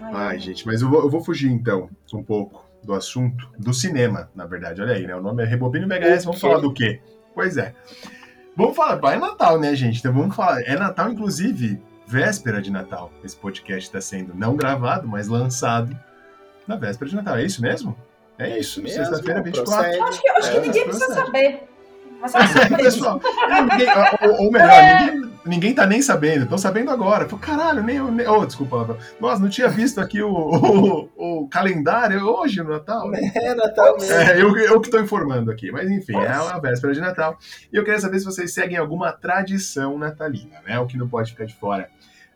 Ai, 0.00 0.38
gente, 0.38 0.66
mas 0.66 0.80
eu 0.82 0.88
vou, 0.88 1.00
eu 1.02 1.10
vou 1.10 1.22
fugir 1.22 1.50
então 1.50 1.90
um 2.14 2.22
pouco 2.22 2.64
do 2.82 2.94
assunto 2.94 3.48
do 3.58 3.74
cinema, 3.74 4.30
na 4.34 4.46
verdade. 4.46 4.80
Olha 4.80 4.94
aí, 4.94 5.06
né? 5.06 5.14
O 5.14 5.20
nome 5.20 5.42
é 5.42 5.46
Rebobino 5.46 5.86
VHS, 5.86 6.24
vamos 6.24 6.40
falar 6.40 6.58
do 6.58 6.72
quê? 6.72 7.00
Pois 7.34 7.56
é. 7.56 7.74
Vamos 8.56 8.76
falar, 8.76 8.96
vai 8.96 9.18
Natal, 9.18 9.58
né, 9.58 9.74
gente? 9.74 9.98
Então 9.98 10.12
vamos 10.12 10.34
falar. 10.34 10.62
É 10.62 10.76
Natal, 10.76 11.10
inclusive, 11.10 11.80
véspera 12.06 12.60
de 12.60 12.70
Natal. 12.70 13.10
Esse 13.24 13.36
podcast 13.36 13.88
está 13.88 14.00
sendo 14.00 14.34
não 14.34 14.56
gravado, 14.56 15.06
mas 15.06 15.28
lançado 15.28 15.96
na 16.66 16.76
véspera 16.76 17.10
de 17.10 17.16
Natal. 17.16 17.36
É 17.36 17.44
isso 17.44 17.62
mesmo? 17.62 17.96
É 18.38 18.58
isso, 18.58 18.82
Mesmo, 18.82 19.04
sexta-feira 19.04 19.42
24. 19.42 19.74
procede. 19.74 20.02
Acho 20.02 20.22
que, 20.22 20.28
acho 20.30 20.50
que 20.50 20.56
É, 20.56 20.60
ninguém 20.60 20.84
precisa 20.84 21.14
saber. 21.14 21.69
Mas 22.20 22.34
é 22.34 22.38
uma. 22.38 22.76
Pessoal, 22.78 23.20
ninguém, 23.70 23.88
ou, 24.22 24.44
ou 24.44 24.52
melhor, 24.52 24.68
ninguém, 24.70 25.30
ninguém 25.46 25.74
tá 25.74 25.86
nem 25.86 26.02
sabendo, 26.02 26.44
estão 26.44 26.58
sabendo 26.58 26.90
agora. 26.90 27.28
Falei, 27.28 27.44
caralho, 27.44 27.82
nem, 27.82 28.00
nem 28.10 28.26
oh, 28.28 28.44
desculpa, 28.44 28.98
nossa, 29.20 29.42
não 29.42 29.48
tinha 29.48 29.68
visto 29.68 30.00
aqui 30.00 30.22
o, 30.22 30.30
o, 30.30 31.42
o 31.42 31.48
calendário 31.48 32.22
hoje 32.24 32.62
no 32.62 32.70
Natal. 32.70 33.10
É 33.14 33.54
Natal 33.54 33.96
mesmo. 33.98 34.14
É, 34.14 34.40
eu, 34.40 34.56
eu 34.56 34.80
que 34.80 34.88
estou 34.88 35.00
informando 35.00 35.50
aqui, 35.50 35.70
mas 35.70 35.90
enfim, 35.90 36.16
é 36.16 36.28
a 36.28 36.58
véspera 36.58 36.92
de 36.92 37.00
Natal. 37.00 37.38
E 37.72 37.76
eu 37.76 37.84
queria 37.84 38.00
saber 38.00 38.18
se 38.18 38.24
vocês 38.24 38.52
seguem 38.52 38.76
alguma 38.76 39.12
tradição 39.12 39.98
natalina, 39.98 40.56
né? 40.66 40.78
O 40.78 40.86
que 40.86 40.96
não 40.96 41.08
pode 41.08 41.30
ficar 41.32 41.44
de 41.44 41.54
fora 41.54 41.88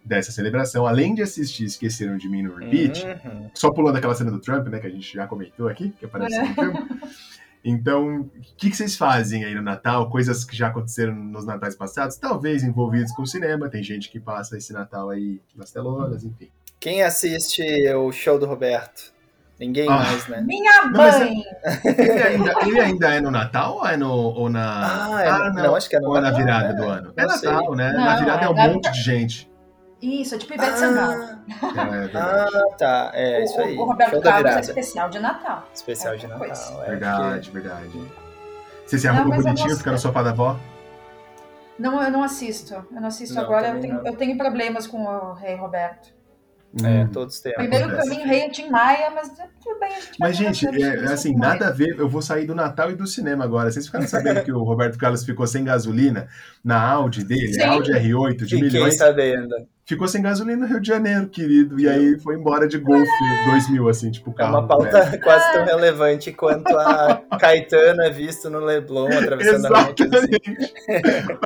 dessa 0.05 0.31
celebração, 0.31 0.87
além 0.87 1.15
de 1.15 1.23
assistir 1.23 1.65
Esqueceram 1.65 2.19
de 2.19 2.29
Mim 2.29 2.43
no 2.43 2.57
Repeat, 2.57 3.07
Uhum. 3.07 3.51
só 3.55 3.71
pulando 3.71 3.97
aquela 3.97 4.15
cena 4.15 4.31
do 4.31 4.39
Trump, 4.39 4.67
né, 4.69 4.79
que 4.79 4.87
a 4.87 4.91
gente 4.91 5.15
já 5.15 5.27
comentou 5.27 5.67
aqui, 5.67 5.95
que 5.99 6.05
apareceu 6.05 6.47
no 6.47 6.55
filme. 6.55 6.79
Então, 7.65 8.21
o 8.21 8.31
que, 8.59 8.69
que 8.71 8.77
vocês 8.77 8.95
fazem 8.97 9.45
aí 9.45 9.55
no 9.55 9.63
Natal? 9.63 10.11
Coisas 10.11 10.45
que 10.45 10.55
já 10.57 10.69
aconteceram 10.69 11.15
nos 11.15 11.47
natais 11.47 11.75
passados, 11.75 12.17
talvez 12.17 12.63
envolvidos 12.63 13.11
com 13.13 13.25
cinema. 13.25 13.69
Tem 13.71 13.83
gente 13.83 14.11
que 14.11 14.21
passa 14.21 14.59
esse 14.59 14.73
Natal 14.73 15.09
aí 15.11 15.41
nas 15.57 15.71
telonas, 15.71 16.25
enfim. 16.25 16.51
Quem 16.79 17.03
assiste 17.03 17.63
o 17.95 18.13
show 18.13 18.39
do 18.39 18.45
Roberto? 18.47 19.15
Ninguém 19.59 19.89
Ah. 19.89 19.97
mais, 19.99 20.27
né? 20.29 20.43
Minha 20.43 20.83
Não, 20.87 20.93
mas 20.93 21.19
mãe. 21.21 21.45
Ele 21.85 22.23
ainda, 22.23 22.55
ele 22.67 22.81
ainda 22.81 23.15
é 23.15 23.21
no 23.21 23.31
Natal 23.31 23.77
ou 23.77 23.87
é 23.87 23.97
no, 23.97 24.11
ou 24.13 24.51
na. 24.51 25.15
Ah, 25.17 25.23
é 25.25 25.31
no- 25.51 25.55
não, 25.55 25.77
acho 25.77 25.89
que 25.89 25.95
é 25.97 26.01
no 26.01 26.09
ou 26.09 26.17
é 26.17 26.21
na 26.21 26.31
Natal, 26.33 26.45
virada 26.45 26.69
né? 26.69 26.75
do 26.75 26.85
ano? 26.89 27.13
É 27.17 27.23
Não 27.23 27.29
Natal, 27.29 27.75
né? 27.77 27.93
Não, 27.93 28.05
na 28.05 28.17
virada 28.17 28.45
é 28.45 28.49
um 28.51 28.59
é- 28.59 28.69
monte 28.69 28.91
de 28.93 29.01
gente. 29.01 29.49
Isso, 30.05 30.35
é 30.35 30.39
tipo 30.39 30.55
Ivete 30.55 30.79
Sangalo. 30.79 31.39
Ah, 31.63 31.87
É 31.87 31.91
verdade. 31.91 32.17
ah, 32.17 32.77
tá. 32.77 33.11
É 33.15 33.41
O- 33.41 33.45
isso 33.45 33.61
aí. 33.61 33.77
O, 33.79 33.85
Roberto 33.85 34.21
Carlos 34.21 34.53
é 34.57 34.61
especial 34.61 35.09
de 35.09 35.19
Natal. 35.19 35.69
Especial 35.75 36.15
é 36.15 36.17
de 36.17 36.27
Natal. 36.27 36.47
coisa. 36.47 36.83
é, 36.83 36.91
verdade, 36.91 37.51
verdade. 37.51 38.03
Você 38.87 38.99
se 38.99 39.09
arruma 39.09 39.35
bonitinho, 39.37 39.77
fica 39.77 39.91
no 39.93 39.99
sei. 39.99 40.03
sofá 40.09 40.23
da 40.23 40.31
avó? 40.31 40.59
Não, 41.79 42.03
eu 42.03 42.11
não 42.11 42.23
assisto. 42.23 42.75
Eu 42.75 43.01
não 43.01 43.09
assisto 43.09 43.35
Não, 43.35 43.43
agora. 43.43 43.69
Eu 43.69 43.81
tenho, 43.81 43.95
não. 43.95 44.07
eu 44.07 44.15
tenho 44.17 44.37
problemas 44.37 44.87
com 44.87 45.05
o 45.05 45.33
Rei 45.33 45.57
Roberto. 45.57 46.13
é, 46.85 47.05
Hum. 47.05 47.09
todos 47.13 47.41
temos. 47.41 47.57
Primeiro, 47.59 47.87
pra 47.89 47.99
acontece. 48.01 48.17
mim, 48.21 48.27
Rei 48.29 48.41
é 48.43 48.49
Tim 48.51 48.69
Maia, 48.69 49.11
mas 49.11 49.29
tudo 49.63 49.79
bem, 49.81 49.95
a 49.95 50.01
gente 50.01 50.17
Mas, 50.21 50.37
gente, 50.37 50.67
é, 50.69 50.73
gente 50.73 51.13
assim, 51.13 51.35
nada 51.35 51.69
a 51.69 51.71
ver. 51.71 51.97
Eu 51.99 52.09
vou 52.09 52.21
sair 52.21 52.47
do 52.47 52.55
Natal 52.55 52.91
e 52.91 52.95
do 52.95 53.07
cinema 53.07 53.45
agora. 53.45 53.71
Vocês 53.71 53.87
ficaram 53.87 54.07
sabendo 54.09 54.43
que 54.45 54.53
o 54.53 54.63
Roberto 54.63 54.99
Carlos 54.99 55.25
ficou 55.25 55.47
sem 55.47 55.65
gasolina 55.65 56.29
na 56.65 56.81
Audi 56.83 57.25
dele, 57.25 57.55
Sim. 57.55 57.63
Audi 57.63 57.93
R8 57.93 58.37
de 58.39 58.45
Fiquei 58.57 58.61
milhões? 58.63 58.97
sabendo. 58.97 59.55
Ficou 59.85 60.09
sem 60.09 60.23
gasolina 60.23 60.59
no 60.59 60.67
Rio 60.67 60.81
de 60.81 60.89
Janeiro, 60.89 61.29
querido. 61.29 61.79
E 61.79 61.89
aí 61.89 62.19
foi 62.19 62.37
embora 62.37 62.67
de 62.67 62.79
Golf 62.79 63.09
2000, 63.47 63.89
assim, 63.89 64.11
tipo, 64.11 64.31
É 64.31 64.35
carro. 64.35 64.59
uma 64.59 64.67
pauta 64.67 65.05
né? 65.11 65.19
quase 65.23 65.53
tão 65.53 65.65
relevante 65.65 66.33
quanto 66.33 66.77
a 66.77 67.23
Caetana 67.39 68.11
visto 68.11 68.49
no 68.49 68.61
Leblon 68.61 69.09
atravessando 69.09 69.67
a 69.67 69.83
rua. 69.83 69.95
Exatamente. 69.99 70.75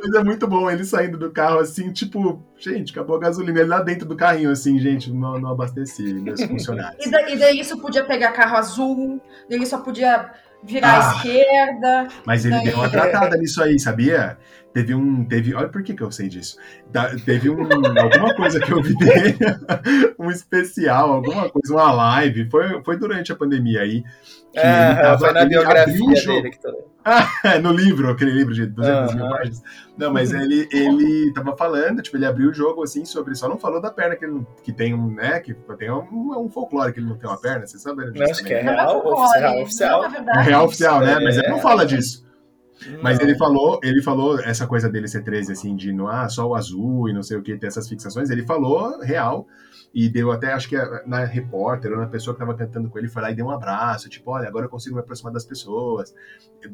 Mas 0.01 0.15
é 0.15 0.23
muito 0.23 0.47
bom 0.47 0.69
ele 0.69 0.85
saindo 0.85 1.17
do 1.17 1.31
carro 1.31 1.59
assim, 1.59 1.91
tipo, 1.91 2.41
gente, 2.57 2.91
acabou 2.91 3.17
a 3.17 3.19
gasolina. 3.19 3.59
Ele 3.59 3.69
lá 3.69 3.81
dentro 3.81 4.07
do 4.07 4.15
carrinho, 4.15 4.51
assim, 4.51 4.79
gente, 4.79 5.11
não, 5.11 5.39
não 5.39 5.51
abasteci 5.51 6.13
meus 6.13 6.41
funcionários. 6.43 7.05
E, 7.05 7.09
e 7.09 7.37
daí 7.37 7.59
isso 7.59 7.77
podia 7.79 8.03
pegar 8.05 8.31
carro 8.31 8.57
azul, 8.57 9.21
daí 9.49 9.65
só 9.65 9.79
podia 9.79 10.31
virar 10.63 10.93
à 10.97 11.09
Ah. 11.11 11.15
esquerda. 11.15 12.07
Mas 12.25 12.45
ele 12.45 12.55
Daí- 12.55 12.65
deu 12.65 12.75
uma 12.75 12.89
tratada 12.89 13.37
nisso 13.37 13.61
aí, 13.63 13.79
sabia? 13.79 14.37
Teve 14.73 14.93
um. 14.93 15.25
Teve, 15.25 15.53
olha 15.55 15.67
por 15.67 15.81
que, 15.81 15.93
que 15.95 16.03
eu 16.03 16.11
sei 16.11 16.27
disso. 16.29 16.57
Da- 16.91 17.15
teve 17.25 17.49
um, 17.49 17.63
alguma 17.97 18.35
coisa 18.35 18.59
que 18.59 18.71
eu 18.71 18.81
vi 18.83 18.95
dele, 18.95 19.35
um 20.19 20.29
especial, 20.29 21.11
alguma 21.11 21.49
coisa, 21.49 21.73
uma 21.73 21.91
live. 21.91 22.47
Foi, 22.49 22.83
foi 22.83 22.97
durante 22.97 23.31
a 23.31 23.35
pandemia 23.35 23.81
aí. 23.81 24.03
Que 24.51 24.59
ele 24.59 24.67
É, 24.67 24.95
tava- 25.01 25.19
foi 25.19 25.31
na 25.33 25.41
ele 25.41 25.49
biografia 25.49 26.05
o 26.05 26.15
jogo. 26.15 26.41
dele 26.41 26.49
que 26.51 26.59
tu 26.61 26.89
no 27.63 27.71
livro, 27.71 28.09
aquele 28.09 28.31
livro 28.31 28.53
de 28.53 28.65
200 28.67 29.15
mil 29.15 29.29
páginas. 29.29 29.63
Não, 29.97 30.11
mas 30.13 30.31
ele, 30.33 30.67
ele 30.71 31.31
tava 31.33 31.55
falando, 31.57 32.01
tipo, 32.01 32.17
ele 32.17 32.25
abriu 32.25 32.49
o 32.49 32.53
jogo 32.53 32.83
assim 32.83 33.03
sobre. 33.05 33.35
Só 33.35 33.47
não 33.49 33.57
falou 33.57 33.81
da 33.81 33.89
perna 33.89 34.15
que, 34.15 34.25
ele, 34.25 34.33
não- 34.33 34.47
que 34.63 34.71
tem 34.71 34.93
um, 34.93 35.11
né? 35.13 35.39
Que 35.39 35.53
tem 35.77 35.89
um, 35.91 36.37
um 36.45 36.49
folclore 36.49 36.91
que 36.93 36.99
ele 36.99 37.07
não 37.07 37.17
tem 37.17 37.29
uma 37.29 37.39
perna, 37.39 37.65
você 37.65 37.77
sabe? 37.79 38.05
Não, 38.11 38.25
acho 38.25 38.43
que 38.43 38.53
é 38.53 38.63
Não 38.63 38.73
real, 38.73 39.01
folclore, 39.01 39.21
oficial, 39.23 39.53
não, 39.55 39.61
oficial. 39.63 40.01
na 40.01 40.07
É 40.07 40.09
verdade. 40.11 40.47
real 40.49 40.65
oficial, 40.65 40.99
né? 41.01 41.19
Mas 41.23 41.37
ele 41.37 41.47
não 41.49 41.59
fala 41.59 41.85
disso. 41.85 42.27
Mas 43.01 43.17
Não. 43.17 43.25
ele 43.25 43.37
falou, 43.37 43.79
ele 43.83 44.01
falou 44.01 44.39
essa 44.39 44.65
coisa 44.65 44.87
dele 44.89 45.07
ser 45.07 45.21
13, 45.23 45.51
assim, 45.51 45.75
de 45.75 45.91
no, 45.91 46.07
ah, 46.07 46.29
só 46.29 46.47
o 46.47 46.55
azul 46.55 47.09
e 47.09 47.13
não 47.13 47.21
sei 47.23 47.37
o 47.37 47.41
que, 47.41 47.57
ter 47.57 47.67
essas 47.67 47.89
fixações. 47.89 48.29
Ele 48.29 48.45
falou 48.45 48.99
real 49.01 49.45
e 49.93 50.07
deu 50.07 50.31
até, 50.31 50.53
acho 50.53 50.69
que 50.69 50.75
na 51.05 51.25
repórter 51.25 51.91
ou 51.91 51.97
na 51.97 52.07
pessoa 52.07 52.33
que 52.33 52.39
tava 52.39 52.53
cantando 52.53 52.89
com 52.89 52.99
ele, 52.99 53.07
foi 53.07 53.21
lá 53.21 53.31
e 53.31 53.35
deu 53.35 53.47
um 53.47 53.51
abraço, 53.51 54.09
tipo, 54.09 54.31
olha, 54.31 54.47
agora 54.47 54.65
eu 54.65 54.69
consigo 54.69 54.95
me 54.95 55.01
aproximar 55.01 55.33
das 55.33 55.45
pessoas. 55.45 56.13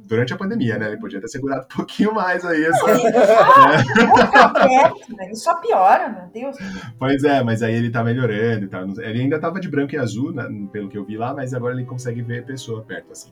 Durante 0.06 0.34
a 0.34 0.38
pandemia, 0.38 0.78
né? 0.78 0.88
Ele 0.88 0.98
podia 0.98 1.22
ter 1.22 1.28
segurado 1.28 1.66
um 1.72 1.76
pouquinho 1.76 2.14
mais 2.14 2.44
aí. 2.44 2.66
Essa... 2.66 2.86
Fica 2.98 4.50
perto, 4.50 5.16
né? 5.16 5.26
Ele 5.26 5.36
só 5.36 5.56
piora, 5.56 6.10
meu 6.10 6.28
Deus. 6.28 6.58
Pois 7.00 7.24
é, 7.24 7.44
mas 7.44 7.64
aí 7.64 7.74
ele 7.74 7.90
tá 7.90 8.04
melhorando 8.04 8.66
e 8.66 8.68
tal. 8.68 8.84
Ele 8.84 9.22
ainda 9.22 9.40
tava 9.40 9.60
de 9.60 9.70
branco 9.70 9.96
e 9.96 9.98
azul, 9.98 10.34
né, 10.34 10.48
pelo 10.72 10.90
que 10.90 10.98
eu 10.98 11.06
vi 11.06 11.18
lá, 11.18 11.34
mas 11.34 11.54
agora 11.54 11.74
ele 11.74 11.86
consegue 11.86 12.22
ver 12.22 12.40
a 12.40 12.44
pessoa 12.44 12.84
perto, 12.84 13.12
assim. 13.12 13.32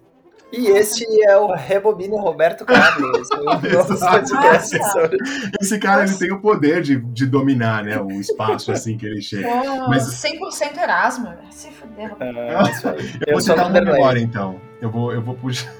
E 0.56 0.68
este 0.68 1.04
é 1.24 1.36
o 1.36 1.52
Rebobino 1.52 2.16
Roberto 2.18 2.64
Carlos, 2.64 3.28
Esse 5.60 5.80
cara, 5.80 6.04
ele 6.04 6.16
tem 6.16 6.32
o 6.32 6.40
poder 6.40 6.84
de, 6.84 6.98
de 7.00 7.26
dominar, 7.26 7.84
né, 7.84 8.00
o 8.00 8.12
espaço, 8.12 8.72
assim, 8.72 8.96
que 8.96 9.06
ele 9.06 9.20
chega. 9.20 9.48
Pô, 9.50 9.88
Mas- 9.90 10.04
100% 10.04 10.78
Erasmo. 10.78 11.34
Se 11.50 11.72
fuder. 11.72 12.16
Ah. 12.20 12.64
Eu, 12.84 12.96
Eu 13.28 13.34
vou 13.34 13.42
citar 13.42 13.68
uma 13.68 13.82
memória, 13.82 14.20
então. 14.20 14.62
Eu 14.80 14.92
vou, 14.92 15.12
eu 15.12 15.22
vou 15.22 15.34
puxar. 15.36 15.74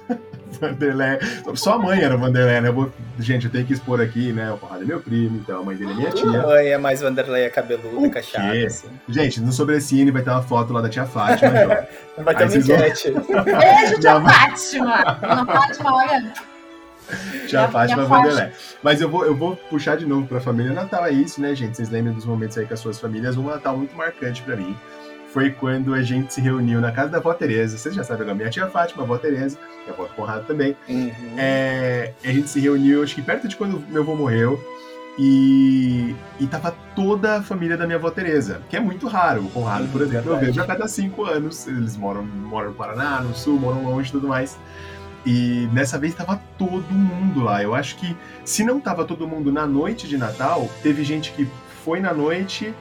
Vanderlei. 0.60 1.20
Só 1.56 1.74
a 1.74 1.78
mãe 1.80 2.02
era 2.02 2.16
o 2.16 2.20
Vanderlei, 2.20 2.62
né? 2.62 2.70
Eu 2.70 2.74
vou... 2.74 2.92
Gente, 3.20 3.46
eu 3.46 3.52
tenho 3.52 3.66
que 3.66 3.74
expor 3.74 4.02
aqui, 4.02 4.32
né? 4.34 4.52
O 4.52 4.58
Conrado 4.58 4.84
é 4.84 4.86
meu 4.86 5.00
primo, 5.00 5.38
então 5.38 5.62
a 5.62 5.64
mãe 5.64 5.76
dele 5.76 5.92
é 5.92 5.96
minha 5.96 6.12
tia. 6.12 6.26
mãe 6.44 6.68
é 6.68 6.78
mais 6.78 7.02
Vanderlei, 7.02 7.44
é 7.44 7.50
cabeluda, 7.50 8.22
quê? 8.22 8.66
assim. 8.68 8.88
Gente, 9.10 9.42
no 9.42 9.52
Sobrecine 9.52 10.12
vai 10.12 10.22
ter 10.22 10.30
uma 10.32 10.42
foto 10.44 10.74
lá 10.74 10.82
da 10.82 10.90
tia 10.90 11.06
Fátima. 11.06 11.52
Vai 12.18 12.36
ter 12.36 12.44
uma 12.44 12.50
vocês 12.52 12.68
vão- 12.68 12.76
enquete. 12.78 13.12
Beijo, 13.12 14.00
tia 14.00 14.22
Fátima. 14.22 15.04
Dona 15.22 15.46
Fátima, 15.46 15.96
olha. 15.96 16.34
tia 17.48 17.60
Minha- 17.60 17.68
Fátima 17.72 17.98
minha 17.98 18.08
Vanderlei. 18.10 18.50
Mas 18.84 19.02
eu 19.02 19.10
vou, 19.10 19.26
eu 19.26 19.36
vou 19.36 19.56
puxar 19.56 19.98
de 19.98 20.06
novo 20.06 20.28
pra 20.28 20.40
família 20.40 20.72
Natal. 20.74 21.06
É 21.06 21.12
isso, 21.12 21.42
né, 21.42 21.56
gente? 21.56 21.76
Vocês 21.76 21.90
lembram 21.90 22.14
dos 22.14 22.26
momentos 22.26 22.58
aí 22.58 22.66
com 22.66 22.74
as 22.74 22.80
suas 22.80 23.00
famílias? 23.00 23.36
Um 23.38 23.44
Natal 23.48 23.76
muito 23.78 23.96
marcante 23.96 24.42
pra 24.44 24.56
mim. 24.56 24.76
Foi 25.34 25.50
quando 25.50 25.96
a 25.96 26.04
gente 26.04 26.32
se 26.32 26.40
reuniu 26.40 26.80
na 26.80 26.92
casa 26.92 27.10
da 27.10 27.18
avó 27.18 27.34
Tereza. 27.34 27.76
Vocês 27.76 27.96
já 27.96 28.04
sabem, 28.04 28.30
a 28.30 28.36
minha 28.36 28.52
tia 28.52 28.68
Fátima, 28.68 29.02
a 29.02 29.06
avó 29.06 29.18
Tereza, 29.18 29.58
e 29.86 29.90
a 29.90 29.94
avó 29.94 30.04
do 30.04 30.14
Conrado 30.14 30.46
também. 30.46 30.78
Uhum. 30.88 31.12
É, 31.38 32.14
a 32.24 32.28
gente 32.32 32.48
se 32.50 32.60
reuniu, 32.60 33.02
acho 33.02 33.16
que 33.16 33.22
perto 33.24 33.48
de 33.48 33.56
quando 33.56 33.84
meu 33.90 34.04
avô 34.04 34.16
morreu. 34.16 34.64
E, 35.18 36.16
e 36.40 36.48
tava 36.48 36.76
toda 36.96 37.38
a 37.38 37.42
família 37.42 37.76
da 37.78 37.86
minha 37.86 37.98
avó 37.98 38.10
Tereza, 38.12 38.62
que 38.70 38.78
é 38.78 38.80
muito 38.80 39.08
raro. 39.08 39.42
O 39.46 39.50
Conrado, 39.50 39.88
por 39.92 40.02
Uhum, 40.02 40.08
exemplo, 40.08 40.34
eu 40.34 40.40
vejo 40.40 40.62
a 40.62 40.66
cada 40.66 40.88
cinco 40.88 41.26
anos. 41.26 41.68
Eles 41.68 41.98
moram, 41.98 42.24
moram 42.24 42.70
no 42.70 42.76
Paraná, 42.76 43.22
no 43.22 43.34
Sul, 43.36 43.60
moram 43.60 43.84
longe 43.84 44.10
e 44.10 44.12
tudo 44.12 44.28
mais. 44.28 44.58
E 45.26 45.68
nessa 45.72 45.98
vez 45.98 46.14
tava 46.14 46.40
todo 46.60 46.92
mundo 46.92 47.42
lá. 47.44 47.64
Eu 47.64 47.74
acho 47.74 47.96
que 47.96 48.16
se 48.46 48.64
não 48.64 48.80
tava 48.80 49.04
todo 49.06 49.28
mundo 49.28 49.52
na 49.52 49.66
noite 49.66 50.08
de 50.08 50.18
Natal, 50.18 50.70
teve 50.84 51.04
gente 51.04 51.32
que 51.32 51.48
foi 51.84 52.00
na 52.00 52.14
noite 52.14 52.74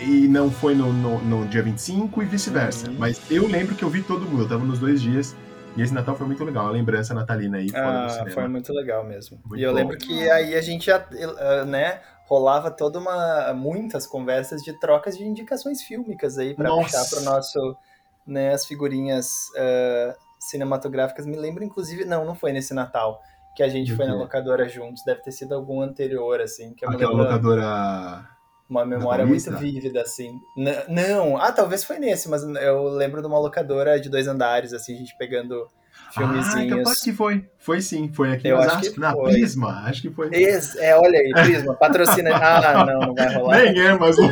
e 0.00 0.26
não 0.28 0.50
foi 0.50 0.74
no, 0.74 0.92
no, 0.92 1.18
no 1.22 1.46
dia 1.46 1.62
25 1.62 2.22
e 2.22 2.26
vice-versa. 2.26 2.88
Uhum. 2.88 2.96
Mas 2.98 3.20
eu 3.30 3.46
lembro 3.46 3.74
que 3.74 3.82
eu 3.84 3.90
vi 3.90 4.02
todo 4.02 4.26
mundo, 4.26 4.42
eu 4.42 4.48
tava 4.48 4.64
nos 4.64 4.78
dois 4.78 5.00
dias. 5.00 5.36
E 5.76 5.82
esse 5.82 5.92
Natal 5.92 6.14
foi 6.14 6.26
muito 6.26 6.44
legal, 6.44 6.66
uma 6.66 6.72
lembrança 6.72 7.12
natalina 7.12 7.58
aí 7.58 7.68
fora 7.68 8.06
do 8.06 8.12
Ah, 8.22 8.32
foi 8.32 8.46
muito 8.46 8.72
legal 8.72 9.04
mesmo. 9.04 9.40
Muito 9.44 9.58
e 9.60 9.62
eu 9.64 9.72
bom. 9.72 9.76
lembro 9.76 9.98
que 9.98 10.30
aí 10.30 10.54
a 10.54 10.60
gente 10.60 10.86
já, 10.86 11.04
eh, 11.12 11.64
né, 11.64 12.00
rolava 12.26 12.70
toda 12.70 13.00
uma 13.00 13.52
muitas 13.54 14.06
conversas 14.06 14.62
de 14.62 14.72
trocas 14.78 15.18
de 15.18 15.24
indicações 15.24 15.82
fílmicas 15.82 16.38
aí 16.38 16.54
pra 16.54 16.68
Nossa. 16.68 16.84
puxar 16.84 17.10
pro 17.10 17.24
nosso, 17.24 17.76
né, 18.24 18.54
as 18.54 18.64
figurinhas 18.66 19.28
eh, 19.56 20.14
cinematográficas. 20.38 21.26
Me 21.26 21.36
lembro 21.36 21.64
inclusive, 21.64 22.04
não, 22.04 22.24
não 22.24 22.36
foi 22.36 22.52
nesse 22.52 22.72
Natal 22.72 23.20
que 23.56 23.62
a 23.62 23.68
gente 23.68 23.94
foi 23.94 24.06
na 24.06 24.14
locadora 24.14 24.68
juntos, 24.68 25.04
deve 25.04 25.22
ter 25.22 25.30
sido 25.30 25.54
algum 25.54 25.80
anterior 25.80 26.40
assim, 26.40 26.74
que 26.74 26.84
eu 26.84 26.90
Aquela 26.90 27.10
lembro 27.10 27.24
locadora. 27.24 28.28
Uma 28.68 28.84
memória 28.84 29.26
muito 29.26 29.50
vívida 29.58 30.00
assim. 30.02 30.38
N- 30.56 30.76
não, 30.88 31.36
ah, 31.36 31.52
talvez 31.52 31.84
foi 31.84 31.98
nesse, 31.98 32.28
mas 32.28 32.42
eu 32.42 32.84
lembro 32.88 33.20
de 33.20 33.26
uma 33.26 33.38
locadora 33.38 34.00
de 34.00 34.08
dois 34.08 34.26
andares 34.26 34.72
assim, 34.72 34.94
a 34.94 34.98
gente 34.98 35.14
pegando 35.18 35.66
Ah, 36.08 36.12
filmezinhos. 36.12 36.78
capaz 36.78 37.00
que 37.02 37.12
foi. 37.12 37.44
Foi 37.58 37.80
sim, 37.80 38.10
foi 38.12 38.32
aqui 38.32 38.48
Eu 38.48 38.58
acho 38.58 38.92
que 38.92 39.00
na 39.00 39.12
foi. 39.12 39.32
Prisma, 39.32 39.84
acho 39.86 40.02
que 40.02 40.10
foi. 40.10 40.28
Esse- 40.32 40.78
é, 40.80 40.96
olha 40.96 41.18
aí, 41.18 41.32
Prisma, 41.32 41.74
patrocina. 41.74 42.30
Ah, 42.34 42.84
não, 42.86 43.00
não 43.08 43.14
vai 43.14 43.34
rolar. 43.34 43.58
Nem 43.62 43.78
é, 43.80 43.94
mas 43.98 44.16
É, 44.18 44.22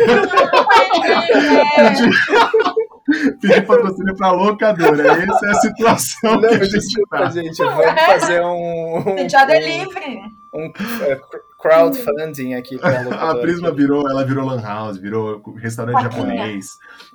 pedir 3.40 3.66
patrocínio 3.66 4.16
pra 4.16 4.30
locadora. 4.32 5.08
Essa 5.12 5.46
é 5.46 5.50
a 5.50 5.54
situação 5.54 6.32
Não, 6.34 6.40
que 6.40 6.46
a 6.46 6.58
gente 6.64 6.70
desculpa, 6.70 7.18
tá. 7.18 7.30
gente. 7.30 7.56
Vamos 7.58 8.00
fazer 8.02 8.40
um, 8.42 8.98
um, 8.98 9.14
Penteado 9.16 9.52
é 9.52 9.60
livre. 9.60 10.20
um, 10.54 10.72
é, 11.04 11.20
crowdfunding 11.62 12.54
aqui 12.54 12.76
pra 12.78 12.90
A. 13.30 13.34
Prisma 13.40 13.70
virou, 13.72 14.08
ela 14.10 14.24
virou 14.24 14.44
lan 14.44 14.60
house, 14.60 14.98
virou 14.98 15.40
restaurante 15.56 16.02
Paquinha. 16.02 16.12
japonês. 16.26 16.66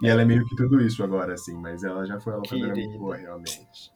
E 0.01 0.07
ela 0.07 0.21
é 0.21 0.25
meio 0.25 0.43
que 0.47 0.55
tudo 0.55 0.81
isso 0.81 1.03
agora, 1.03 1.33
assim, 1.33 1.55
mas 1.55 1.83
ela 1.83 2.05
já 2.05 2.19
foi 2.19 2.33
uma 2.33 2.39
locadora 2.39 2.73
muito 2.73 2.97
boa, 2.97 3.15
realmente. 3.17 3.91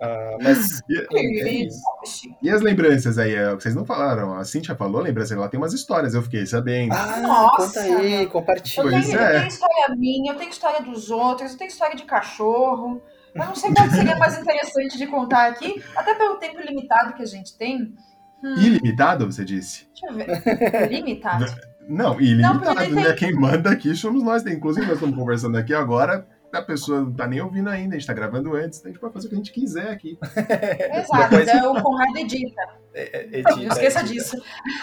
Ah, 0.00 0.36
mas, 0.40 0.80
E, 0.88 1.68
enfim, 2.04 2.36
e 2.40 2.48
as 2.48 2.60
lembranças 2.62 3.18
aí, 3.18 3.34
é, 3.34 3.52
vocês 3.54 3.74
não 3.74 3.84
falaram, 3.84 4.34
a 4.38 4.44
Cintia 4.44 4.76
falou, 4.76 5.02
lembrança, 5.02 5.34
ela 5.34 5.48
tem 5.48 5.58
umas 5.58 5.72
histórias, 5.72 6.14
eu 6.14 6.22
fiquei 6.22 6.46
sabendo. 6.46 6.92
ah, 6.94 7.20
Nossa, 7.20 7.56
conta 7.66 7.80
aí, 7.80 8.22
Eu 8.22 8.30
compartilha. 8.30 8.82
Pois 8.88 9.06
tenho, 9.06 9.18
é. 9.18 9.26
eu 9.26 9.38
tenho 9.40 9.48
história 9.48 9.96
minha, 9.96 10.32
eu 10.32 10.36
tenho 10.36 10.50
história 10.50 10.80
dos 10.80 11.10
outros, 11.10 11.52
eu 11.52 11.58
tenho 11.58 11.68
história 11.68 11.96
de 11.96 12.04
cachorro. 12.04 13.02
Eu 13.34 13.44
não 13.44 13.54
sei 13.54 13.72
qual 13.74 13.88
seria 13.90 14.16
mais 14.16 14.38
interessante 14.38 14.96
de 14.96 15.06
contar 15.06 15.48
aqui, 15.48 15.82
até 15.94 16.14
pelo 16.14 16.36
tempo 16.36 16.60
limitado 16.60 17.14
que 17.14 17.22
a 17.22 17.26
gente 17.26 17.56
tem. 17.58 17.94
Hum, 18.42 18.54
Ilimitado, 18.56 19.26
você 19.30 19.44
disse? 19.44 19.88
deixa 20.00 20.06
eu 20.06 20.14
ver. 20.14 20.88
Limitado. 20.90 21.44
Não, 21.88 22.20
ilimitado, 22.20 22.54
Não, 22.54 22.60
porque 22.74 22.84
tem- 22.84 22.94
né? 22.94 23.12
Quem 23.14 23.32
manda 23.32 23.70
aqui 23.70 23.94
somos 23.96 24.22
nós. 24.22 24.44
Inclusive, 24.46 24.84
nós 24.86 24.96
estamos 24.96 25.16
conversando 25.16 25.56
aqui 25.56 25.72
agora, 25.72 26.26
a 26.52 26.60
pessoa 26.60 27.00
não 27.00 27.12
tá 27.14 27.26
nem 27.26 27.40
ouvindo 27.40 27.70
ainda, 27.70 27.96
a 27.96 27.98
gente 27.98 28.06
tá 28.06 28.12
gravando 28.12 28.54
antes, 28.54 28.78
então 28.78 28.90
a 28.90 28.92
gente 28.92 29.00
pode 29.00 29.14
fazer 29.14 29.26
o 29.26 29.30
que 29.30 29.34
a 29.34 29.38
gente 29.38 29.52
quiser 29.52 29.88
aqui. 29.90 30.18
Exato, 30.22 31.30
Depois- 31.30 31.48
é 31.48 31.66
o 31.66 31.82
Conrado 31.82 32.16
edita. 32.18 32.62
É, 32.94 33.38
é, 33.38 33.42
Não 33.42 33.52
edita, 33.52 33.72
esqueça 33.72 34.00
edita. 34.00 34.12
disso. 34.14 34.36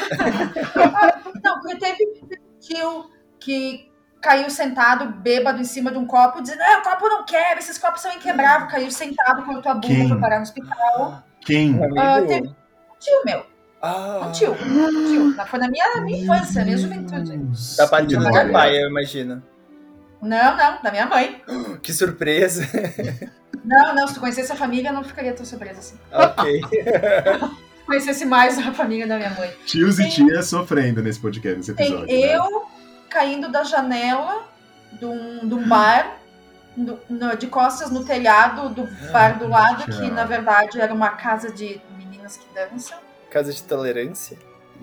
não, 1.44 1.60
porque 1.62 1.76
teve 1.78 2.04
um 2.24 2.60
tio 2.60 3.10
que 3.40 3.92
caiu 4.22 4.50
sentado, 4.50 5.14
bêbado, 5.22 5.62
em 5.62 5.66
cima 5.66 5.92
de 5.92 5.98
um 6.00 6.08
copo, 6.08 6.42
dizendo: 6.42 6.62
Ah, 6.62 6.80
o 6.80 6.90
copo 6.90 7.08
não 7.08 7.24
quebra, 7.26 7.60
esses 7.60 7.78
copos 7.78 8.02
são 8.02 8.12
inquebráveis. 8.14 8.72
Caiu 8.72 8.90
sentado, 8.92 9.44
cortou 9.46 9.72
a 9.72 9.76
bunda, 9.76 9.88
Quem? 9.88 10.08
foi 10.08 10.20
parar 10.20 10.38
no 10.38 10.44
hospital. 10.44 11.24
Quem? 11.42 11.76
Um 11.76 11.84
amigo. 12.02 12.56
Teve- 13.00 13.18
Tio 13.18 13.22
meu, 13.26 13.46
Ah, 13.82 14.22
um 14.28 14.32
tio. 14.32 14.52
Um 14.54 15.08
tio. 15.08 15.36
Na- 15.36 15.46
Foi 15.46 15.60
na 15.60 15.68
minha, 15.68 16.02
minha 16.02 16.24
infância, 16.24 16.64
minha 16.64 16.78
juventude. 16.78 17.38
Deus, 17.38 17.76
da 17.78 17.88
parte 17.88 18.16
do 18.16 18.52
pai, 18.52 18.82
eu 18.82 18.90
imagino. 18.90 19.44
Não, 20.22 20.58
não, 20.58 20.82
da 20.82 20.90
minha 20.92 21.06
mãe. 21.06 21.42
Que 21.84 21.94
surpresa. 21.94 22.68
Não, 23.64 23.94
não, 23.96 24.08
se 24.08 24.16
tu 24.16 24.20
conhecesse 24.20 24.52
a 24.52 24.56
família, 24.56 24.90
eu 24.90 24.94
não 24.94 25.04
ficaria 25.04 25.34
tão 25.34 25.46
surpresa 25.46 25.80
assim. 25.80 25.98
ok. 26.12 26.62
Se 27.86 27.88
conhecesse 27.88 28.26
mais 28.26 28.58
a 28.58 28.74
família 28.74 29.06
da 29.06 29.16
minha 29.18 29.30
mãe. 29.32 29.52
Tios 29.66 30.00
e 30.00 30.04
Tem- 30.04 30.12
tias 30.12 30.48
sofrendo 30.48 31.04
nesse 31.04 31.20
podcast, 31.20 31.58
nesse 31.58 31.74
Tem 31.76 31.86
episódio. 31.88 32.08
né? 32.20 32.36
eu 32.36 32.66
caindo 33.10 33.48
da 33.52 33.64
janela 33.64 34.44
de 34.94 35.06
um, 35.06 35.48
de 35.48 35.54
um 35.54 35.68
bar, 35.70 36.18
do- 36.76 37.00
no- 37.08 37.38
de 37.38 37.46
costas 37.46 37.92
no 37.92 38.04
telhado 38.04 38.70
do 38.70 38.88
bar 39.12 39.38
do 39.38 39.48
lado, 39.48 39.84
que 39.86 40.10
na 40.10 40.24
verdade 40.26 40.82
era 40.82 40.92
uma 40.92 41.10
casa 41.12 41.52
de 41.52 41.80
meninas 42.26 42.38
que 42.38 42.54
dançam. 42.54 42.98
Casa 43.30 43.54
de 43.54 43.64
tolerância. 43.64 44.38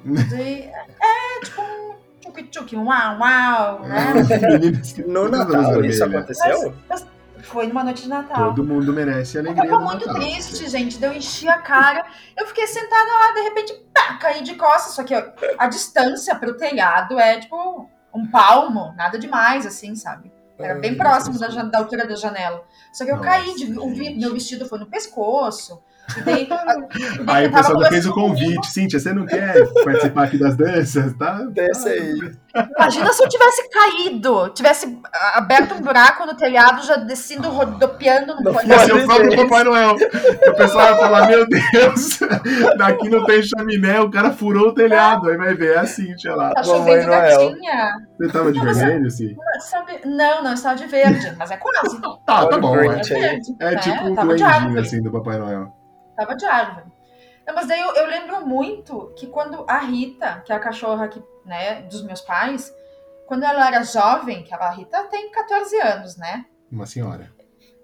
De- 0.05 0.62
é 0.62 1.40
tipo 1.45 1.61
um 1.62 1.95
tchuk-tchuk 2.20 2.76
um 2.76 2.86
uau, 2.86 3.18
uau, 3.18 3.80
né? 3.80 4.14
No 5.07 5.28
Natal 5.28 5.84
isso 5.84 6.05
aconteceu? 6.05 6.74
Mas 6.88 7.05
foi 7.43 7.66
numa 7.66 7.84
noite 7.84 8.03
de 8.03 8.09
Natal. 8.09 8.55
Todo 8.55 8.64
mundo 8.64 8.93
merece 8.93 9.36
Eu 9.36 9.43
alegria. 9.43 9.68
tava 9.68 9.80
no 9.80 9.86
muito 9.86 10.07
Natal. 10.07 10.22
triste, 10.22 10.68
gente. 10.68 10.99
Daí 10.99 11.11
eu 11.11 11.16
enchi 11.16 11.49
a 11.49 11.59
cara. 11.59 12.07
Eu 12.36 12.47
fiquei 12.47 12.66
sentada 12.66 13.12
lá, 13.12 13.32
de 13.34 13.40
repente, 13.43 13.74
pá, 13.93 14.14
caí 14.18 14.43
de 14.43 14.55
costas. 14.55 14.95
Só 14.95 15.03
que 15.03 15.14
ó, 15.14 15.22
a 15.59 15.66
distância 15.66 16.34
pro 16.36 16.57
telhado 16.57 17.18
é 17.18 17.40
tipo 17.40 17.88
um 18.14 18.26
palmo, 18.30 18.95
nada 18.97 19.18
demais, 19.18 19.66
assim, 19.66 19.95
sabe? 19.97 20.30
Era 20.59 20.78
bem 20.78 20.97
próximo 20.97 21.38
da, 21.38 21.49
da 21.49 21.78
altura 21.78 22.07
da 22.07 22.14
janela. 22.14 22.62
Só 22.93 23.05
que 23.05 23.11
eu 23.11 23.16
Nossa, 23.16 23.28
caí, 23.28 23.55
de, 23.57 23.76
o 23.78 23.88
meu 24.16 24.32
vestido 24.32 24.66
foi 24.66 24.78
no 24.78 24.86
pescoço. 24.86 25.82
Daí, 26.24 26.48
Aí 27.26 27.46
o 27.46 27.53
pessoal 27.53 27.80
já 27.82 27.88
fez 27.88 28.07
o 28.07 28.12
comigo. 28.12 28.34
convite. 28.34 28.66
Cíntia, 28.70 28.98
você 29.00 29.12
não 29.12 29.24
quer 29.24 29.66
participar 29.84 30.24
aqui 30.24 30.38
das 30.38 30.57
danças? 30.57 31.14
Tá? 31.14 31.38
Desce 31.50 31.88
aí. 31.88 32.32
Imagina 32.76 33.12
se 33.12 33.24
eu 33.24 33.28
tivesse 33.28 33.68
caído, 33.70 34.48
tivesse 34.50 35.00
aberto 35.34 35.74
um 35.74 35.80
buraco 35.80 36.26
no 36.26 36.34
telhado, 36.36 36.84
já 36.84 36.96
descendo, 36.96 37.48
rodopiando 37.48 38.34
no. 38.42 38.50
Ia 38.62 38.78
ser 38.80 38.92
o 38.94 39.07
próprio. 39.07 39.36
Papai 39.36 39.64
Noel. 39.64 39.94
O 39.94 40.55
pessoal 40.55 40.88
vai 40.88 40.98
falar, 40.98 41.26
meu 41.28 41.46
Deus, 41.48 42.18
daqui 42.76 43.09
não 43.09 43.24
tem 43.24 43.42
chaminé, 43.42 44.00
o 44.00 44.11
cara 44.11 44.32
furou 44.32 44.68
o 44.68 44.74
telhado. 44.74 45.30
Aí 45.30 45.36
vai 45.38 45.55
ver, 45.55 45.76
é 45.76 45.78
a 45.78 45.86
Cíntia 45.86 46.34
lá. 46.34 46.53
Tá 46.53 46.62
chovendo 46.62 47.07
Noel. 47.07 47.48
gatinha. 47.50 47.92
Você 48.18 48.32
tava 48.32 48.53
de 48.53 48.59
Não, 48.59 48.68
é- 48.68 48.74
vermelho, 48.74 49.11
sim? 49.11 49.34
Sabe? 49.61 50.00
Não, 50.05 50.42
não, 50.42 50.50
eu 50.50 50.55
estava 50.55 50.76
de 50.76 50.86
verde, 50.86 51.32
mas 51.38 51.50
é 51.50 51.57
quase. 51.57 52.00
Tá, 52.26 52.46
tá 52.46 52.57
o 52.57 52.61
bom. 52.61 52.76
É, 52.76 52.80
aí. 52.90 53.03
verde, 53.03 53.57
é 53.61 53.70
né? 53.70 53.76
tipo 53.76 54.05
um 54.05 54.14
duendinho, 54.14 54.48
árvore. 54.48 54.80
assim, 54.80 55.03
do 55.03 55.11
Papai 55.11 55.38
Noel. 55.38 55.82
Tava 56.16 56.34
de 56.36 56.44
árvore. 56.44 56.86
Não, 57.46 57.54
mas 57.54 57.66
daí 57.66 57.80
eu, 57.80 57.94
eu 57.94 58.06
lembro 58.06 58.46
muito 58.46 59.12
que 59.16 59.26
quando 59.26 59.64
a 59.68 59.78
Rita, 59.78 60.42
que 60.44 60.52
é 60.52 60.56
a 60.56 60.60
cachorra 60.60 61.08
que, 61.08 61.22
né, 61.44 61.82
dos 61.82 62.02
meus 62.04 62.20
pais, 62.20 62.72
quando 63.26 63.44
ela 63.44 63.66
era 63.66 63.82
jovem, 63.82 64.44
que 64.44 64.54
a 64.54 64.70
Rita 64.70 65.04
tem 65.04 65.30
14 65.30 65.80
anos, 65.80 66.16
né? 66.16 66.44
Uma 66.70 66.86
senhora. 66.86 67.32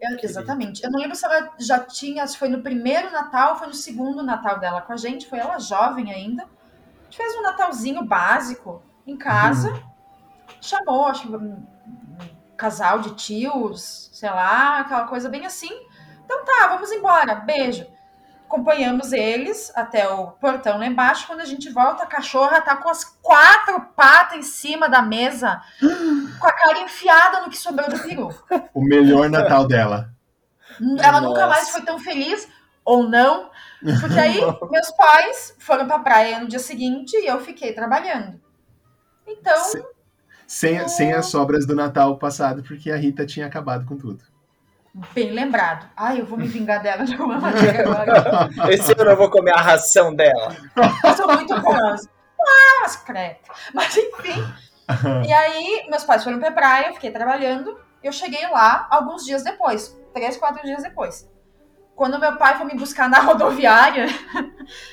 Eu- 0.00 0.16
exatamente. 0.22 0.84
Eu 0.84 0.90
não 0.90 1.00
lembro 1.00 1.16
se 1.16 1.24
ela 1.24 1.52
já 1.58 1.80
tinha, 1.80 2.26
se 2.26 2.36
foi 2.38 2.48
no 2.48 2.62
primeiro 2.62 3.10
Natal 3.10 3.50
ou 3.52 3.56
foi 3.56 3.66
no 3.66 3.74
segundo 3.74 4.22
Natal 4.22 4.60
dela 4.60 4.80
com 4.80 4.92
a 4.92 4.96
gente. 4.96 5.28
Foi 5.28 5.38
ela 5.38 5.58
jovem 5.58 6.12
ainda. 6.12 6.44
A 6.44 7.04
gente 7.04 7.16
fez 7.16 7.34
um 7.36 7.42
Natalzinho 7.42 8.04
básico 8.04 8.82
em 9.06 9.16
casa. 9.16 9.82
Chamou, 10.60 11.06
acho 11.06 11.22
que 11.22 11.36
um, 11.36 11.36
um 11.40 11.66
casal 12.56 13.00
de 13.00 13.14
tios, 13.16 14.10
sei 14.12 14.30
lá, 14.30 14.80
aquela 14.80 15.06
coisa 15.06 15.28
bem 15.28 15.44
assim. 15.44 15.70
Então 16.24 16.44
tá, 16.44 16.68
vamos 16.68 16.92
embora. 16.92 17.34
Beijo. 17.36 17.86
Acompanhamos 18.48 19.12
eles 19.12 19.70
até 19.76 20.08
o 20.08 20.28
portão 20.28 20.78
lá 20.78 20.86
embaixo. 20.86 21.26
Quando 21.26 21.40
a 21.40 21.44
gente 21.44 21.68
volta, 21.68 22.04
a 22.04 22.06
cachorra 22.06 22.62
tá 22.62 22.76
com 22.76 22.88
as 22.88 23.04
quatro 23.04 23.78
patas 23.94 24.38
em 24.38 24.42
cima 24.42 24.88
da 24.88 25.02
mesa, 25.02 25.60
com 26.40 26.46
a 26.46 26.52
cara 26.52 26.78
enfiada 26.80 27.42
no 27.42 27.50
que 27.50 27.58
sobrou 27.58 27.90
do 27.90 27.98
peru. 27.98 28.30
O 28.72 28.80
melhor 28.82 29.28
Natal 29.28 29.68
dela. 29.68 30.14
Ela 30.98 31.20
nunca 31.20 31.42
Nossa. 31.42 31.46
mais 31.46 31.68
foi 31.68 31.82
tão 31.82 31.98
feliz, 31.98 32.48
ou 32.82 33.06
não, 33.06 33.50
porque 34.00 34.18
aí 34.18 34.40
meus 34.70 34.90
pais 34.92 35.54
foram 35.58 35.86
pra 35.86 35.98
praia 35.98 36.40
no 36.40 36.48
dia 36.48 36.58
seguinte 36.58 37.18
e 37.18 37.26
eu 37.26 37.40
fiquei 37.40 37.74
trabalhando. 37.74 38.40
Então, 39.26 39.62
Se- 39.64 39.84
Sem, 40.46 40.88
sem 40.88 41.12
as 41.12 41.26
sobras 41.26 41.66
do 41.66 41.76
Natal 41.76 42.16
passado, 42.16 42.62
porque 42.62 42.90
a 42.90 42.96
Rita 42.96 43.26
tinha 43.26 43.44
acabado 43.46 43.84
com 43.84 43.94
tudo. 43.94 44.24
Bem 45.14 45.30
lembrado. 45.32 45.86
Ai, 45.96 46.20
eu 46.20 46.26
vou 46.26 46.38
me 46.38 46.46
vingar 46.46 46.82
dela 46.82 47.04
de 47.04 47.12
alguma 47.12 47.38
maneira 47.38 47.82
agora. 47.88 48.50
Esse 48.72 48.92
ano 48.92 49.10
eu 49.10 49.16
vou 49.16 49.30
comer 49.30 49.52
a 49.52 49.60
ração 49.60 50.14
dela. 50.14 50.54
Eu 51.04 51.14
sou 51.14 51.26
muito 51.32 51.60
curiosa. 51.60 52.08
Ah, 52.40 52.88
credo. 53.04 53.38
Mas 53.74 53.96
enfim. 53.96 54.44
E 55.26 55.32
aí, 55.32 55.86
meus 55.90 56.04
pais 56.04 56.24
foram 56.24 56.38
pra 56.38 56.50
praia, 56.50 56.88
eu 56.88 56.94
fiquei 56.94 57.10
trabalhando. 57.10 57.78
Eu 58.02 58.12
cheguei 58.12 58.46
lá 58.48 58.86
alguns 58.90 59.24
dias 59.24 59.42
depois, 59.42 59.96
três, 60.14 60.36
quatro 60.36 60.62
dias 60.62 60.82
depois. 60.82 61.28
Quando 61.94 62.18
meu 62.18 62.36
pai 62.36 62.56
foi 62.56 62.66
me 62.66 62.74
buscar 62.76 63.08
na 63.08 63.18
rodoviária, 63.20 64.06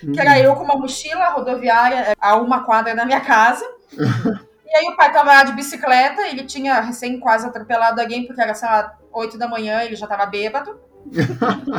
que 0.02 0.20
era 0.20 0.40
eu 0.40 0.56
com 0.56 0.64
uma 0.64 0.76
mochila 0.76 1.30
rodoviária 1.30 2.16
a 2.20 2.36
uma 2.36 2.64
quadra 2.64 2.96
da 2.96 3.06
minha 3.06 3.22
casa. 3.22 3.66
E 4.68 4.78
aí 4.78 4.90
o 4.90 4.98
pai 4.98 5.10
tava 5.14 5.32
lá 5.32 5.44
de 5.44 5.54
bicicleta, 5.54 6.28
ele 6.28 6.44
tinha 6.44 6.82
recém 6.82 7.18
quase 7.18 7.48
atropelado 7.48 8.02
alguém, 8.02 8.28
porque 8.28 8.42
era, 8.42 8.54
sei 8.54 8.68
lá, 8.68 8.98
8 9.16 9.38
da 9.38 9.48
manhã, 9.48 9.82
ele 9.84 9.96
já 9.96 10.06
tava 10.08 10.26
bêbado. 10.26 10.80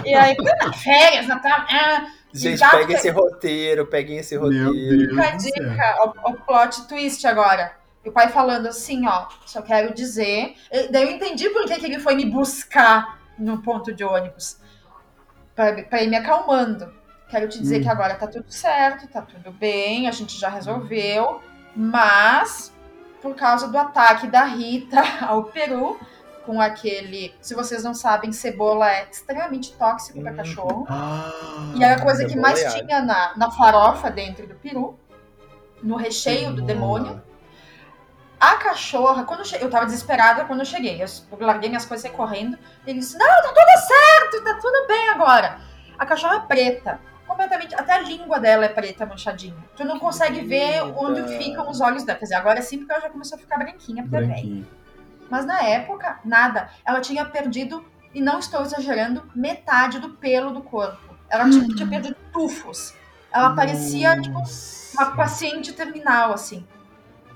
E 0.04 0.14
aí, 0.14 0.36
férias, 0.82 1.26
Natal. 1.26 1.64
Ah, 1.70 2.06
Gente, 2.32 2.58
Já 2.58 2.70
pega 2.70 2.86
que- 2.86 2.92
esse 2.94 3.08
roteiro, 3.10 3.86
peguem 3.86 4.18
esse 4.18 4.36
roteiro. 4.36 5.10
Fica 5.10 5.28
a 5.28 5.30
dica, 5.36 5.96
o, 6.24 6.30
o 6.30 6.34
plot 6.34 6.86
twist 6.86 7.26
agora. 7.26 7.72
E 8.04 8.08
o 8.08 8.12
pai 8.12 8.28
falando 8.28 8.66
assim, 8.66 9.06
ó, 9.08 9.26
só 9.46 9.62
quero 9.62 9.94
dizer. 9.94 10.54
E 10.70 10.88
Daí 10.88 11.04
eu 11.04 11.10
entendi 11.10 11.48
por 11.50 11.64
que, 11.66 11.76
que 11.78 11.86
ele 11.86 11.98
foi 11.98 12.14
me 12.14 12.26
buscar 12.26 13.18
no 13.38 13.62
ponto 13.62 13.92
de 13.92 14.04
ônibus. 14.04 14.58
Pra, 15.54 15.72
pra 15.84 16.02
ir 16.02 16.08
me 16.08 16.16
acalmando. 16.16 16.92
Quero 17.28 17.48
te 17.48 17.58
dizer 17.58 17.80
Hum. 17.80 17.82
que 17.82 17.88
agora 17.88 18.14
tá 18.14 18.26
tudo 18.26 18.50
certo, 18.52 19.08
tá 19.08 19.22
tudo 19.22 19.50
bem, 19.50 20.06
a 20.06 20.12
gente 20.12 20.38
já 20.38 20.48
resolveu. 20.50 21.40
Mas, 21.74 22.72
por 23.22 23.34
causa 23.34 23.66
do 23.66 23.78
ataque 23.78 24.26
da 24.28 24.44
Rita 24.44 25.02
ao 25.26 25.44
Peru, 25.44 25.98
com 26.46 26.60
aquele. 26.60 27.34
Se 27.40 27.54
vocês 27.54 27.82
não 27.84 27.92
sabem, 27.92 28.32
cebola 28.32 28.88
é 28.90 29.08
extremamente 29.10 29.72
tóxico 29.74 30.22
para 30.22 30.32
Hum. 30.32 30.36
cachorro. 30.36 30.86
Ah, 30.88 31.72
E 31.74 31.82
era 31.84 31.96
a 31.96 32.02
coisa 32.02 32.22
que 32.24 32.30
Cebola 32.30 32.48
mais 32.48 32.64
alho. 32.64 32.86
tinha 32.86 33.02
na, 33.02 33.36
na 33.36 33.50
farofa 33.50 34.10
dentro 34.10 34.46
do 34.46 34.54
peru, 34.54 34.98
no 35.82 35.96
recheio 35.96 36.52
do 36.54 36.62
demônio. 36.62 37.20
A 38.38 38.56
cachorra, 38.56 39.24
quando 39.24 39.40
eu, 39.40 39.44
che... 39.46 39.56
eu 39.60 39.68
tava 39.70 39.86
desesperada 39.86 40.44
quando 40.44 40.60
eu 40.60 40.66
cheguei, 40.66 41.02
eu 41.02 41.06
larguei 41.40 41.68
minhas 41.68 41.84
coisas 41.86 42.04
e 42.04 42.14
correndo. 42.14 42.56
Ele 42.86 43.00
disse: 43.00 43.18
Não, 43.18 43.26
tá 43.26 43.48
tudo 43.48 43.86
certo, 43.86 44.44
tá 44.44 44.54
tudo 44.60 44.86
bem 44.86 45.08
agora. 45.08 45.58
A 45.98 46.04
cachorra 46.04 46.36
é 46.36 46.40
preta, 46.40 47.00
completamente, 47.26 47.74
até 47.74 47.92
a 47.94 47.98
língua 48.00 48.38
dela 48.38 48.66
é 48.66 48.68
preta, 48.68 49.06
manchadinha. 49.06 49.56
Tu 49.74 49.84
não 49.84 49.98
consegue 49.98 50.42
ver 50.42 50.82
onde 50.96 51.22
ficam 51.38 51.68
os 51.70 51.80
olhos 51.80 52.04
dela. 52.04 52.18
Quer 52.18 52.26
dizer, 52.26 52.34
agora 52.34 52.60
sim, 52.60 52.76
porque 52.78 52.92
ela 52.92 53.00
já 53.00 53.08
começou 53.10 53.36
a 53.36 53.40
ficar 53.40 53.56
branquinha, 53.56 54.02
porque 54.02 54.16
é 54.16 54.20
velha. 54.20 54.66
Mas 55.30 55.44
na 55.44 55.60
época, 55.62 56.18
nada. 56.24 56.68
Ela 56.84 57.00
tinha 57.00 57.24
perdido, 57.24 57.84
e 58.14 58.20
não 58.20 58.38
estou 58.38 58.62
exagerando, 58.62 59.22
metade 59.34 59.98
do 59.98 60.10
pelo 60.10 60.50
do 60.50 60.62
corpo. 60.62 61.14
Ela 61.28 61.48
tinha, 61.50 61.66
tinha 61.68 61.88
perdido 61.88 62.16
tufos. 62.32 62.94
Ela 63.32 63.54
parecia, 63.54 64.20
tipo, 64.20 64.40
uma 64.94 65.16
paciente 65.16 65.72
terminal, 65.72 66.32
assim. 66.32 66.66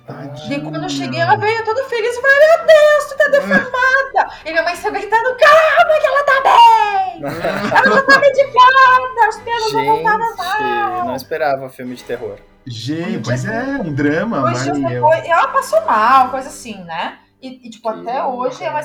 Tadinha. 0.07 0.59
E 0.59 0.61
quando 0.61 0.83
eu 0.83 0.89
cheguei, 0.89 1.21
ela 1.21 1.37
veio 1.37 1.65
toda 1.65 1.85
feliz 1.85 2.17
e 2.17 2.21
falou: 2.21 2.37
Meu 2.39 2.67
Deus, 2.67 3.05
tu 3.09 3.17
tá 3.17 3.29
deformada! 3.29 4.35
E 4.45 4.51
minha 4.51 4.63
mãe 4.63 4.75
se 4.75 4.91
gritando: 4.91 5.37
Calma, 5.37 6.01
que 6.01 6.07
ela 6.07 6.25
tá 6.25 6.41
bem! 6.43 7.21
Ela 7.21 7.97
já 7.97 8.03
tá 8.03 8.19
medicada, 8.19 9.29
os 9.29 9.37
pelos 9.37 9.73
vão 9.73 9.85
voltar 9.85 10.13
Gente, 10.13 10.37
normal. 10.39 11.05
não 11.05 11.17
esperava 11.17 11.69
filme 11.69 11.95
de 11.95 12.03
terror. 12.03 12.39
Gente, 12.67 13.25
pois 13.25 13.45
é, 13.45 13.63
um 13.79 13.93
drama, 13.93 14.41
mas 14.41 14.65
depois, 14.65 15.25
e 15.25 15.29
ela 15.29 15.49
passou 15.49 15.85
mal, 15.85 16.31
coisa 16.31 16.49
assim, 16.49 16.83
né? 16.85 17.19
E, 17.43 17.67
e, 17.67 17.71
tipo, 17.71 17.89
até 17.89 18.13
Que 18.15 18.27
hoje 18.27 18.65
ela 18.65 18.81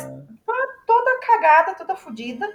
toda 0.85 1.19
cagada, 1.25 1.75
toda 1.75 1.95
fodida. 1.95 2.47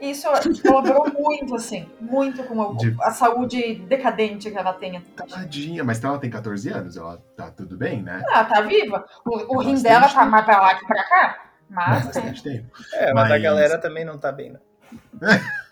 E 0.00 0.10
isso 0.10 0.28
colaborou 0.62 1.10
muito, 1.12 1.56
assim, 1.56 1.88
muito 2.00 2.44
com 2.44 2.62
a, 2.62 2.74
De- 2.76 2.96
a 3.02 3.10
saúde 3.10 3.74
decadente 3.88 4.48
que 4.48 4.56
ela 4.56 4.72
tem. 4.72 5.00
Tadinha, 5.00 5.82
mas 5.82 6.02
ela 6.04 6.18
tem 6.18 6.30
14 6.30 6.68
anos, 6.70 6.96
ela 6.96 7.20
tá 7.36 7.50
tudo 7.50 7.76
bem, 7.76 8.00
né? 8.02 8.22
Ela 8.28 8.44
tá 8.44 8.60
viva. 8.60 9.04
O, 9.24 9.56
o 9.56 9.58
rim 9.60 9.80
dela 9.82 10.08
tá 10.08 10.24
mais 10.24 10.44
pra 10.44 10.60
lá 10.60 10.74
que 10.76 10.86
pra 10.86 11.02
cá. 11.02 11.38
Mas, 11.68 11.98
né? 11.98 12.04
Bastante 12.12 12.42
tempo. 12.44 12.70
É, 12.94 13.12
mas, 13.12 13.26
a 13.26 13.28
Mas- 13.30 13.42
galera 13.42 13.76
também 13.78 14.04
não 14.04 14.16
tá 14.18 14.30
bem, 14.30 14.50
né? 14.52 14.60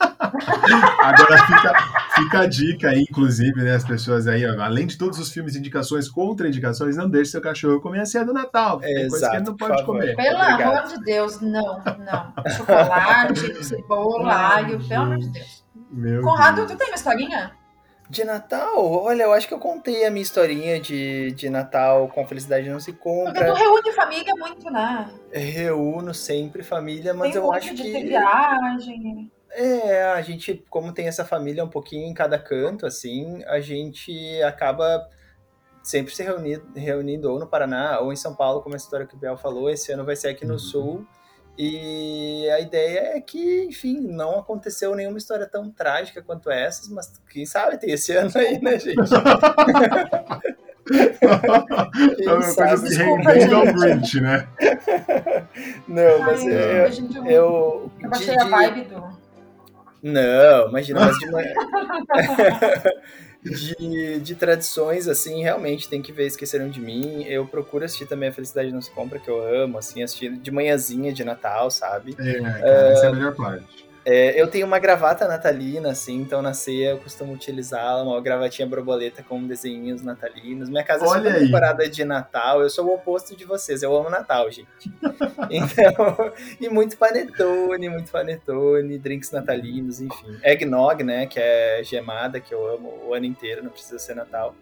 Agora 1.02 1.46
fica, 1.46 1.74
fica 2.14 2.40
a 2.40 2.46
dica 2.46 2.88
aí, 2.90 3.02
inclusive, 3.08 3.62
né? 3.62 3.74
As 3.74 3.84
pessoas 3.84 4.26
aí, 4.26 4.44
ó, 4.46 4.60
além 4.60 4.86
de 4.86 4.98
todos 4.98 5.18
os 5.18 5.30
filmes 5.30 5.54
e 5.54 5.58
indicações, 5.58 6.08
contraindicações, 6.08 6.96
não 6.96 7.08
deixe 7.08 7.30
seu 7.30 7.40
cachorro 7.40 7.80
comer 7.80 8.00
a 8.00 8.06
ceia 8.06 8.24
do 8.24 8.32
Natal. 8.32 8.80
Tem 8.80 8.94
coisa 9.08 9.08
que 9.10 9.16
Exato, 9.16 9.36
ele 9.36 9.44
não 9.44 9.56
pode 9.56 9.84
comer. 9.84 10.16
Pelo 10.16 10.36
Obrigado. 10.36 10.62
amor 10.62 10.88
de 10.88 11.04
Deus, 11.04 11.40
não, 11.40 11.82
não. 11.84 12.52
Chocolate, 12.56 13.64
cebola, 13.64 14.34
alho, 14.34 14.78
pelo 14.86 15.02
amor 15.02 15.18
de 15.18 15.28
Deus. 15.30 15.64
Meu 15.90 16.22
Conrado, 16.22 16.56
Deus. 16.56 16.72
tu 16.72 16.76
tem 16.76 16.88
uma 16.88 16.96
historinha? 16.96 17.52
De 18.08 18.24
Natal? 18.24 18.76
Olha, 19.02 19.24
eu 19.24 19.32
acho 19.32 19.48
que 19.48 19.54
eu 19.54 19.58
contei 19.58 20.04
a 20.06 20.10
minha 20.10 20.22
historinha 20.22 20.78
de, 20.80 21.32
de 21.32 21.50
Natal 21.50 22.08
com 22.08 22.26
Felicidade 22.26 22.68
Não 22.68 22.78
Se 22.78 22.92
Porque 22.92 23.08
tu 23.08 23.24
Compra. 23.24 23.54
reúne 23.54 23.92
família 23.92 24.32
muito, 24.36 24.70
né? 24.70 25.10
Reúno 25.32 26.14
sempre 26.14 26.62
família, 26.62 27.12
mas 27.12 27.32
tem 27.32 27.40
eu 27.40 27.52
acho 27.52 27.74
de 27.74 27.82
que. 27.82 27.92
ter 27.92 28.04
viagem. 28.06 29.30
É, 29.50 30.04
a 30.04 30.20
gente, 30.22 30.64
como 30.68 30.92
tem 30.92 31.08
essa 31.08 31.24
família 31.24 31.64
um 31.64 31.68
pouquinho 31.68 32.06
em 32.06 32.14
cada 32.14 32.38
canto, 32.38 32.84
assim, 32.86 33.42
a 33.46 33.58
gente 33.60 34.40
acaba 34.42 35.08
sempre 35.82 36.14
se 36.14 36.22
reunindo, 36.22 36.64
reunindo 36.74 37.30
ou 37.32 37.38
no 37.38 37.46
Paraná 37.46 38.00
ou 38.00 38.12
em 38.12 38.16
São 38.16 38.34
Paulo, 38.34 38.60
como 38.60 38.74
a 38.74 38.76
história 38.76 39.06
que 39.06 39.14
o 39.14 39.18
Biel 39.18 39.36
falou. 39.36 39.70
Esse 39.70 39.90
ano 39.92 40.04
vai 40.04 40.14
ser 40.16 40.28
aqui 40.28 40.44
no 40.44 40.54
Uhum. 40.54 40.58
Sul. 40.58 41.06
E 41.58 42.48
a 42.50 42.60
ideia 42.60 43.16
é 43.16 43.20
que, 43.20 43.64
enfim, 43.64 44.00
não 44.00 44.38
aconteceu 44.38 44.94
nenhuma 44.94 45.16
história 45.18 45.46
tão 45.46 45.70
trágica 45.70 46.20
quanto 46.22 46.50
essas, 46.50 46.88
mas 46.88 47.12
quem 47.30 47.46
sabe 47.46 47.78
tem 47.78 47.90
esse 47.92 48.12
ano 48.16 48.30
aí, 48.36 48.60
né, 48.60 48.78
gente? 48.78 48.98
É 52.20 52.32
uma 52.32 52.54
coisa 52.54 52.76
Desculpa, 52.88 53.30
reinventa 53.32 53.58
o 53.58 53.64
gente. 53.66 53.80
Grinch, 53.80 54.20
né? 54.20 54.46
Não, 55.88 56.18
mas 56.20 56.42
Ai, 56.42 56.88
em 56.98 57.06
dia 57.08 57.20
eu, 57.20 57.26
eu. 57.26 57.90
eu 58.00 58.08
baixei 58.10 58.36
de- 58.36 58.42
a 58.42 58.44
vibe 58.44 58.82
do. 58.84 59.16
Não, 60.02 60.68
imagina, 60.68 61.00
mas 61.00 61.18
de 61.18 61.30
manhã. 61.30 61.54
de, 63.50 64.20
de 64.20 64.34
tradições, 64.34 65.08
assim, 65.08 65.42
realmente 65.42 65.88
tem 65.88 66.02
que 66.02 66.12
ver 66.12 66.26
Esqueceram 66.26 66.68
de 66.68 66.80
Mim. 66.80 67.24
Eu 67.24 67.46
procuro 67.46 67.84
assistir 67.84 68.06
também 68.06 68.28
A 68.28 68.32
Felicidade 68.32 68.72
Não 68.72 68.82
Se 68.82 68.90
Compra, 68.90 69.18
que 69.18 69.28
eu 69.28 69.42
amo, 69.42 69.78
assim, 69.78 70.02
assistir 70.02 70.36
de 70.36 70.50
manhãzinha 70.50 71.12
de 71.12 71.24
Natal, 71.24 71.70
sabe? 71.70 72.14
É, 72.18 72.40
cara, 72.40 72.88
essa 72.92 73.06
é 73.06 73.08
a 73.08 73.12
melhor 73.12 73.34
parte. 73.34 73.85
É, 74.08 74.40
eu 74.40 74.46
tenho 74.46 74.64
uma 74.68 74.78
gravata 74.78 75.26
natalina, 75.26 75.90
assim, 75.90 76.14
então 76.20 76.40
na 76.40 76.54
ceia 76.54 76.90
eu 76.90 76.98
costumo 76.98 77.32
utilizá-la, 77.32 78.04
uma 78.04 78.20
gravatinha 78.20 78.64
borboleta 78.68 79.20
com 79.20 79.44
desenhinhos 79.44 80.00
natalinos. 80.00 80.68
Minha 80.68 80.84
casa 80.84 81.04
é 81.04 81.08
Olha 81.08 81.22
super 81.30 81.34
aí. 81.40 81.44
decorada 81.46 81.88
de 81.90 82.04
Natal, 82.04 82.62
eu 82.62 82.70
sou 82.70 82.86
o 82.86 82.94
oposto 82.94 83.34
de 83.36 83.44
vocês, 83.44 83.82
eu 83.82 83.96
amo 83.96 84.08
Natal, 84.08 84.48
gente. 84.48 84.68
Então, 85.50 86.32
e 86.60 86.68
muito 86.68 86.96
panetone, 86.96 87.88
muito 87.88 88.10
panetone, 88.12 88.96
drinks 88.96 89.32
natalinos, 89.32 90.00
enfim. 90.00 90.38
Eggnog, 90.44 91.02
né, 91.02 91.26
que 91.26 91.40
é 91.40 91.80
gemada, 91.82 92.38
que 92.38 92.54
eu 92.54 92.64
amo 92.74 92.92
o 93.08 93.12
ano 93.14 93.26
inteiro, 93.26 93.62
não 93.64 93.70
precisa 93.70 93.98
ser 93.98 94.14
Natal. 94.14 94.54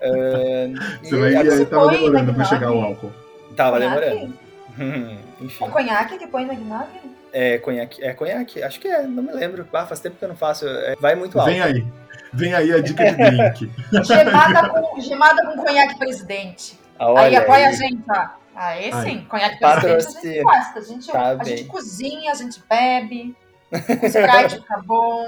Ah, 0.00 0.98
Você 1.02 1.16
vai 1.18 1.34
agora- 1.36 1.50
Você 1.56 1.66
tava 1.66 1.84
põe 1.88 1.96
demorando 1.96 2.34
pra 2.34 2.44
chegar 2.44 2.72
o 2.72 2.80
álcool. 2.80 3.12
Tava 3.54 3.76
Conhaque? 3.78 4.00
demorando. 4.08 4.38
Hum, 4.78 5.18
enfim. 5.44 5.64
É 5.64 5.68
conhaque 5.68 6.18
que 6.18 6.26
põe 6.26 6.44
no 6.46 6.52
eggnog? 6.52 6.88
É 7.38 7.58
conhaque, 7.58 8.02
é 8.02 8.14
conhaque, 8.14 8.62
acho 8.62 8.80
que 8.80 8.88
é, 8.88 9.02
não 9.02 9.22
me 9.22 9.30
lembro. 9.30 9.68
Ah, 9.70 9.84
faz 9.84 10.00
tempo 10.00 10.16
que 10.16 10.24
eu 10.24 10.28
não 10.30 10.36
faço. 10.36 10.66
é, 10.66 10.96
vai 10.98 11.14
muito 11.14 11.38
alto. 11.38 11.50
Vem 11.50 11.60
aí. 11.60 11.86
Vem 12.32 12.54
aí 12.54 12.72
a 12.72 12.80
dica 12.80 13.04
de 13.04 13.12
drink. 13.14 13.70
Gemada 14.06 14.68
com, 14.70 15.00
gemada 15.02 15.44
com 15.46 15.62
conhaque 15.62 15.98
presidente. 15.98 16.78
Olha 16.98 17.20
aí 17.20 17.36
apoia 17.36 17.66
a 17.66 17.68
aí. 17.68 17.76
gente, 17.76 18.02
ó. 18.08 18.26
Aí 18.54 18.90
Aí. 18.90 19.02
sim, 19.10 19.26
conhaque 19.28 19.58
presidente 19.58 19.86
a 19.86 19.98
gente 20.00 20.08
Patrocínio. 20.08 20.42
gosta. 20.44 20.78
A 20.78 20.82
gente, 20.82 21.06
Tá 21.12 21.30
a 21.38 21.44
gente 21.44 21.64
cozinha, 21.64 22.32
a 22.32 22.34
gente 22.34 22.62
bebe. 22.68 23.36
O 23.70 24.06
Sprite 24.06 24.54
fica 24.62 24.82
bom. 24.86 25.26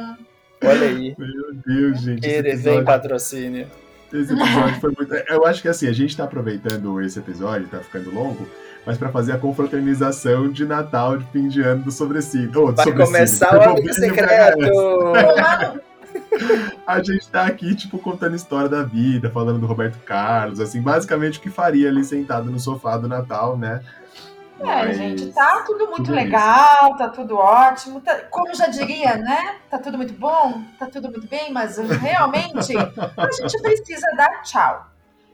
Olha 0.64 0.86
aí. 0.88 1.14
Meu 1.18 1.54
Deus, 1.66 2.00
gente. 2.00 2.26
Esse 2.26 2.36
Ele 2.36 2.42
vem 2.42 2.52
episódio, 2.52 2.84
patrocínio. 2.86 3.66
esse 4.14 4.32
episódio 4.32 4.80
foi 4.80 4.92
muito. 4.96 5.14
Eu 5.14 5.44
acho 5.44 5.60
que 5.60 5.68
assim, 5.68 5.86
a 5.88 5.92
gente 5.92 6.16
tá 6.16 6.24
aproveitando 6.24 7.02
esse 7.02 7.18
episódio, 7.18 7.68
tá 7.68 7.80
ficando 7.80 8.10
longo, 8.14 8.48
mas 8.88 8.96
pra 8.96 9.10
fazer 9.10 9.32
a 9.32 9.38
confraternização 9.38 10.50
de 10.50 10.64
Natal, 10.64 11.18
de 11.18 11.24
fim 11.26 11.46
de 11.46 11.60
ano 11.60 11.82
do 11.82 11.90
Sobrecídio. 11.92 12.62
Oh, 12.64 12.72
do 12.72 12.76
Vai 12.76 12.90
começar 12.90 13.54
o 13.54 13.62
amigo 13.62 13.92
secreto. 13.92 14.72
A 16.86 17.02
gente 17.02 17.28
tá 17.28 17.44
aqui, 17.44 17.74
tipo, 17.74 17.98
contando 17.98 18.34
história 18.34 18.66
da 18.66 18.82
vida, 18.82 19.28
falando 19.28 19.58
do 19.58 19.66
Roberto 19.66 19.98
Carlos, 20.06 20.58
assim, 20.58 20.80
basicamente 20.80 21.38
o 21.38 21.42
que 21.42 21.50
faria 21.50 21.90
ali 21.90 22.02
sentado 22.02 22.50
no 22.50 22.58
sofá 22.58 22.96
do 22.96 23.06
Natal, 23.06 23.58
né? 23.58 23.82
É, 24.58 24.64
Mas- 24.64 24.96
gente, 24.96 25.26
tá 25.32 25.62
tudo 25.66 25.84
muito 25.88 26.04
tudo 26.04 26.14
legal, 26.14 26.96
tá 26.96 27.08
tudo 27.10 27.36
ótimo. 27.36 28.00
tá- 28.00 28.20
como 28.30 28.54
já 28.54 28.68
diria, 28.68 29.16
né? 29.18 29.56
Tá 29.70 29.78
tudo 29.78 29.98
muito 29.98 30.14
bom, 30.14 30.62
tá 30.78 30.86
tudo 30.86 31.10
muito 31.10 31.26
bem, 31.28 31.52
mas 31.52 31.76
realmente 31.76 32.74
a 32.74 33.30
gente 33.32 33.60
precisa 33.60 34.06
dar 34.16 34.40
tchau. 34.42 34.86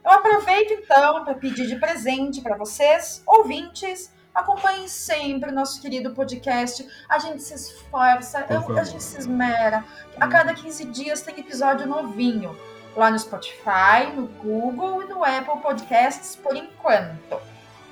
Eu 0.04 0.10
aproveito 0.10 0.72
então 0.72 1.24
para 1.24 1.34
pedir 1.34 1.66
de 1.66 1.76
presente 1.76 2.40
para 2.42 2.56
vocês, 2.56 3.22
ouvintes. 3.26 4.12
Acompanhem 4.34 4.88
sempre 4.88 5.50
o 5.50 5.54
nosso 5.54 5.80
querido 5.80 6.10
podcast. 6.12 6.86
A 7.08 7.18
gente 7.20 7.42
se 7.42 7.54
esforça, 7.54 8.44
eu- 8.50 8.78
a 8.78 8.84
gente 8.84 9.02
se 9.02 9.16
esmera. 9.18 9.84
A 10.20 10.26
cada 10.26 10.52
15 10.52 10.84
dias 10.86 11.22
tem 11.22 11.38
episódio 11.38 11.86
novinho. 11.86 12.56
Lá 12.96 13.10
no 13.10 13.18
Spotify, 13.18 14.12
no 14.14 14.26
Google 14.26 15.02
e 15.02 15.06
no 15.06 15.24
Apple 15.24 15.60
Podcasts 15.62 16.36
por 16.36 16.54
enquanto. 16.56 17.40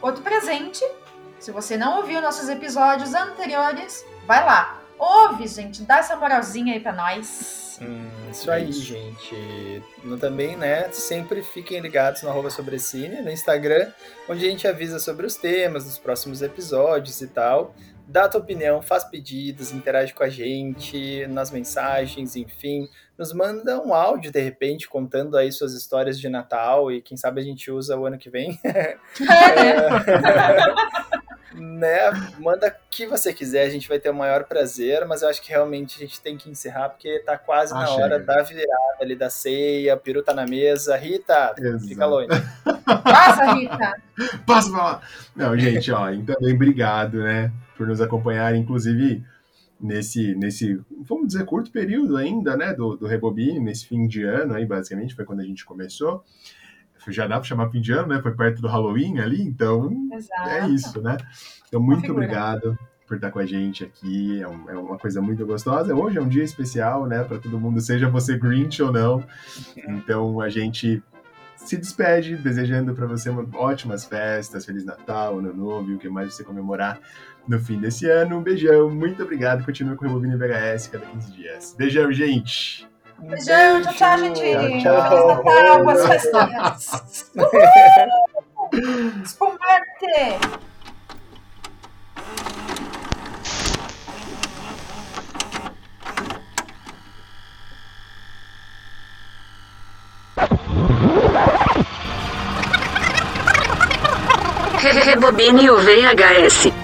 Outro 0.00 0.22
presente, 0.22 0.84
se 1.38 1.50
você 1.50 1.76
não 1.76 1.98
ouviu 1.98 2.20
nossos 2.20 2.48
episódios 2.48 3.14
anteriores, 3.14 4.04
vai 4.26 4.44
lá. 4.44 4.78
Ouve, 4.98 5.46
gente, 5.48 5.82
dá 5.82 5.98
essa 5.98 6.14
moralzinha 6.16 6.74
aí 6.74 6.80
pra 6.80 6.92
nós. 6.92 7.71
Hum, 7.86 8.30
isso 8.30 8.50
aí, 8.50 8.70
Isso. 8.70 8.82
gente. 8.82 9.82
No, 10.04 10.18
também, 10.18 10.56
né? 10.56 10.90
Sempre 10.92 11.42
fiquem 11.42 11.80
ligados 11.80 12.22
no 12.22 12.28
arroba 12.28 12.50
Sobrecine, 12.50 13.20
no 13.20 13.30
Instagram, 13.30 13.90
onde 14.28 14.46
a 14.46 14.50
gente 14.50 14.66
avisa 14.66 14.98
sobre 14.98 15.26
os 15.26 15.36
temas 15.36 15.84
dos 15.84 15.98
próximos 15.98 16.42
episódios 16.42 17.20
e 17.20 17.28
tal. 17.28 17.74
Dá 18.06 18.24
a 18.24 18.28
tua 18.28 18.40
opinião, 18.40 18.82
faz 18.82 19.04
pedidos, 19.04 19.72
interage 19.72 20.12
com 20.12 20.22
a 20.22 20.28
gente 20.28 21.26
nas 21.28 21.50
mensagens, 21.50 22.36
enfim. 22.36 22.88
Nos 23.16 23.32
manda 23.32 23.80
um 23.80 23.94
áudio, 23.94 24.30
de 24.30 24.40
repente, 24.40 24.88
contando 24.88 25.36
aí 25.36 25.52
suas 25.52 25.72
histórias 25.72 26.18
de 26.18 26.28
Natal 26.28 26.90
e 26.90 27.00
quem 27.00 27.16
sabe 27.16 27.40
a 27.40 27.44
gente 27.44 27.70
usa 27.70 27.96
o 27.96 28.04
ano 28.04 28.18
que 28.18 28.28
vem. 28.28 28.58
né? 31.62 32.10
Manda 32.38 32.68
o 32.68 32.72
que 32.90 33.06
você 33.06 33.32
quiser, 33.32 33.62
a 33.64 33.70
gente 33.70 33.88
vai 33.88 33.98
ter 33.98 34.10
o 34.10 34.14
maior 34.14 34.44
prazer, 34.44 35.06
mas 35.06 35.22
eu 35.22 35.28
acho 35.28 35.40
que 35.40 35.50
realmente 35.50 35.96
a 35.96 36.06
gente 36.06 36.20
tem 36.20 36.36
que 36.36 36.50
encerrar, 36.50 36.88
porque 36.90 37.20
tá 37.20 37.38
quase 37.38 37.72
Ah, 37.72 37.78
na 37.78 37.86
chega. 37.86 38.02
hora 38.02 38.18
da 38.18 38.42
virada 38.42 38.96
ali 39.00 39.14
da 39.14 39.30
ceia, 39.30 39.94
o 39.94 39.98
peru 39.98 40.22
tá 40.22 40.34
na 40.34 40.46
mesa. 40.46 40.96
Rita, 40.96 41.54
Exato. 41.56 41.86
fica 41.86 42.06
longe. 42.06 42.28
Passa, 43.04 43.54
Rita. 43.54 44.02
Passa 44.46 44.70
pra 44.70 44.82
lá! 44.84 45.02
Não, 45.34 45.56
gente, 45.56 45.90
ó, 45.92 46.06
também 46.24 46.54
obrigado, 46.54 47.18
né, 47.22 47.50
por 47.76 47.86
nos 47.86 48.00
acompanhar, 48.00 48.54
inclusive 48.54 49.24
nesse, 49.80 50.34
nesse, 50.34 50.80
vamos 51.08 51.28
dizer, 51.28 51.44
curto 51.44 51.70
período 51.70 52.16
ainda, 52.16 52.56
né, 52.56 52.72
do, 52.72 52.96
do 52.96 53.06
Rebobine, 53.06 53.58
nesse 53.58 53.86
fim 53.86 54.06
de 54.06 54.22
ano 54.22 54.54
aí, 54.54 54.64
basicamente, 54.66 55.14
foi 55.14 55.24
quando 55.24 55.40
a 55.40 55.44
gente 55.44 55.64
começou. 55.64 56.24
Já 57.08 57.26
dá 57.26 57.36
pra 57.36 57.44
chamar 57.44 57.70
fim 57.70 57.80
de 57.80 57.92
ano, 57.92 58.08
né, 58.08 58.20
foi 58.22 58.32
perto 58.32 58.60
do 58.62 58.68
Halloween 58.68 59.18
ali, 59.18 59.42
então 59.42 59.90
Exato. 60.12 60.48
é 60.50 60.68
isso, 60.68 61.00
né? 61.02 61.16
Então, 61.68 61.80
muito 61.80 62.10
obrigado 62.12 62.78
por 63.06 63.16
estar 63.16 63.30
com 63.30 63.38
a 63.38 63.46
gente 63.46 63.84
aqui. 63.84 64.40
É, 64.42 64.48
um- 64.48 64.70
é 64.70 64.76
uma 64.78 64.98
coisa 64.98 65.20
muito 65.20 65.44
gostosa. 65.44 65.94
Hoje 65.94 66.18
é 66.18 66.22
um 66.22 66.28
dia 66.28 66.44
especial, 66.44 67.06
né? 67.06 67.24
Para 67.24 67.38
todo 67.38 67.58
mundo, 67.58 67.80
seja 67.80 68.08
você 68.08 68.38
Grinch 68.38 68.82
ou 68.82 68.92
não. 68.92 69.22
Então, 69.76 70.40
a 70.40 70.48
gente 70.48 71.02
se 71.56 71.76
despede, 71.76 72.36
desejando 72.36 72.94
para 72.94 73.06
você 73.06 73.30
uma- 73.30 73.46
ótimas 73.54 74.04
festas, 74.04 74.64
Feliz 74.64 74.84
Natal, 74.84 75.38
Ano 75.38 75.52
Novo 75.54 75.90
e 75.90 75.94
o 75.94 75.98
que 75.98 76.08
mais 76.08 76.34
você 76.34 76.42
comemorar 76.44 76.98
no 77.46 77.58
fim 77.58 77.78
desse 77.78 78.08
ano. 78.08 78.38
Um 78.38 78.42
beijão, 78.42 78.90
muito 78.90 79.22
obrigado. 79.22 79.64
Continue 79.64 79.96
com 79.96 80.04
o 80.04 80.08
Rebobine 80.08 80.36
VHS 80.36 80.88
cada 80.88 81.06
15 81.06 81.32
dias. 81.32 81.74
Beijão, 81.76 82.12
gente! 82.12 82.86
Um 83.22 83.28
Beijão, 83.28 83.82
tchau, 83.82 83.94
tchau, 83.94 84.18
gente. 84.18 84.40
Feliz. 84.40 84.82
Natal, 84.82 85.84
boas 85.84 86.06
festinhas. 86.06 87.30
Uhul! 87.36 89.22
Espumante! 89.22 90.40
Rebobine 105.04 105.70
o 105.70 105.78
VHS. 105.78 106.81